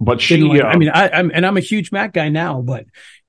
but 0.00 0.20
she, 0.20 0.42
like, 0.42 0.62
uh, 0.62 0.66
I 0.66 0.76
mean, 0.76 0.90
I, 0.90 1.08
am 1.08 1.30
and 1.32 1.46
I'm 1.46 1.56
a 1.56 1.60
huge 1.60 1.92
Mac 1.92 2.12
guy 2.12 2.28
now, 2.28 2.60
but 2.60 2.84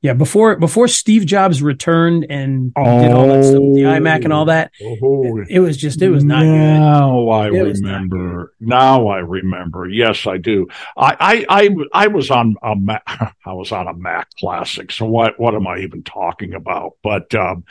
yeah, 0.06 0.14
before 0.14 0.56
before 0.58 0.88
Steve 0.88 1.26
Jobs 1.26 1.64
returned 1.64 2.28
and 2.30 2.72
oh, 2.76 3.02
did 3.02 3.12
all 3.12 3.28
that 3.28 3.44
stuff, 3.44 3.60
with 3.60 3.74
the 3.74 3.82
iMac 3.82 4.24
and 4.24 4.32
all 4.32 4.46
that, 4.46 4.72
oh, 4.80 5.40
it, 5.40 5.48
it, 5.50 5.60
was 5.62 5.78
just 5.78 6.00
it 6.00 6.10
was 6.10 6.24
not 6.24 6.44
now 6.44 7.10
good. 7.10 7.30
I 7.32 7.48
it 7.48 7.52
remember. 7.52 8.54
Now 8.60 9.08
I 9.08 9.18
remember. 9.18 9.90
Yes, 9.90 10.28
I 10.28 10.38
do. 10.38 10.68
I 10.96 11.16
I 11.20 11.46
I, 11.50 11.76
I 11.92 12.08
was 12.08 12.30
on 12.30 12.56
a 12.62 12.76
Mac, 12.76 13.02
I 13.48 13.54
was 13.54 13.72
on 13.72 13.88
a 13.88 13.96
Mac 13.96 14.30
Classic. 14.40 14.92
So 14.92 15.08
what 15.08 15.40
what 15.40 15.56
am 15.56 15.66
I 15.66 15.80
even 15.80 16.04
talking 16.04 16.54
about? 16.54 16.98
But 17.02 17.34
um, 17.34 17.64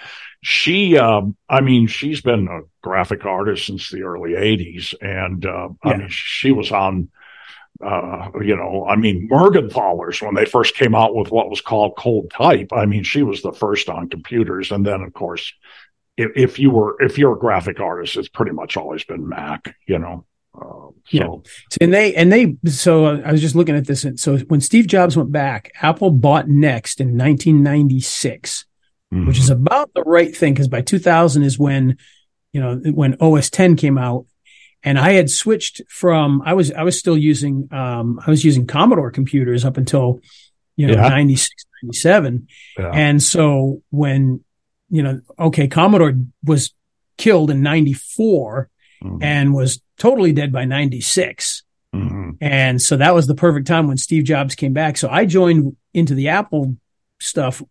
she, 0.43 0.99
um, 0.99 1.37
I 1.49 1.61
mean, 1.61 1.87
she's 1.87 2.21
been 2.21 2.49
a 2.49 2.63
graphic 2.83 3.25
artist 3.25 3.67
since 3.67 3.91
the 3.91 4.03
early 4.03 4.33
'80s, 4.33 4.93
and 5.01 5.47
uh, 5.47 5.69
yeah. 5.85 5.93
I 5.93 5.97
mean, 5.99 6.09
she 6.11 6.51
was 6.51 6.73
on 6.73 7.11
uh, 7.85 8.31
you 8.41 8.57
know, 8.57 8.87
I 8.89 8.97
mean, 8.97 9.29
Mergenthalers, 9.31 10.23
when 10.23 10.35
they 10.35 10.45
first 10.45 10.75
came 10.75 10.95
out 10.95 11.15
with 11.15 11.31
what 11.31 11.51
was 11.51 11.61
called 11.61 11.97
cold 11.97 12.31
type, 12.31 12.69
I 12.73 12.87
mean, 12.87 13.05
she 13.05 13.23
was 13.23 13.43
the 13.43 13.53
first 13.53 13.89
on 13.89 14.09
computers. 14.09 14.71
And 14.71 14.87
then, 14.87 15.03
of 15.03 15.13
course, 15.13 15.53
if, 16.17 16.31
if 16.37 16.59
you 16.59 16.71
were, 16.71 16.97
if 17.03 17.19
you're 17.19 17.35
a 17.35 17.39
graphic 17.39 17.81
artist, 17.81 18.17
it's 18.17 18.29
pretty 18.29 18.53
much 18.53 18.77
always 18.77 19.05
been 19.05 19.29
Mac, 19.29 19.77
you 19.87 19.99
know. 19.99 20.25
Uh, 20.55 20.61
so. 20.61 20.95
Yeah. 21.11 21.31
And 21.81 21.93
they, 21.93 22.15
and 22.15 22.33
they, 22.33 22.57
so 22.71 23.21
I 23.21 23.33
was 23.33 23.41
just 23.41 23.57
looking 23.57 23.77
at 23.77 23.87
this. 23.87 24.05
And 24.05 24.19
so 24.19 24.39
when 24.39 24.61
Steve 24.61 24.87
Jobs 24.87 25.17
went 25.17 25.33
back, 25.33 25.73
Apple 25.83 26.11
bought 26.11 26.49
Next 26.49 27.01
in 27.01 27.19
1996, 27.19 28.65
mm-hmm. 29.13 29.27
which 29.27 29.39
is 29.39 29.51
about 29.51 29.93
the 29.95 30.03
right 30.03 30.35
thing. 30.35 30.55
Cause 30.55 30.69
by 30.69 30.81
2000 30.81 31.43
is 31.43 31.59
when, 31.59 31.99
you 32.53 32.61
know, 32.61 32.77
when 32.77 33.17
OS 33.21 33.51
10 33.51 33.77
came 33.77 33.99
out 33.99 34.27
and 34.85 34.99
I 34.99 35.13
had 35.13 35.31
switched 35.31 35.81
from 35.89 36.43
I 36.45 36.53
was 36.53 36.71
I 36.71 36.83
was 36.83 36.99
still 36.99 37.17
using 37.17 37.69
um, 37.73 38.21
I 38.25 38.31
was 38.31 38.45
using 38.45 38.67
Commodore 38.67 39.11
computers 39.11 39.65
up 39.65 39.79
until 39.79 40.21
you 40.77 40.87
know 40.87 40.95
yeah. 40.95 41.09
96 41.09 41.65
97 41.83 42.49
yeah. 42.79 42.91
and 42.93 43.23
so 43.23 43.83
when 43.91 44.45
you 44.91 45.03
know 45.03 45.21
okay 45.39 45.67
Commodore 45.67 46.15
was 46.45 46.73
killed 47.17 47.51
in 47.51 47.63
94 47.63 48.69
mm-hmm. 49.03 49.23
and 49.23 49.55
was 49.55 49.81
totally 49.99 50.33
dead 50.33 50.53
by 50.53 50.65
96 50.65 51.63
mm-hmm. 51.95 52.31
and 52.41 52.81
so 52.83 52.97
that 52.97 53.15
was 53.15 53.27
the 53.27 53.35
perfect 53.35 53.67
time 53.67 53.89
when 53.89 53.97
Steve 53.97 54.25
Jobs 54.25 54.55
came 54.55 54.73
back 54.73 54.97
so 54.97 55.09
I 55.09 55.25
joined 55.25 55.77
into 55.95 56.15
the 56.15 56.29
Apple 56.29 56.77
stuff 57.21 57.63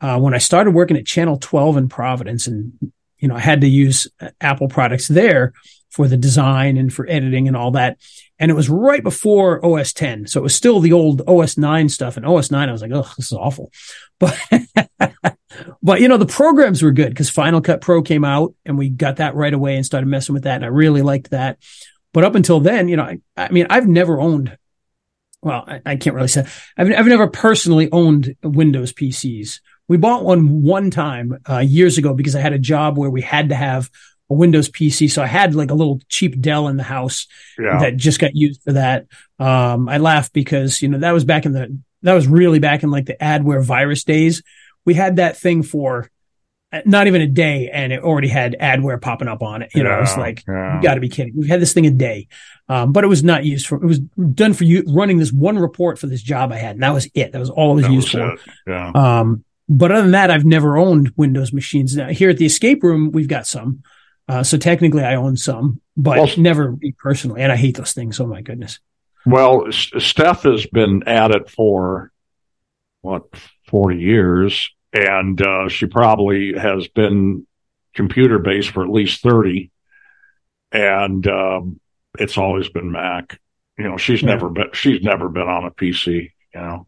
uh, 0.00 0.18
when 0.18 0.32
I 0.32 0.38
started 0.38 0.70
working 0.70 0.96
at 0.96 1.04
Channel 1.04 1.36
12 1.36 1.76
in 1.76 1.88
Providence 1.88 2.46
and 2.46 2.72
you 3.18 3.28
know 3.28 3.34
I 3.34 3.40
had 3.40 3.60
to 3.60 3.68
use 3.68 4.06
Apple 4.40 4.68
products 4.68 5.08
there 5.08 5.52
for 5.90 6.08
the 6.08 6.16
design 6.16 6.76
and 6.76 6.92
for 6.92 7.06
editing 7.08 7.48
and 7.48 7.56
all 7.56 7.72
that. 7.72 7.98
And 8.38 8.50
it 8.50 8.54
was 8.54 8.70
right 8.70 9.02
before 9.02 9.64
OS 9.64 9.92
10. 9.92 10.26
So 10.26 10.40
it 10.40 10.42
was 10.42 10.54
still 10.54 10.80
the 10.80 10.92
old 10.92 11.22
OS 11.28 11.58
9 11.58 11.88
stuff. 11.88 12.16
And 12.16 12.24
OS 12.24 12.50
9, 12.50 12.68
I 12.68 12.72
was 12.72 12.80
like, 12.80 12.92
oh, 12.92 13.10
this 13.16 13.26
is 13.26 13.38
awful. 13.38 13.72
But, 14.20 14.38
but 15.82 16.00
you 16.02 16.08
know, 16.08 16.18
the 16.18 16.26
programs 16.26 16.82
were 16.82 16.90
good 16.90 17.08
because 17.08 17.30
Final 17.30 17.62
Cut 17.62 17.80
Pro 17.80 18.02
came 18.02 18.22
out 18.22 18.54
and 18.66 18.76
we 18.76 18.90
got 18.90 19.16
that 19.16 19.34
right 19.34 19.52
away 19.52 19.76
and 19.76 19.86
started 19.86 20.08
messing 20.08 20.34
with 20.34 20.42
that. 20.42 20.56
And 20.56 20.64
I 20.64 20.68
really 20.68 21.00
liked 21.00 21.30
that. 21.30 21.56
But 22.12 22.24
up 22.24 22.34
until 22.34 22.60
then, 22.60 22.88
you 22.88 22.96
know, 22.96 23.04
I, 23.04 23.18
I 23.34 23.50
mean, 23.50 23.66
I've 23.70 23.88
never 23.88 24.20
owned, 24.20 24.58
well, 25.40 25.64
I, 25.66 25.80
I 25.86 25.96
can't 25.96 26.14
really 26.14 26.28
say, 26.28 26.46
I've, 26.76 26.92
I've 26.92 27.06
never 27.06 27.28
personally 27.28 27.88
owned 27.90 28.36
Windows 28.42 28.92
PCs. 28.92 29.60
We 29.88 29.96
bought 29.96 30.22
one 30.22 30.62
one 30.62 30.90
time 30.90 31.38
uh, 31.48 31.58
years 31.58 31.96
ago 31.96 32.12
because 32.12 32.36
I 32.36 32.40
had 32.40 32.52
a 32.52 32.58
job 32.58 32.98
where 32.98 33.10
we 33.10 33.22
had 33.22 33.48
to 33.48 33.54
have 33.54 33.90
a 34.30 34.34
Windows 34.34 34.68
PC. 34.68 35.10
So 35.10 35.22
I 35.22 35.26
had 35.26 35.54
like 35.54 35.70
a 35.70 35.74
little 35.74 36.00
cheap 36.08 36.40
Dell 36.40 36.68
in 36.68 36.76
the 36.76 36.82
house 36.82 37.26
yeah. 37.58 37.80
that 37.80 37.96
just 37.96 38.20
got 38.20 38.34
used 38.34 38.62
for 38.62 38.72
that. 38.72 39.06
Um, 39.38 39.88
I 39.88 39.98
laugh 39.98 40.32
because, 40.32 40.80
you 40.80 40.88
know, 40.88 40.98
that 40.98 41.12
was 41.12 41.24
back 41.24 41.44
in 41.44 41.52
the, 41.52 41.78
that 42.02 42.14
was 42.14 42.26
really 42.26 42.60
back 42.60 42.82
in 42.82 42.90
like 42.90 43.06
the 43.06 43.16
adware 43.20 43.62
virus 43.62 44.04
days. 44.04 44.42
We 44.86 44.94
had 44.94 45.16
that 45.16 45.36
thing 45.36 45.62
for 45.62 46.10
not 46.84 47.06
even 47.06 47.20
a 47.20 47.26
day, 47.26 47.68
and 47.72 47.92
it 47.92 48.02
already 48.02 48.28
had 48.28 48.56
adware 48.60 49.00
popping 49.00 49.28
up 49.28 49.42
on 49.42 49.62
it. 49.62 49.70
You 49.74 49.82
know, 49.82 49.98
it's 50.00 50.16
like 50.16 50.44
yeah. 50.46 50.76
you 50.76 50.82
got 50.82 50.94
to 50.94 51.00
be 51.00 51.08
kidding. 51.08 51.34
We've 51.36 51.48
had 51.48 51.60
this 51.60 51.72
thing 51.72 51.86
a 51.86 51.90
day, 51.90 52.28
um, 52.68 52.92
but 52.92 53.02
it 53.02 53.08
was 53.08 53.24
not 53.24 53.44
used 53.44 53.66
for. 53.66 53.76
It 53.82 53.86
was 53.86 53.98
done 53.98 54.52
for 54.52 54.64
you 54.64 54.84
running 54.86 55.18
this 55.18 55.32
one 55.32 55.58
report 55.58 55.98
for 55.98 56.06
this 56.06 56.22
job 56.22 56.52
I 56.52 56.58
had, 56.58 56.76
and 56.76 56.82
that 56.82 56.94
was 56.94 57.08
it. 57.14 57.32
That 57.32 57.40
was 57.40 57.50
all 57.50 57.72
it 57.72 57.74
was 57.76 57.84
That 57.86 57.92
used 57.92 58.14
was 58.14 58.40
for. 58.40 58.70
Yeah. 58.70 58.92
Um, 58.94 59.44
but 59.68 59.92
other 59.92 60.02
than 60.02 60.12
that, 60.12 60.30
I've 60.30 60.44
never 60.44 60.78
owned 60.78 61.12
Windows 61.16 61.52
machines. 61.52 61.96
Now, 61.96 62.08
here 62.08 62.30
at 62.30 62.38
the 62.38 62.46
escape 62.46 62.82
room, 62.82 63.10
we've 63.12 63.28
got 63.28 63.46
some. 63.46 63.82
Uh, 64.30 64.42
so 64.44 64.56
technically, 64.56 65.02
I 65.02 65.16
own 65.16 65.36
some, 65.36 65.80
but 65.96 66.16
Well- 66.18 66.28
never 66.38 66.72
me 66.76 66.92
personally. 66.98 67.42
And 67.42 67.50
I 67.50 67.56
hate 67.56 67.76
those 67.76 67.92
things. 67.92 68.20
Oh 68.20 68.26
my 68.26 68.42
goodness. 68.42 68.78
Well, 69.26 69.66
S- 69.66 69.90
Steph 69.98 70.44
has 70.44 70.66
been 70.66 71.02
at 71.06 71.30
it 71.32 71.50
for 71.50 72.12
what 73.00 73.24
forty 73.68 73.98
years, 73.98 74.70
and 74.92 75.40
uh, 75.42 75.68
she 75.68 75.86
probably 75.86 76.56
has 76.56 76.86
been 76.88 77.46
computer 77.94 78.38
based 78.38 78.70
for 78.70 78.84
at 78.84 78.90
least 78.90 79.20
thirty, 79.22 79.70
and 80.72 81.26
um, 81.26 81.80
it's 82.18 82.38
always 82.38 82.68
been 82.68 82.92
Mac. 82.92 83.38
You 83.78 83.84
know, 83.88 83.96
she's 83.96 84.22
Yeah. 84.22 84.28
never 84.28 84.48
been 84.48 84.68
she's 84.74 85.02
never 85.02 85.28
been 85.28 85.48
on 85.48 85.64
a 85.64 85.70
PC. 85.70 86.30
You 86.54 86.60
know, 86.60 86.86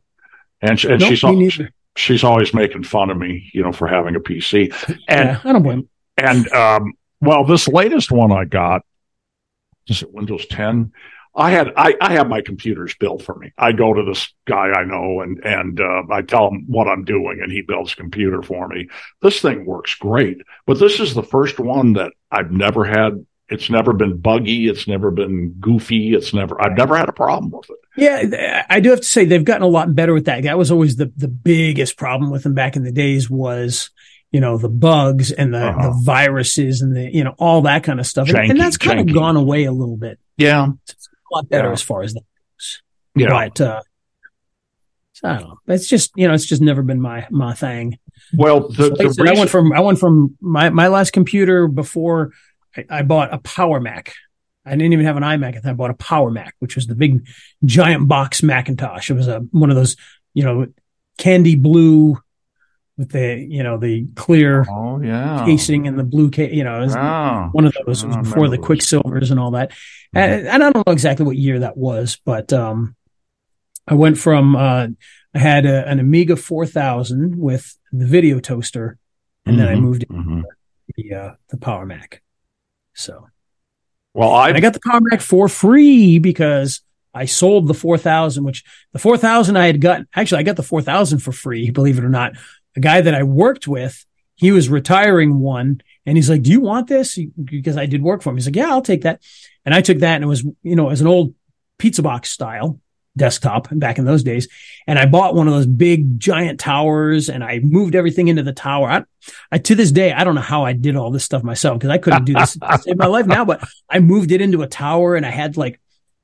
and, 0.61 0.79
she, 0.79 0.89
and 0.89 1.01
Nope, 1.01 1.09
she's 1.11 1.25
al- 1.25 1.67
she's 1.97 2.25
always 2.25 2.55
making 2.55 2.85
fun 2.85 3.11
of 3.11 3.17
me. 3.19 3.51
You 3.53 3.63
know, 3.63 3.73
for 3.73 3.87
having 3.89 4.15
a 4.17 4.21
PC, 4.21 4.73
and 5.09 5.29
yeah, 5.29 5.41
I 5.45 5.53
don't 5.53 5.63
blame. 5.63 5.89
and 6.17 6.51
um, 6.53 6.93
well, 7.23 7.45
this 7.45 7.69
latest 7.69 8.11
one 8.11 8.33
I 8.33 8.45
got 8.45 8.83
is 9.89 10.03
it 10.03 10.13
Windows 10.13 10.47
10. 10.47 10.93
I 11.35 11.51
had 11.51 11.73
I, 11.77 11.95
I 12.01 12.13
have 12.13 12.29
my 12.29 12.43
computers 12.43 12.95
built 13.01 13.23
for 13.23 13.35
me. 13.37 13.53
I 13.57 13.73
go 13.73 13.95
to 13.95 14.03
this 14.03 14.33
guy 14.45 14.71
I 14.73 14.85
know 14.85 15.23
and 15.23 15.43
and 15.45 15.81
uh, 15.81 16.03
I 16.11 16.21
tell 16.21 16.49
him 16.49 16.65
what 16.67 16.89
I'm 16.89 17.05
doing, 17.05 17.41
and 17.43 17.51
he 17.51 17.63
builds 17.63 17.95
computer 17.95 18.43
for 18.43 18.69
me. 18.69 18.89
This 19.23 19.41
thing 19.41 19.65
works 19.65 19.95
great, 19.95 20.43
but 20.67 20.79
this 20.79 21.01
is 21.01 21.15
the 21.15 21.23
first 21.23 21.59
one 21.59 21.95
that 21.95 22.13
I've 22.31 22.51
never 22.51 22.85
had. 22.85 23.25
It's 23.49 23.71
never 23.71 23.93
been 23.95 24.19
buggy. 24.19 24.69
It's 24.69 24.87
never 24.87 25.11
been 25.11 25.55
goofy. 25.59 26.15
It's 26.15 26.35
never. 26.35 26.61
I've 26.61 26.77
never 26.77 26.97
had 26.97 27.09
a 27.09 27.15
problem 27.15 27.51
with 27.51 27.71
it. 27.71 27.77
Yeah, 27.97 28.67
I 28.69 28.81
do 28.81 28.91
have 28.91 29.01
to 29.01 29.07
say 29.07 29.25
they've 29.25 29.45
gotten 29.45 29.63
a 29.63 29.67
lot 29.69 29.95
better 29.95 30.13
with 30.13 30.27
that. 30.27 30.43
That 30.43 30.59
was 30.59 30.71
always 30.71 30.97
the 30.97 31.13
the 31.17 31.29
biggest 31.29 31.97
problem 31.97 32.31
with 32.31 32.43
them 32.43 32.55
back 32.55 32.77
in 32.77 32.83
the 32.83 32.93
days 32.93 33.31
was 33.31 33.91
you 34.33 34.41
know 34.41 34.57
the 34.59 34.69
bugs 34.69 35.31
and 35.31 35.53
the, 35.55 35.67
Uh-huh. 35.69 35.91
the 35.91 36.01
viruses 36.03 36.81
and 36.83 36.97
the 36.97 37.15
you 37.15 37.23
know 37.23 37.35
all 37.39 37.63
that 37.63 37.85
kind 37.85 38.01
of 38.01 38.07
stuff, 38.07 38.29
and, 38.29 38.37
Janky, 38.39 38.51
and 38.51 38.61
that's 38.61 38.77
kind 38.77 38.99
janky. 39.01 39.11
of 39.11 39.15
gone 39.15 39.37
away 39.37 39.65
a 39.65 39.73
little 39.73 39.97
bit. 39.97 40.19
Yeah, 40.37 40.69
It's 40.89 41.09
a 41.31 41.35
lot 41.37 41.49
better 41.49 41.69
Yeah. 41.69 41.73
as 41.73 41.83
far 41.83 42.03
as 42.03 42.15
that 42.15 42.23
goes. 42.57 42.83
yeah. 43.15 43.29
But 43.29 43.61
uh, 43.61 43.83
so 45.13 45.29
I 45.29 45.33
don't 45.39 45.49
know. 45.49 45.59
It's 45.69 45.87
just 45.87 46.13
you 46.17 46.27
know 46.29 46.35
it's 46.35 46.47
just 46.47 46.63
never 46.63 46.83
been 46.83 47.01
my 47.01 47.27
my 47.31 47.55
thing. 47.55 47.99
Well, 48.35 48.69
the, 48.69 48.89
Like 48.91 49.01
I, 49.01 49.05
the 49.05 49.15
said, 49.15 49.29
I 49.29 49.33
went 49.39 49.51
from 49.51 49.73
I 49.73 49.81
went 49.81 49.99
from 49.99 50.37
my 50.41 50.71
my 50.71 50.89
last 50.89 51.13
computer 51.13 51.69
before 51.69 52.31
I, 52.77 52.85
I 52.89 53.03
bought 53.03 53.33
a 53.35 53.39
Power 53.39 53.81
Mac. 53.81 54.15
I 54.65 54.71
didn't 54.71 54.93
even 54.93 55.05
have 55.07 55.17
an 55.17 55.25
iMac 55.25 55.57
at 55.57 55.65
that. 55.65 55.71
I 55.71 55.73
bought 55.75 55.91
a 55.91 55.95
Power 55.95 56.31
Mac, 56.31 56.55
which 56.61 56.77
was 56.77 56.87
the 56.87 56.95
big 56.95 57.27
giant 57.65 58.07
box 58.09 58.43
Macintosh. 58.43 59.11
It 59.11 59.15
was 59.15 59.29
a 59.29 59.41
one 59.51 59.71
of 59.71 59.77
those 59.77 59.97
you 60.35 60.45
know 60.45 60.67
candy 61.19 61.57
blue 61.57 62.17
with 62.99 63.11
the 63.11 63.47
you 63.49 63.63
know 63.63 63.79
the 63.79 64.07
clear 64.15 64.67
oh 64.71 65.01
yeah, 65.01 65.45
casing 65.47 65.87
and 65.89 65.99
the 65.99 66.05
blue 66.05 66.31
case. 66.31 66.53
You 66.55 66.65
know, 66.65 66.79
it 66.81 66.85
was 66.87 66.95
Ah. 66.97 67.49
one 67.53 67.65
of 67.65 67.75
those. 67.87 68.05
Was 68.05 68.17
before 68.17 68.49
the. 68.49 68.59
Quicksilvers 68.59 69.31
and 69.31 69.41
all 69.41 69.53
that. 69.53 69.71
Mm-hmm. 69.71 70.19
And, 70.19 70.47
and 70.49 70.63
I 70.63 70.71
don't 70.71 70.87
know 70.87 70.93
exactly 70.93 71.25
what 71.27 71.37
year 71.37 71.61
that 71.61 71.77
was, 71.77 72.19
but 72.25 72.53
um, 72.53 72.95
I 73.89 73.95
went 73.95 74.19
from 74.19 74.55
uh, 74.57 74.89
I 75.35 75.39
had 75.39 75.65
a, 75.67 75.89
an 75.89 76.01
Amiga 76.01 76.37
4000 76.37 77.39
with 77.39 77.77
the 77.93 78.07
video 78.07 78.39
toaster, 78.41 78.99
and 79.47 79.59
then 79.59 79.69
I 79.69 79.75
Mhm, 79.75 79.81
moved 79.81 80.05
mhm. 80.09 80.43
the 80.97 81.15
uh, 81.15 81.35
the 81.49 81.57
Power 81.57 81.87
Mac. 81.87 82.23
So 82.95 83.27
Well, 84.15 84.33
I 84.33 84.49
I 84.51 84.61
got 84.61 84.75
the 84.75 84.81
Power 84.87 85.01
Mac 85.01 85.23
for 85.23 85.49
free 85.49 86.19
because 86.19 86.83
I 87.15 87.25
sold 87.27 87.67
the 87.69 87.75
4000, 87.75 88.45
which 88.45 88.65
the 88.93 88.99
4000 88.99 89.57
I 89.57 89.67
had 89.67 89.81
gotten, 89.81 90.07
actually, 90.15 90.41
I 90.41 90.43
got 90.45 90.57
the 90.57 90.63
4000 90.63 91.19
for 91.19 91.33
free, 91.33 91.71
believe 91.71 91.99
it 91.99 92.05
or 92.05 92.09
not. 92.11 92.33
The 92.75 92.81
guy 92.81 93.01
that 93.01 93.15
I 93.15 93.23
worked 93.23 93.69
with, 93.69 94.05
he 94.35 94.51
was 94.51 94.69
retiring 94.69 95.39
one 95.39 95.81
and 96.07 96.17
he's 96.17 96.31
like, 96.31 96.43
do 96.43 96.51
you 96.51 96.61
want 96.61 96.89
this? 96.89 97.19
Because 97.45 97.77
I 97.77 97.87
did 97.87 98.03
work 98.03 98.23
for 98.23 98.31
him. 98.31 98.37
He's 98.37 98.47
like, 98.47 98.57
yeah, 98.57 98.71
I'll 98.71 98.83
take 98.83 99.03
that. 99.03 99.23
And 99.65 99.75
I 99.75 99.81
took 99.81 99.99
that 99.99 100.17
and 100.17 100.25
it 100.25 100.29
was, 100.29 100.45
you 100.63 100.77
know, 100.77 100.91
as 100.91 101.01
an 101.01 101.07
old 101.07 101.35
pizza 101.79 102.03
box 102.03 102.31
style 102.31 102.81
desktop 103.17 103.69
back 103.71 103.99
in 103.99 104.05
those 104.05 104.23
days. 104.23 104.49
And 104.87 104.99
I 104.99 105.07
bought 105.07 105.35
one 105.35 105.47
of 105.47 105.55
those 105.55 105.67
big 105.67 106.19
giant 106.19 106.59
towers 106.59 107.29
and 107.29 107.45
I 107.45 107.61
moved 107.61 107.95
everything 107.95 108.29
into 108.29 108.43
the 108.43 108.53
tower. 108.53 108.89
I, 108.89 109.05
I 109.51 109.59
to 109.59 109.75
this 109.75 109.93
day, 109.93 110.13
I 110.13 110.25
don't 110.25 110.35
know 110.35 110.41
how 110.41 110.65
I 110.65 110.73
did 110.73 110.97
all 110.97 111.11
this 111.11 111.25
stuff 111.25 111.43
myself 111.43 111.79
because 111.79 111.91
I 111.91 111.99
couldn't 111.99 112.25
do 112.25 112.35
this 112.35 112.55
to 112.59 112.79
save 112.79 112.97
my 112.97 113.07
life 113.07 113.27
now, 113.27 113.45
but 113.45 113.67
I 113.89 114.01
moved 114.01 114.33
it 114.33 114.41
into 114.41 114.63
a 114.63 114.67
tower 114.67 115.15
and 115.15 115.27
I 115.27 115.31
had 115.31 115.57
like 115.57 115.81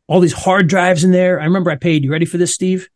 all 0.07 0.21
these 0.21 0.33
hard 0.33 0.69
drives 0.69 1.05
in 1.05 1.13
there. 1.13 1.41
I 1.41 1.45
remember 1.45 1.71
I 1.71 1.77
paid, 1.77 2.05
you 2.05 2.11
ready 2.11 2.25
for 2.25 2.39
this, 2.39 2.55
Steve? 2.55 2.89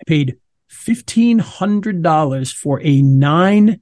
I 0.00 0.04
paid 0.06 0.38
$1,500 0.86 2.52
for 2.54 2.80
a 2.82 3.02
nine 3.02 3.80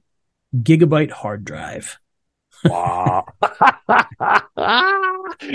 gigabyte 0.55 1.11
hard 1.11 1.43
drive. 1.45 1.97
Wow. 2.65 3.25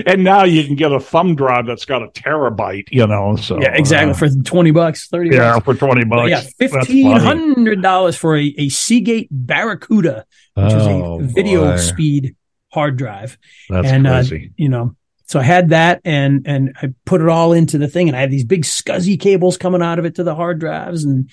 and 0.06 0.24
now 0.24 0.44
you 0.44 0.64
can 0.64 0.74
get 0.74 0.92
a 0.92 1.00
thumb 1.00 1.36
drive 1.36 1.66
that's 1.66 1.84
got 1.86 2.02
a 2.02 2.08
terabyte, 2.08 2.88
you 2.90 3.06
know. 3.06 3.36
So 3.36 3.58
yeah, 3.60 3.72
exactly. 3.74 4.10
uh, 4.10 4.14
For 4.14 4.28
20 4.28 4.70
bucks, 4.72 5.08
30 5.08 5.30
yeah, 5.30 5.54
bucks. 5.54 5.64
for 5.64 5.74
twenty 5.74 6.04
But 6.04 6.16
bucks. 6.16 6.30
yeah, 6.30 6.40
That's 6.40 6.54
fifteen 6.74 7.16
hundred 7.16 7.80
dollars 7.82 8.16
for 8.16 8.36
a, 8.36 8.54
a 8.58 8.68
Seagate 8.68 9.28
Barracuda, 9.30 10.26
which 10.54 10.72
Oh, 10.72 11.20
is 11.20 11.30
a 11.30 11.34
video 11.34 11.70
boy. 11.70 11.76
speed 11.78 12.36
hard 12.72 12.96
drive. 12.98 13.38
That's 13.70 13.88
and, 13.88 14.06
uh, 14.06 14.10
crazy. 14.18 14.52
you 14.58 14.68
know, 14.68 14.94
so 15.28 15.38
I 15.38 15.44
had 15.44 15.68
that 15.70 16.00
and 16.04 16.42
and 16.46 16.74
I 16.82 16.92
put 17.04 17.20
it 17.20 17.28
all 17.28 17.52
into 17.52 17.78
the 17.78 17.88
thing, 17.88 18.08
and 18.08 18.16
I 18.16 18.20
had 18.20 18.30
these 18.30 18.44
big 18.44 18.62
SCSI 18.64 19.20
cables 19.20 19.56
coming 19.56 19.82
out 19.82 19.98
of 19.98 20.04
it 20.04 20.16
to 20.16 20.24
the 20.24 20.34
hard 20.34 20.58
drives, 20.58 21.04
and 21.04 21.30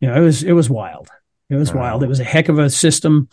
you 0.00 0.08
know, 0.08 0.14
it 0.16 0.20
was 0.24 0.42
it 0.42 0.52
was 0.52 0.70
wild. 0.70 1.08
It 1.48 1.56
was 1.56 1.72
Wow. 1.74 1.80
wild. 1.80 2.02
It 2.04 2.08
was 2.08 2.20
a 2.20 2.24
heck 2.24 2.48
of 2.48 2.58
a 2.58 2.70
system. 2.70 3.28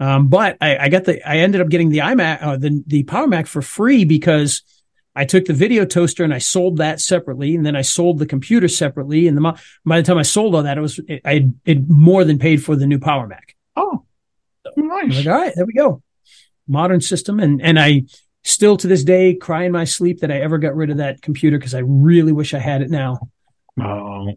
Um, 0.00 0.28
but 0.28 0.56
I, 0.60 0.76
I 0.76 0.88
got 0.88 1.04
the 1.04 1.22
I 1.28 1.38
ended 1.38 1.60
up 1.60 1.68
getting 1.68 1.88
the 1.90 1.98
iMac 1.98 2.42
uh, 2.42 2.56
the 2.56 2.82
the 2.86 3.02
Power 3.04 3.26
Mac 3.26 3.46
for 3.46 3.62
free 3.62 4.04
because 4.04 4.62
I 5.14 5.24
took 5.26 5.44
the 5.44 5.52
video 5.52 5.84
toaster 5.84 6.24
and 6.24 6.32
I 6.34 6.38
sold 6.38 6.78
that 6.78 7.00
separately, 7.00 7.54
and 7.54 7.64
then 7.64 7.76
I 7.76 7.82
sold 7.82 8.18
the 8.18 8.26
computer 8.26 8.66
separately. 8.68 9.28
And 9.28 9.36
the 9.36 9.60
by 9.84 10.00
the 10.00 10.06
time 10.06 10.18
I 10.18 10.22
sold 10.22 10.54
all 10.54 10.62
that, 10.64 10.78
it 10.78 10.80
was 10.80 10.98
it, 11.06 11.20
I 11.24 11.34
had- 11.34 11.54
it 11.64 11.88
more 11.88 12.24
than 12.24 12.38
paid 12.38 12.64
for 12.64 12.74
the 12.76 12.86
new 12.86 12.98
Power 12.98 13.26
Mac. 13.26 13.54
oh, 13.76 14.04
was 14.64 14.74
nice. 14.76 15.16
like, 15.18 15.26
all 15.26 15.40
right, 15.40 15.52
there 15.54 15.66
we 15.66 15.72
go. 15.74 16.02
Modern 16.66 17.00
system. 17.00 17.40
And, 17.40 17.60
and 17.60 17.78
I 17.78 18.04
still 18.44 18.76
to 18.76 18.88
this 18.88 19.04
day 19.04 19.34
cry 19.34 19.64
in 19.64 19.72
my 19.72 19.84
sleep 19.84 20.20
that 20.20 20.30
I 20.30 20.40
ever 20.40 20.58
got 20.58 20.74
rid 20.74 20.90
of 20.90 20.96
that 20.98 21.22
computer 21.22 21.58
because 21.58 21.74
I 21.74 21.80
really 21.80 22.32
wish 22.32 22.54
I 22.54 22.58
had 22.58 22.82
it 22.82 22.90
now. 22.90 23.18
Oh, 23.80 24.32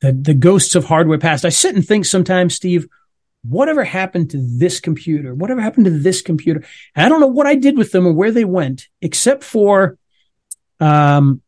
The, 0.00 0.12
the 0.12 0.34
ghosts 0.34 0.74
of 0.74 0.84
hardware 0.84 1.18
past. 1.18 1.44
I 1.44 1.50
sit 1.50 1.74
and 1.74 1.86
think 1.86 2.04
sometimes, 2.04 2.54
Steve, 2.54 2.86
whatever 3.42 3.84
happened 3.84 4.30
to 4.30 4.38
this 4.38 4.80
computer? 4.80 5.34
Whatever 5.34 5.60
happened 5.60 5.86
to 5.86 5.98
this 5.98 6.22
computer? 6.22 6.64
And 6.94 7.06
I 7.06 7.08
don't 7.08 7.20
know 7.20 7.26
what 7.26 7.46
I 7.46 7.54
did 7.54 7.78
with 7.78 7.92
them 7.92 8.06
or 8.06 8.12
where 8.12 8.30
they 8.30 8.44
went, 8.44 8.88
except 9.00 9.44
for, 9.44 9.96
um, 10.80 11.42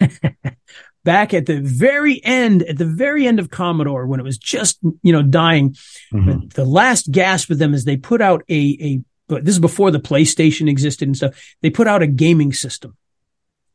back 1.04 1.34
at 1.34 1.46
the 1.46 1.60
very 1.60 2.22
end, 2.24 2.62
at 2.62 2.78
the 2.78 2.86
very 2.86 3.26
end 3.26 3.40
of 3.40 3.50
Commodore, 3.50 4.06
when 4.06 4.20
it 4.20 4.24
was 4.24 4.38
just, 4.38 4.78
you 5.02 5.12
know, 5.12 5.22
dying, 5.22 5.74
mhm. 6.12 6.52
the 6.52 6.64
last 6.64 7.10
gasp 7.10 7.50
of 7.50 7.58
them 7.58 7.74
is 7.74 7.84
they 7.84 7.96
put 7.96 8.20
out 8.20 8.44
a 8.48 8.78
a 8.80 9.00
this 9.40 9.54
is 9.54 9.60
before 9.60 9.90
the 9.90 10.00
PlayStation 10.00 10.68
existed 10.68 11.08
and 11.08 11.16
stuff. 11.16 11.54
They 11.62 11.70
put 11.70 11.86
out 11.86 12.02
a 12.02 12.06
gaming 12.06 12.52
system, 12.52 12.96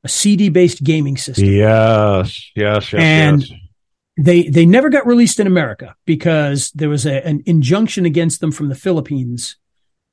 a 0.03 0.08
CD 0.10 0.49
based 0.49 0.84
gaming 0.84 1.18
system. 1.18 1.45
yes, 1.45 2.51
yes, 2.55 2.93
yes, 2.93 2.93
And- 2.93 3.41
yes. 3.47 3.60
They 4.20 4.49
they 4.49 4.66
never 4.66 4.89
got 4.89 5.05
released 5.05 5.39
in 5.39 5.45
America 5.45 5.95
because 6.05 6.72
there 6.72 6.89
was 6.89 7.05
a, 7.05 7.24
an 7.24 7.43
injunction 7.45 8.03
against 8.05 8.41
them 8.41 8.51
from 8.51 8.68
the 8.68 8.74
Philippines 8.74 9.58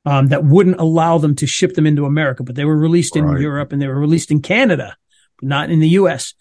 um, 0.04 0.26
that 0.26 0.44
wouldn't 0.44 0.78
allow 0.78 1.16
them 1.16 1.34
to 1.36 1.46
ship 1.46 1.72
them 1.72 1.86
into 1.86 2.04
America. 2.04 2.42
But 2.42 2.54
they 2.54 2.66
were 2.66 2.76
released 2.76 3.16
in 3.16 3.24
Right. 3.24 3.40
Europe 3.40 3.72
and 3.72 3.80
they 3.80 3.86
were 3.88 3.98
released 3.98 4.30
in 4.30 4.42
Canada, 4.42 4.94
but 5.40 5.48
not 5.48 5.70
in 5.70 5.80
the 5.80 5.88
U.S. 6.00 6.34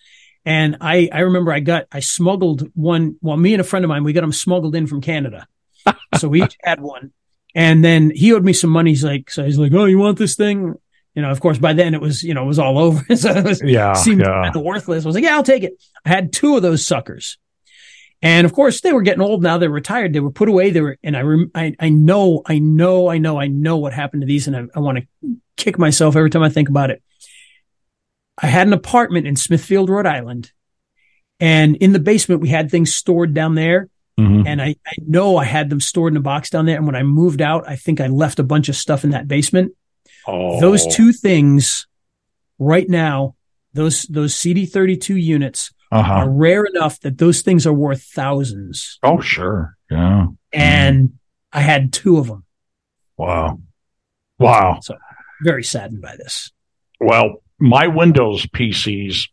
And 0.43 0.75
I 0.81 1.07
I 1.13 1.19
remember 1.21 1.53
I 1.53 1.61
got 1.61 1.85
I 1.89 2.01
smuggled 2.01 2.69
one. 2.75 3.15
Well, 3.21 3.37
me 3.37 3.53
and 3.53 3.61
a 3.61 3.63
friend 3.63 3.85
of 3.85 3.89
mine 3.89 4.03
we 4.03 4.11
got 4.11 4.21
them 4.27 4.33
smuggled 4.33 4.75
in 4.75 4.85
from 4.85 4.99
Canada, 4.99 5.47
so 6.19 6.27
we 6.27 6.43
each 6.43 6.57
had 6.61 6.81
one. 6.81 7.13
And 7.55 7.83
then 7.83 8.09
he 8.09 8.33
owed 8.33 8.43
me 8.43 8.53
some 8.53 8.69
money. 8.71 8.91
He's 8.91 9.03
like, 9.03 9.29
so 9.29 9.43
he's 9.43 9.59
like, 9.59 9.73
oh, 9.73 9.85
you 9.85 9.99
want 9.99 10.17
this 10.17 10.35
thing? 10.35 10.73
You 11.13 11.21
know, 11.21 11.29
of 11.29 11.39
course, 11.39 11.59
by 11.59 11.73
then 11.73 11.93
it 11.93 12.01
was, 12.01 12.23
you 12.23 12.33
know, 12.33 12.43
it 12.43 12.47
was 12.47 12.57
all 12.59 12.79
over. 12.79 13.03
so 13.15 13.29
it 13.31 13.43
was, 13.43 13.61
Yeah, 13.63 13.93
seemed 13.93 14.21
yeah. 14.21 14.43
kind 14.43 14.55
of 14.55 14.63
worthless. 14.63 15.05
I 15.05 15.07
was 15.07 15.15
like, 15.15 15.23
yeah, 15.23 15.35
I'll 15.35 15.43
take 15.43 15.63
it. 15.63 15.73
I 16.05 16.09
had 16.09 16.33
two 16.33 16.55
of 16.55 16.63
those 16.63 16.85
suckers. 16.85 17.37
And 18.23 18.45
of 18.45 18.53
course, 18.53 18.81
they 18.81 18.93
were 18.93 19.01
getting 19.01 19.21
old 19.21 19.43
now. 19.43 19.57
They're 19.57 19.69
retired. 19.69 20.13
They 20.13 20.21
were 20.21 20.31
put 20.31 20.49
away. 20.49 20.71
They 20.71 20.81
were, 20.81 20.97
and 21.03 21.15
I, 21.15 21.21
rem- 21.21 21.51
I, 21.53 21.75
I 21.79 21.89
know, 21.89 22.41
I 22.45 22.57
know, 22.57 23.09
I 23.09 23.17
know, 23.17 23.39
I 23.39 23.47
know 23.47 23.77
what 23.77 23.93
happened 23.93 24.21
to 24.21 24.25
these. 24.27 24.47
And 24.47 24.55
I, 24.55 24.63
I 24.75 24.79
want 24.79 24.99
to 24.99 25.37
kick 25.57 25.77
myself 25.77 26.15
every 26.15 26.29
time 26.29 26.41
I 26.41 26.49
think 26.49 26.69
about 26.69 26.89
it. 26.89 27.03
I 28.41 28.47
had 28.47 28.65
an 28.65 28.73
apartment 28.73 29.27
in 29.27 29.35
Smithfield, 29.35 29.89
Rhode 29.89 30.07
Island. 30.07 30.51
And 31.39 31.75
in 31.75 31.91
the 31.91 31.99
basement, 31.99 32.41
we 32.41 32.49
had 32.49 32.71
things 32.71 32.93
stored 32.93 33.33
down 33.33 33.55
there. 33.55 33.89
Mhm. 34.19 34.47
And 34.47 34.61
I, 34.61 34.75
I 34.85 34.93
know 35.07 35.37
I 35.37 35.45
had 35.45 35.69
them 35.69 35.79
stored 35.79 36.13
in 36.13 36.17
a 36.17 36.21
box 36.21 36.49
down 36.49 36.65
there. 36.65 36.77
And 36.77 36.85
when 36.85 36.95
I 36.95 37.03
moved 37.03 37.41
out, 37.41 37.67
I 37.67 37.75
think 37.75 37.99
I 37.99 38.07
left 38.07 38.37
a 38.39 38.43
bunch 38.43 38.69
of 38.69 38.75
stuff 38.75 39.03
in 39.03 39.09
that 39.11 39.27
basement. 39.27 39.73
Oh, 40.27 40.59
Those 40.61 40.85
two 40.87 41.11
things 41.11 41.87
right 42.59 42.87
now, 42.87 43.35
those, 43.73 44.03
those 44.03 44.35
CD32 44.35 45.21
units 45.21 45.71
Uh-huh. 45.91 46.13
are 46.13 46.29
rare 46.29 46.63
enough 46.65 46.99
that 47.01 47.17
those 47.17 47.41
things 47.41 47.65
are 47.67 47.73
worth 47.73 48.03
thousands. 48.03 48.99
Oh, 49.03 49.19
sure. 49.19 49.75
Yeah. 49.89 50.27
And 50.51 51.13
I 51.51 51.61
had 51.61 51.91
two 51.91 52.17
of 52.19 52.27
them. 52.27 52.45
Wow. 53.17 53.59
Wow. 54.39 54.79
So 54.81 54.95
Very 55.43 55.63
saddened 55.63 56.01
by 56.01 56.15
this. 56.17 56.51
Well, 56.99 57.43
my 57.59 57.87
Windows 57.87 58.45
PCs, 58.45 59.27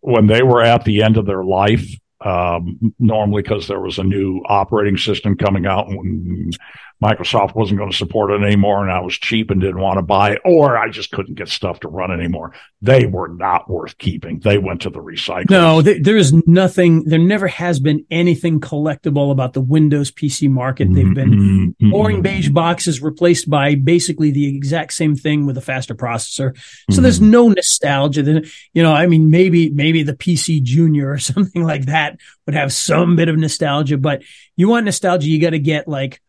when 0.00 0.26
they 0.26 0.42
were 0.42 0.62
at 0.62 0.84
the 0.84 1.02
end 1.02 1.16
of 1.16 1.26
their 1.26 1.44
life, 1.44 1.86
um, 2.24 2.94
normally 2.98 3.42
because 3.42 3.66
there 3.66 3.80
was 3.80 3.98
a 3.98 4.04
new 4.04 4.42
operating 4.46 4.96
system 4.96 5.36
coming 5.36 5.66
out 5.66 5.88
and 5.88 6.56
Microsoft 7.02 7.54
wasn't 7.56 7.78
going 7.78 7.90
to 7.90 7.96
support 7.96 8.30
it 8.30 8.42
anymore 8.42 8.82
and 8.82 8.92
I 8.92 9.00
was 9.00 9.14
cheap 9.18 9.50
and 9.50 9.60
didn't 9.60 9.80
want 9.80 9.98
to 9.98 10.02
buy 10.02 10.32
it, 10.32 10.40
or 10.44 10.78
I 10.78 10.88
just 10.88 11.10
couldn't 11.10 11.34
get 11.34 11.48
stuff 11.48 11.80
to 11.80 11.88
run 11.88 12.12
anymore. 12.12 12.52
They 12.80 13.06
were 13.06 13.28
not 13.28 13.68
worth 13.68 13.98
keeping. 13.98 14.38
They 14.40 14.58
went 14.58 14.82
to 14.82 14.90
the 14.90 15.00
recycle. 15.00 15.50
No, 15.50 15.82
there, 15.82 16.00
there 16.00 16.16
is 16.16 16.32
nothing, 16.46 17.04
there 17.04 17.18
never 17.18 17.48
has 17.48 17.80
been 17.80 18.04
anything 18.10 18.60
collectible 18.60 19.32
about 19.32 19.52
the 19.52 19.60
Windows 19.60 20.10
PC 20.12 20.48
market. 20.48 20.88
They've 20.92 21.14
been 21.14 21.74
Mm-mm, 21.80 21.90
boring 21.90 22.22
beige 22.22 22.50
boxes 22.50 23.02
replaced 23.02 23.50
by 23.50 23.74
basically 23.74 24.30
the 24.30 24.56
exact 24.56 24.92
same 24.92 25.16
thing 25.16 25.44
with 25.46 25.58
a 25.58 25.60
faster 25.60 25.94
processor. 25.94 26.56
So 26.90 27.00
Mhm. 27.00 27.02
there's 27.02 27.20
no 27.20 27.48
nostalgia. 27.48 28.22
Then, 28.22 28.44
you 28.74 28.82
know, 28.82 28.92
I 28.92 29.06
mean, 29.06 29.30
maybe, 29.30 29.70
maybe 29.70 30.02
the 30.02 30.14
PC 30.14 30.60
Junior 30.62 31.10
or 31.10 31.18
something 31.32 31.64
like 31.64 31.86
that 31.86 32.18
would 32.46 32.54
have 32.54 32.72
some 32.72 33.16
bit 33.16 33.28
of 33.28 33.36
nostalgia, 33.36 33.98
but 33.98 34.22
you 34.56 34.68
want 34.68 34.84
nostalgia, 34.84 35.28
you 35.28 35.40
got 35.40 35.50
to 35.50 35.58
get 35.58 35.88
like, 35.88 36.20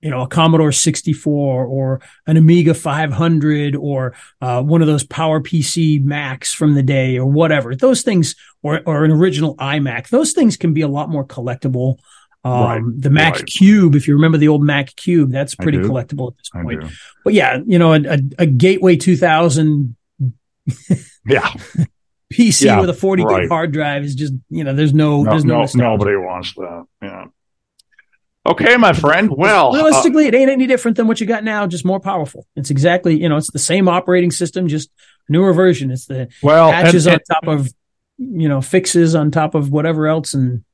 you 0.00 0.10
know, 0.10 0.22
a 0.22 0.26
Commodore 0.28 0.72
64 0.72 1.66
or 1.66 2.00
an 2.26 2.36
Amiga 2.36 2.72
500 2.72 3.76
or 3.76 4.14
uh, 4.40 4.62
one 4.62 4.80
of 4.80 4.86
those 4.86 5.04
Power 5.04 5.40
PC 5.40 6.02
Macs 6.02 6.54
from 6.54 6.74
the 6.74 6.82
day 6.82 7.18
or 7.18 7.26
whatever. 7.26 7.76
Those 7.76 8.02
things, 8.02 8.34
or, 8.62 8.80
or 8.86 9.04
an 9.04 9.10
original 9.10 9.56
iMac, 9.56 10.08
those 10.08 10.32
things 10.32 10.56
can 10.56 10.72
be 10.72 10.80
a 10.80 10.88
lot 10.88 11.10
more 11.10 11.24
collectible. 11.24 11.98
Um, 12.42 12.52
Right, 12.52 12.82
the 13.02 13.10
Mac 13.10 13.34
right. 13.34 13.46
Cube, 13.46 13.94
if 13.94 14.08
you 14.08 14.14
remember 14.14 14.38
the 14.38 14.48
old 14.48 14.62
Mac 14.62 14.96
Cube, 14.96 15.30
that's 15.30 15.54
pretty 15.54 15.76
collectible 15.78 16.30
at 16.30 16.38
this 16.38 16.48
point. 16.48 16.84
But 17.22 17.34
yeah, 17.34 17.58
you 17.66 17.78
know, 17.78 17.92
a, 17.92 18.00
a, 18.00 18.18
a 18.38 18.46
Gateway 18.46 18.96
2000 18.96 19.94
Yeah. 21.26 21.52
PC 22.32 22.64
Yeah, 22.66 22.80
with 22.80 22.88
a 22.88 22.94
40 22.94 23.24
right. 23.24 23.40
gig 23.42 23.48
hard 23.50 23.72
drive 23.72 24.04
is 24.04 24.14
just, 24.14 24.32
you 24.48 24.64
know, 24.64 24.72
there's 24.72 24.94
no, 24.94 25.22
No, 25.22 25.30
there's 25.30 25.44
no, 25.44 25.64
no, 25.74 25.96
nobody 25.96 26.16
wants 26.16 26.54
that. 26.54 26.86
Yeah. 27.02 27.24
Okay, 28.50 28.76
my 28.76 28.92
friend. 28.92 29.30
Well, 29.30 29.70
uh, 29.72 29.76
realistically, 29.76 30.26
it 30.26 30.34
ain't 30.34 30.50
any 30.50 30.66
different 30.66 30.96
than 30.96 31.06
what 31.06 31.20
you 31.20 31.26
got 31.26 31.44
now, 31.44 31.66
just 31.66 31.84
more 31.84 32.00
powerful. 32.00 32.46
It's 32.56 32.70
exactly, 32.70 33.20
you 33.20 33.28
know, 33.28 33.36
it's 33.36 33.50
the 33.50 33.58
same 33.58 33.88
operating 33.88 34.30
system, 34.30 34.66
just 34.68 34.90
newer 35.28 35.52
version. 35.52 35.90
It's 35.90 36.06
the 36.06 36.28
well, 36.42 36.70
patches 36.72 37.06
and- 37.06 37.14
on 37.14 37.20
top 37.20 37.46
of, 37.48 37.72
you 38.18 38.48
know, 38.48 38.60
fixes 38.60 39.14
on 39.14 39.30
top 39.30 39.54
of 39.54 39.70
whatever 39.70 40.06
else. 40.08 40.34
And 40.34 40.64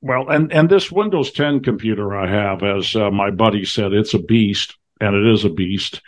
Well, 0.00 0.28
and 0.28 0.52
and 0.52 0.68
this 0.68 0.90
Windows 0.92 1.30
10 1.32 1.60
computer 1.60 2.16
I 2.16 2.28
have, 2.30 2.62
as 2.62 2.94
uh, 2.96 3.10
my 3.10 3.30
buddy 3.30 3.64
said, 3.64 3.92
it's 3.92 4.14
a 4.14 4.18
beast, 4.18 4.76
and 5.00 5.14
it 5.14 5.32
is 5.32 5.44
a 5.44 5.50
beast. 5.50 6.00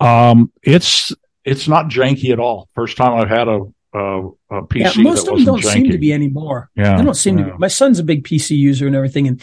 Um, 0.00 0.52
it's 0.62 1.12
it's 1.44 1.66
not 1.68 1.86
janky 1.88 2.30
at 2.30 2.38
all. 2.38 2.68
First 2.74 2.96
time 2.96 3.14
I've 3.14 3.28
had 3.28 3.48
a 3.48 3.62
a, 3.94 4.28
a 4.50 4.62
PC 4.62 4.96
yeah, 4.96 5.02
most 5.02 5.24
that 5.26 5.32
of 5.32 5.38
them 5.44 5.46
wasn't 5.46 5.46
don't 5.46 5.60
janky. 5.60 5.72
seem 5.72 5.90
to 5.92 5.98
be 5.98 6.12
anymore. 6.12 6.70
Yeah, 6.76 6.98
They 6.98 7.04
don't 7.04 7.14
seem 7.14 7.38
yeah. 7.38 7.46
to 7.46 7.50
be. 7.52 7.58
My 7.58 7.68
son's 7.68 7.98
a 7.98 8.04
big 8.04 8.22
PC 8.24 8.56
user 8.56 8.86
and 8.86 8.94
everything. 8.94 9.26
And 9.26 9.40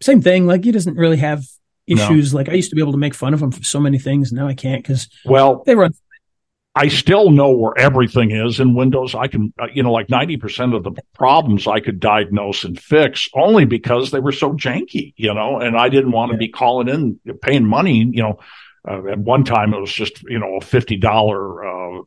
same 0.00 0.20
thing, 0.22 0.46
like 0.46 0.64
he 0.64 0.72
doesn't 0.72 0.96
really 0.96 1.16
have 1.18 1.44
issues. 1.86 2.34
Like 2.34 2.48
I 2.48 2.52
used 2.54 2.70
to 2.70 2.76
be 2.76 2.82
able 2.82 2.92
to 2.92 2.98
make 2.98 3.14
fun 3.14 3.34
of 3.34 3.42
him 3.42 3.52
for 3.52 3.62
so 3.64 3.80
many 3.80 3.98
things. 3.98 4.32
Now 4.32 4.46
I 4.48 4.54
can't 4.54 4.82
because 4.82 5.08
Well, 5.24 5.64
they 5.64 5.74
run. 5.74 5.92
I 6.74 6.88
still 6.88 7.30
know 7.30 7.52
where 7.52 7.72
everything 7.78 8.32
is 8.32 8.60
in 8.60 8.74
Windows. 8.74 9.14
I 9.14 9.28
can, 9.28 9.52
uh, 9.58 9.68
you 9.72 9.82
know, 9.82 9.92
like 9.92 10.10
90% 10.10 10.74
of 10.74 10.84
the 10.84 10.92
problems 11.14 11.66
I 11.66 11.80
could 11.80 12.00
diagnose 12.00 12.64
and 12.64 12.78
fix 12.78 13.30
only 13.34 13.64
because 13.64 14.10
they 14.10 14.20
were 14.20 14.32
so 14.32 14.52
janky, 14.52 15.14
you 15.16 15.32
know, 15.32 15.58
and 15.58 15.74
I 15.76 15.88
didn't 15.88 16.12
want 16.12 16.32
to 16.32 16.34
Yeah. 16.34 16.38
be 16.38 16.48
calling 16.48 16.88
in, 16.88 17.18
paying 17.40 17.64
money, 17.64 18.00
you 18.12 18.22
know. 18.22 18.38
Uh, 18.86 19.04
at 19.06 19.18
one 19.18 19.42
time, 19.42 19.72
it 19.74 19.80
was 19.80 19.92
just, 19.92 20.22
you 20.24 20.38
know, 20.38 20.56
a 20.56 20.60
$50, 20.60 21.66
uh, 21.66 22.02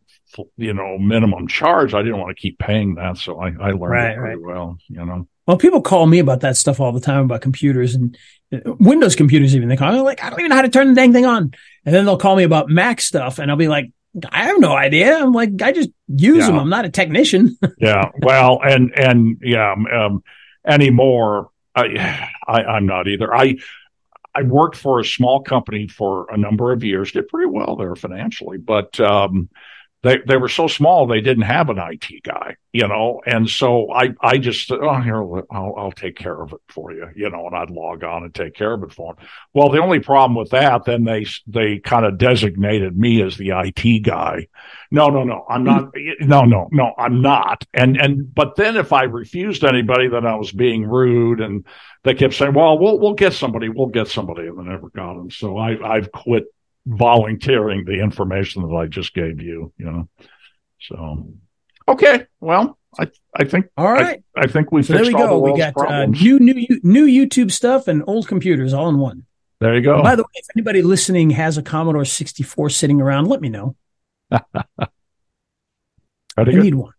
you 0.56 0.74
know, 0.74 0.98
minimum 1.00 1.48
charge. 1.48 1.94
I 1.96 2.04
didn't 2.04 2.20
want 2.20 2.30
to 2.36 2.40
keep 2.42 2.60
paying 2.60 2.96
that. 2.96 3.18
So 3.18 3.42
I, 3.42 3.48
I 3.60 3.72
learned 3.72 3.82
Right, 3.94 4.12
it 4.12 4.16
very 4.16 4.36
right. 4.36 4.42
well, 4.42 4.78
you 4.88 5.04
know. 5.04 5.28
Well, 5.50 5.58
people 5.58 5.82
call 5.82 6.06
me 6.06 6.20
about 6.20 6.42
that 6.42 6.58
stuff 6.58 6.80
all 6.80 6.92
the 6.92 7.00
time 7.00 7.26
about 7.26 7.42
computers 7.42 7.96
and 7.96 8.16
uh, 8.54 8.76
Windows 8.80 9.16
computers. 9.16 9.56
Even 9.56 9.68
they 9.68 9.78
call 9.78 9.92
me 9.92 10.00
like, 10.00 10.24
I 10.24 10.30
don't 10.30 10.42
even 10.42 10.50
know 10.50 10.56
how 10.58 10.62
to 10.62 10.70
turn 10.70 10.90
the 10.90 10.94
dang 10.94 11.12
thing 11.12 11.26
on. 11.26 11.56
And 11.86 11.96
then 11.96 12.06
they'll 12.06 12.20
call 12.20 12.36
me 12.36 12.44
about 12.44 12.70
Mac 12.70 13.02
stuff, 13.02 13.40
and 13.40 13.50
I'll 13.50 13.58
be 13.58 13.68
like, 13.68 13.92
I 14.32 14.44
have 14.44 14.60
no 14.60 14.74
idea. 14.74 15.18
I'm 15.18 15.32
like, 15.32 15.60
I 15.64 15.72
just 15.72 15.90
use 16.08 16.38
Yeah. 16.38 16.46
them. 16.52 16.60
I'm 16.60 16.70
not 16.70 16.86
a 16.86 16.90
technician. 16.92 17.58
yeah. 17.80 18.12
Well, 18.22 18.60
and 18.64 18.92
and 18.96 19.40
yeah, 19.42 19.74
um, 19.92 20.24
anymore, 20.68 21.50
I, 21.76 22.30
I 22.48 22.62
I'm 22.66 22.86
not 22.86 23.08
either. 23.08 23.34
I 23.36 23.58
I 24.36 24.44
worked 24.44 24.76
for 24.76 25.00
a 25.00 25.04
small 25.04 25.42
company 25.42 25.88
for 25.88 26.28
a 26.32 26.38
number 26.38 26.72
of 26.72 26.84
years, 26.84 27.12
did 27.12 27.28
pretty 27.28 27.50
well 27.50 27.76
there 27.76 27.96
financially, 27.96 28.60
but 28.60 29.00
um, 29.00 29.50
they 30.02 30.20
they 30.26 30.38
were 30.38 30.48
so 30.48 30.68
small 30.68 31.08
they 31.08 31.20
didn't 31.20 31.44
have 31.44 31.70
an 31.70 31.78
IT 31.78 32.24
guy, 32.24 32.56
you 32.72 32.88
know, 32.88 33.22
and 33.26 33.50
so 33.50 33.92
I 33.92 34.14
I 34.22 34.38
just 34.38 34.72
oh 34.72 35.02
here 35.02 35.22
I'll 35.52 35.74
I'll 35.78 35.92
take 35.92 36.16
care 36.16 36.42
of 36.42 36.54
it 36.54 36.62
for 36.70 36.94
you, 36.94 37.08
you 37.16 37.30
know, 37.30 37.48
and 37.48 37.56
I'd 37.56 37.70
log 37.70 38.04
on 38.04 38.24
and 38.24 38.34
take 38.34 38.54
care 38.54 38.74
of 38.74 38.84
it 38.84 38.94
for 38.94 39.14
them. 39.14 39.26
Well, 39.54 39.70
the 39.70 39.82
only 39.82 40.00
problem 40.00 40.36
with 40.36 40.52
that, 40.52 40.86
then 40.86 41.04
they 41.04 41.26
they 41.48 41.80
kind 41.80 42.06
of 42.06 42.18
designated 42.18 42.98
me 42.98 43.22
as 43.22 43.36
the 43.36 43.50
IT 43.50 44.04
guy. 44.04 44.48
No, 44.90 45.10
no, 45.10 45.24
no, 45.24 45.46
I'm 45.50 45.64
not. 45.66 45.92
Hmm. 45.96 46.28
No, 46.28 46.46
no, 46.46 46.70
no, 46.72 46.94
I'm 46.98 47.22
not. 47.22 47.66
And 47.74 47.98
and 47.98 48.34
but 48.34 48.56
then 48.56 48.78
if 48.78 48.94
I 48.94 49.04
refused 49.04 49.64
anybody, 49.66 50.08
then 50.08 50.26
I 50.26 50.36
was 50.36 50.52
being 50.52 50.86
rude, 50.86 51.42
and 51.42 51.66
they 52.04 52.14
kept 52.14 52.36
saying, 52.36 52.54
"Well, 52.54 52.80
we'll 52.80 53.00
we'll 53.00 53.14
get 53.16 53.34
somebody, 53.34 53.68
we'll 53.68 53.88
get 53.88 54.08
somebody," 54.08 54.48
and 54.48 54.58
they 54.58 54.64
never 54.64 54.90
got 54.90 55.16
them. 55.16 55.30
So 55.30 55.58
I 55.58 55.96
I've 55.96 56.12
quit 56.12 56.46
volunteering 56.90 57.86
the 57.86 58.02
information 58.02 58.64
that 58.64 58.76
I 58.76 58.88
just 58.88 59.14
gave 59.14 59.42
you. 59.42 59.72
You 59.78 59.86
know, 59.86 60.10
so 60.82 61.28
okay, 61.88 62.26
well, 62.40 62.78
I 62.98 63.08
I 63.36 63.44
think 63.46 63.68
All 63.78 63.92
right. 63.92 64.24
I, 64.36 64.42
I 64.42 64.48
think 64.48 64.72
we 64.72 64.84
so 64.84 64.94
there 64.94 65.04
we 65.04 65.14
go. 65.14 65.40
We 65.40 65.58
got 65.58 65.78
uh, 65.78 66.06
new, 66.08 66.40
new, 66.40 66.66
new 66.84 67.06
YouTube 67.06 67.52
stuff 67.52 67.88
and 67.88 68.04
old 68.08 68.28
computers 68.28 68.74
all 68.74 68.90
in 68.90 68.98
one. 68.98 69.26
there 69.60 69.76
you 69.76 69.82
go. 69.82 70.02
By 70.02 70.16
the 70.16 70.24
way, 70.24 70.30
if 70.36 70.48
anybody 70.56 70.82
listening 70.82 71.30
has 71.32 71.58
a 71.58 71.64
Commodore 71.64 72.06
64 72.06 72.70
sitting 72.72 73.02
around, 73.02 73.28
let 73.28 73.42
me 73.42 73.50
know. 73.50 73.76
I 74.32 74.42
I 76.38 76.44
need 76.46 76.76
one. 76.76 76.94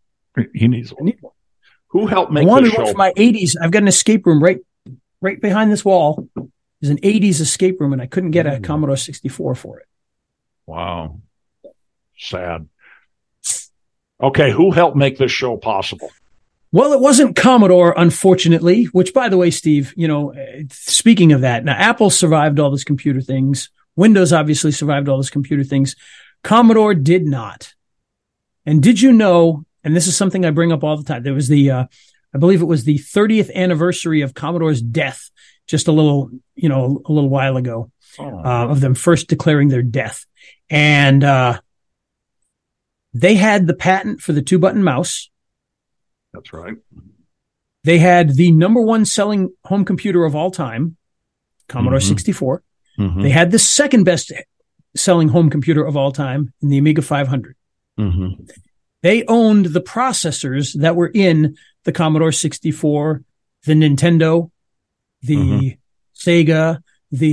he 0.55 0.68
needs 0.68 0.93
I 0.93 0.95
one. 0.95 1.05
need 1.07 1.18
one. 1.20 1.32
Who 1.88 2.07
helped 2.07 2.30
I 2.30 2.34
make 2.34 2.47
wanted 2.47 2.70
this 2.70 2.78
one 2.78 2.93
for 2.93 2.99
my 2.99 3.12
80s. 3.12 3.57
I've 3.61 3.72
got 3.72 3.82
an 3.82 3.88
escape 3.88 4.26
room 4.26 4.43
right, 4.43 4.59
right 5.20 5.41
behind 5.41 5.72
this 5.72 5.84
wall. 5.84 6.28
There's 6.80 6.90
an 6.90 6.98
80s 6.98 7.40
escape 7.40 7.80
room, 7.80 7.92
and 7.92 8.00
I 8.00 8.06
couldn't 8.06 8.30
get 8.30 8.46
a 8.46 8.56
Ooh. 8.56 8.60
Commodore 8.60 8.96
64 8.96 9.54
for 9.54 9.80
it. 9.80 9.86
Wow. 10.66 11.20
Sad. 12.18 12.68
Okay, 14.22 14.50
who 14.52 14.70
helped 14.70 14.96
make 14.96 15.18
this 15.18 15.32
show 15.32 15.56
possible? 15.56 16.10
Well, 16.72 16.92
it 16.92 17.00
wasn't 17.00 17.36
Commodore, 17.36 17.94
unfortunately, 17.96 18.84
which 18.84 19.12
by 19.12 19.28
the 19.28 19.36
way, 19.36 19.50
Steve, 19.50 19.92
you 19.96 20.06
know, 20.06 20.30
eh, 20.30 20.64
speaking 20.70 21.32
of 21.32 21.40
that, 21.40 21.64
now 21.64 21.72
Apple 21.72 22.10
survived 22.10 22.60
all 22.60 22.70
those 22.70 22.84
computer 22.84 23.20
things. 23.20 23.70
Windows 23.96 24.32
obviously 24.32 24.70
survived 24.70 25.08
all 25.08 25.16
those 25.16 25.30
computer 25.30 25.64
things. 25.64 25.96
Commodore 26.44 26.94
did 26.94 27.26
not. 27.26 27.74
And 28.64 28.82
did 28.82 29.00
you 29.00 29.12
know, 29.12 29.64
and 29.82 29.96
this 29.96 30.06
is 30.06 30.16
something 30.16 30.44
I 30.44 30.50
bring 30.50 30.70
up 30.70 30.84
all 30.84 30.96
the 30.96 31.02
time, 31.02 31.22
there 31.22 31.34
was 31.34 31.48
the, 31.48 31.70
uh, 31.70 31.84
I 32.32 32.38
believe 32.38 32.62
it 32.62 32.66
was 32.66 32.84
the 32.84 32.98
30th 32.98 33.52
anniversary 33.54 34.20
of 34.20 34.34
Commodore's 34.34 34.80
death 34.80 35.30
just 35.70 35.88
a 35.88 35.92
little, 35.92 36.30
you 36.56 36.68
know, 36.68 37.00
a 37.06 37.12
little 37.12 37.30
while 37.30 37.56
ago, 37.56 37.90
Oh, 38.18 38.24
uh, 38.44 38.66
of 38.68 38.80
them 38.80 38.94
first 38.94 39.28
declaring 39.28 39.68
their 39.68 39.82
death. 39.82 40.26
And, 40.68 41.22
uh, 41.22 41.60
they 43.14 43.36
had 43.36 43.66
the 43.66 43.74
patent 43.74 44.20
for 44.20 44.32
the 44.32 44.42
two 44.42 44.58
button 44.58 44.82
mouse. 44.82 45.30
that's 46.32 46.52
right. 46.52 46.76
They 47.82 47.98
had 47.98 48.36
the 48.36 48.52
number 48.52 48.80
one 48.80 49.04
selling 49.04 49.50
home 49.64 49.84
computer 49.84 50.24
of 50.24 50.36
all 50.36 50.50
time, 50.52 50.96
Commodore 51.68 51.98
Mhm. 51.98 52.06
64. 52.08 52.62
Mhm. 52.98 53.22
They 53.22 53.30
had 53.30 53.50
the 53.50 53.58
second 53.58 54.04
best 54.04 54.30
selling 54.96 55.28
home 55.28 55.50
computer 55.50 55.84
of 55.84 55.96
all 55.96 56.12
time 56.12 56.52
in 56.62 56.68
the 56.68 56.78
Amiga 56.78 57.02
500. 57.02 57.56
Mhm. 57.98 58.48
They 59.02 59.24
owned 59.26 59.66
the 59.66 59.80
processors 59.80 60.78
that 60.78 60.94
were 60.94 61.10
in 61.12 61.56
the 61.84 61.92
Commodore 61.92 62.32
64, 62.32 63.22
the 63.64 63.72
Nintendo, 63.74 64.50
the 65.22 65.36
Mhm. 65.36 65.78
Sega, 66.16 66.78
the 67.10 67.28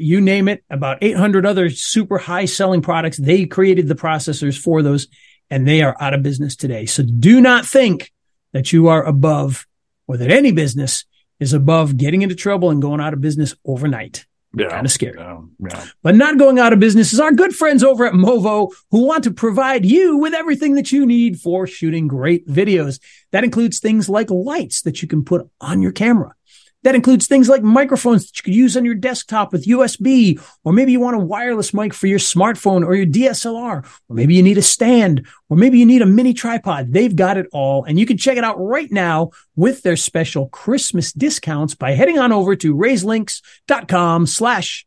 you 0.00 0.20
name 0.20 0.48
it, 0.48 0.62
about 0.68 0.98
800 1.00 1.46
other 1.46 1.70
super 1.70 2.18
high 2.18 2.44
selling 2.44 2.82
products. 2.82 3.16
They 3.16 3.46
created 3.46 3.88
the 3.88 3.94
processors 3.94 4.58
for 4.58 4.82
those 4.82 5.08
and 5.50 5.66
they 5.66 5.82
are 5.82 5.96
out 6.00 6.14
of 6.14 6.22
business 6.22 6.56
today. 6.56 6.86
So 6.86 7.02
do 7.02 7.40
not 7.40 7.66
think 7.66 8.12
that 8.52 8.72
you 8.72 8.88
are 8.88 9.02
above 9.04 9.66
or 10.06 10.16
that 10.16 10.30
any 10.30 10.52
business 10.52 11.04
is 11.40 11.52
above 11.52 11.96
getting 11.96 12.22
into 12.22 12.34
trouble 12.34 12.70
and 12.70 12.82
going 12.82 13.00
out 13.00 13.12
of 13.14 13.20
business 13.20 13.54
overnight. 13.64 14.26
Yeah. 14.54 14.68
Kind 14.68 14.84
of 14.84 14.92
scary. 14.92 15.14
Yeah. 15.18 15.38
yeah. 15.60 15.84
But 16.02 16.14
not 16.14 16.38
going 16.38 16.58
out 16.58 16.74
of 16.74 16.78
business 16.80 17.14
is 17.14 17.20
our 17.20 17.32
good 17.32 17.54
friends 17.54 17.82
over 17.82 18.04
at 18.04 18.12
Movo 18.12 18.70
who 18.90 19.06
want 19.06 19.24
to 19.24 19.30
provide 19.30 19.86
you 19.86 20.18
with 20.18 20.34
everything 20.34 20.74
that 20.74 20.92
you 20.92 21.06
need 21.06 21.40
for 21.40 21.66
shooting 21.66 22.06
great 22.06 22.46
videos. 22.46 23.00
That 23.30 23.44
includes 23.44 23.78
things 23.78 24.10
like 24.10 24.30
lights 24.30 24.82
that 24.82 25.00
you 25.00 25.08
can 25.08 25.24
put 25.24 25.48
on 25.60 25.80
your 25.80 25.92
camera. 25.92 26.34
That 26.82 26.96
includes 26.96 27.26
things 27.26 27.48
like 27.48 27.62
microphones 27.62 28.26
that 28.26 28.38
you 28.38 28.42
could 28.42 28.54
use 28.54 28.76
on 28.76 28.84
your 28.84 28.94
desktop 28.94 29.52
with 29.52 29.66
USB, 29.66 30.42
or 30.64 30.72
maybe 30.72 30.90
you 30.92 31.00
want 31.00 31.16
a 31.16 31.20
wireless 31.20 31.72
mic 31.72 31.94
for 31.94 32.08
your 32.08 32.18
smartphone 32.18 32.84
or 32.84 32.94
your 32.94 33.06
DSLR, 33.06 33.84
or 34.08 34.14
maybe 34.16 34.34
you 34.34 34.42
need 34.42 34.58
a 34.58 34.62
stand, 34.62 35.26
or 35.48 35.56
maybe 35.56 35.78
you 35.78 35.86
need 35.86 36.02
a 36.02 36.06
mini 36.06 36.34
tripod. 36.34 36.92
They've 36.92 37.14
got 37.14 37.38
it 37.38 37.46
all. 37.52 37.84
And 37.84 38.00
you 38.00 38.06
can 38.06 38.16
check 38.16 38.36
it 38.36 38.44
out 38.44 38.56
right 38.58 38.90
now 38.90 39.30
with 39.54 39.82
their 39.82 39.96
special 39.96 40.48
Christmas 40.48 41.12
discounts 41.12 41.74
by 41.74 41.92
heading 41.92 42.18
on 42.18 42.32
over 42.32 42.56
to 42.56 42.74
rayslinks.com 42.74 44.26
slash 44.26 44.86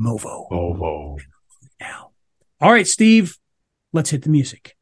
Movo. 0.00 0.50
Movo. 0.50 1.18
Now. 1.80 2.10
All 2.60 2.72
right, 2.72 2.86
Steve, 2.86 3.38
let's 3.92 4.10
hit 4.10 4.22
the 4.22 4.30
music. 4.30 4.76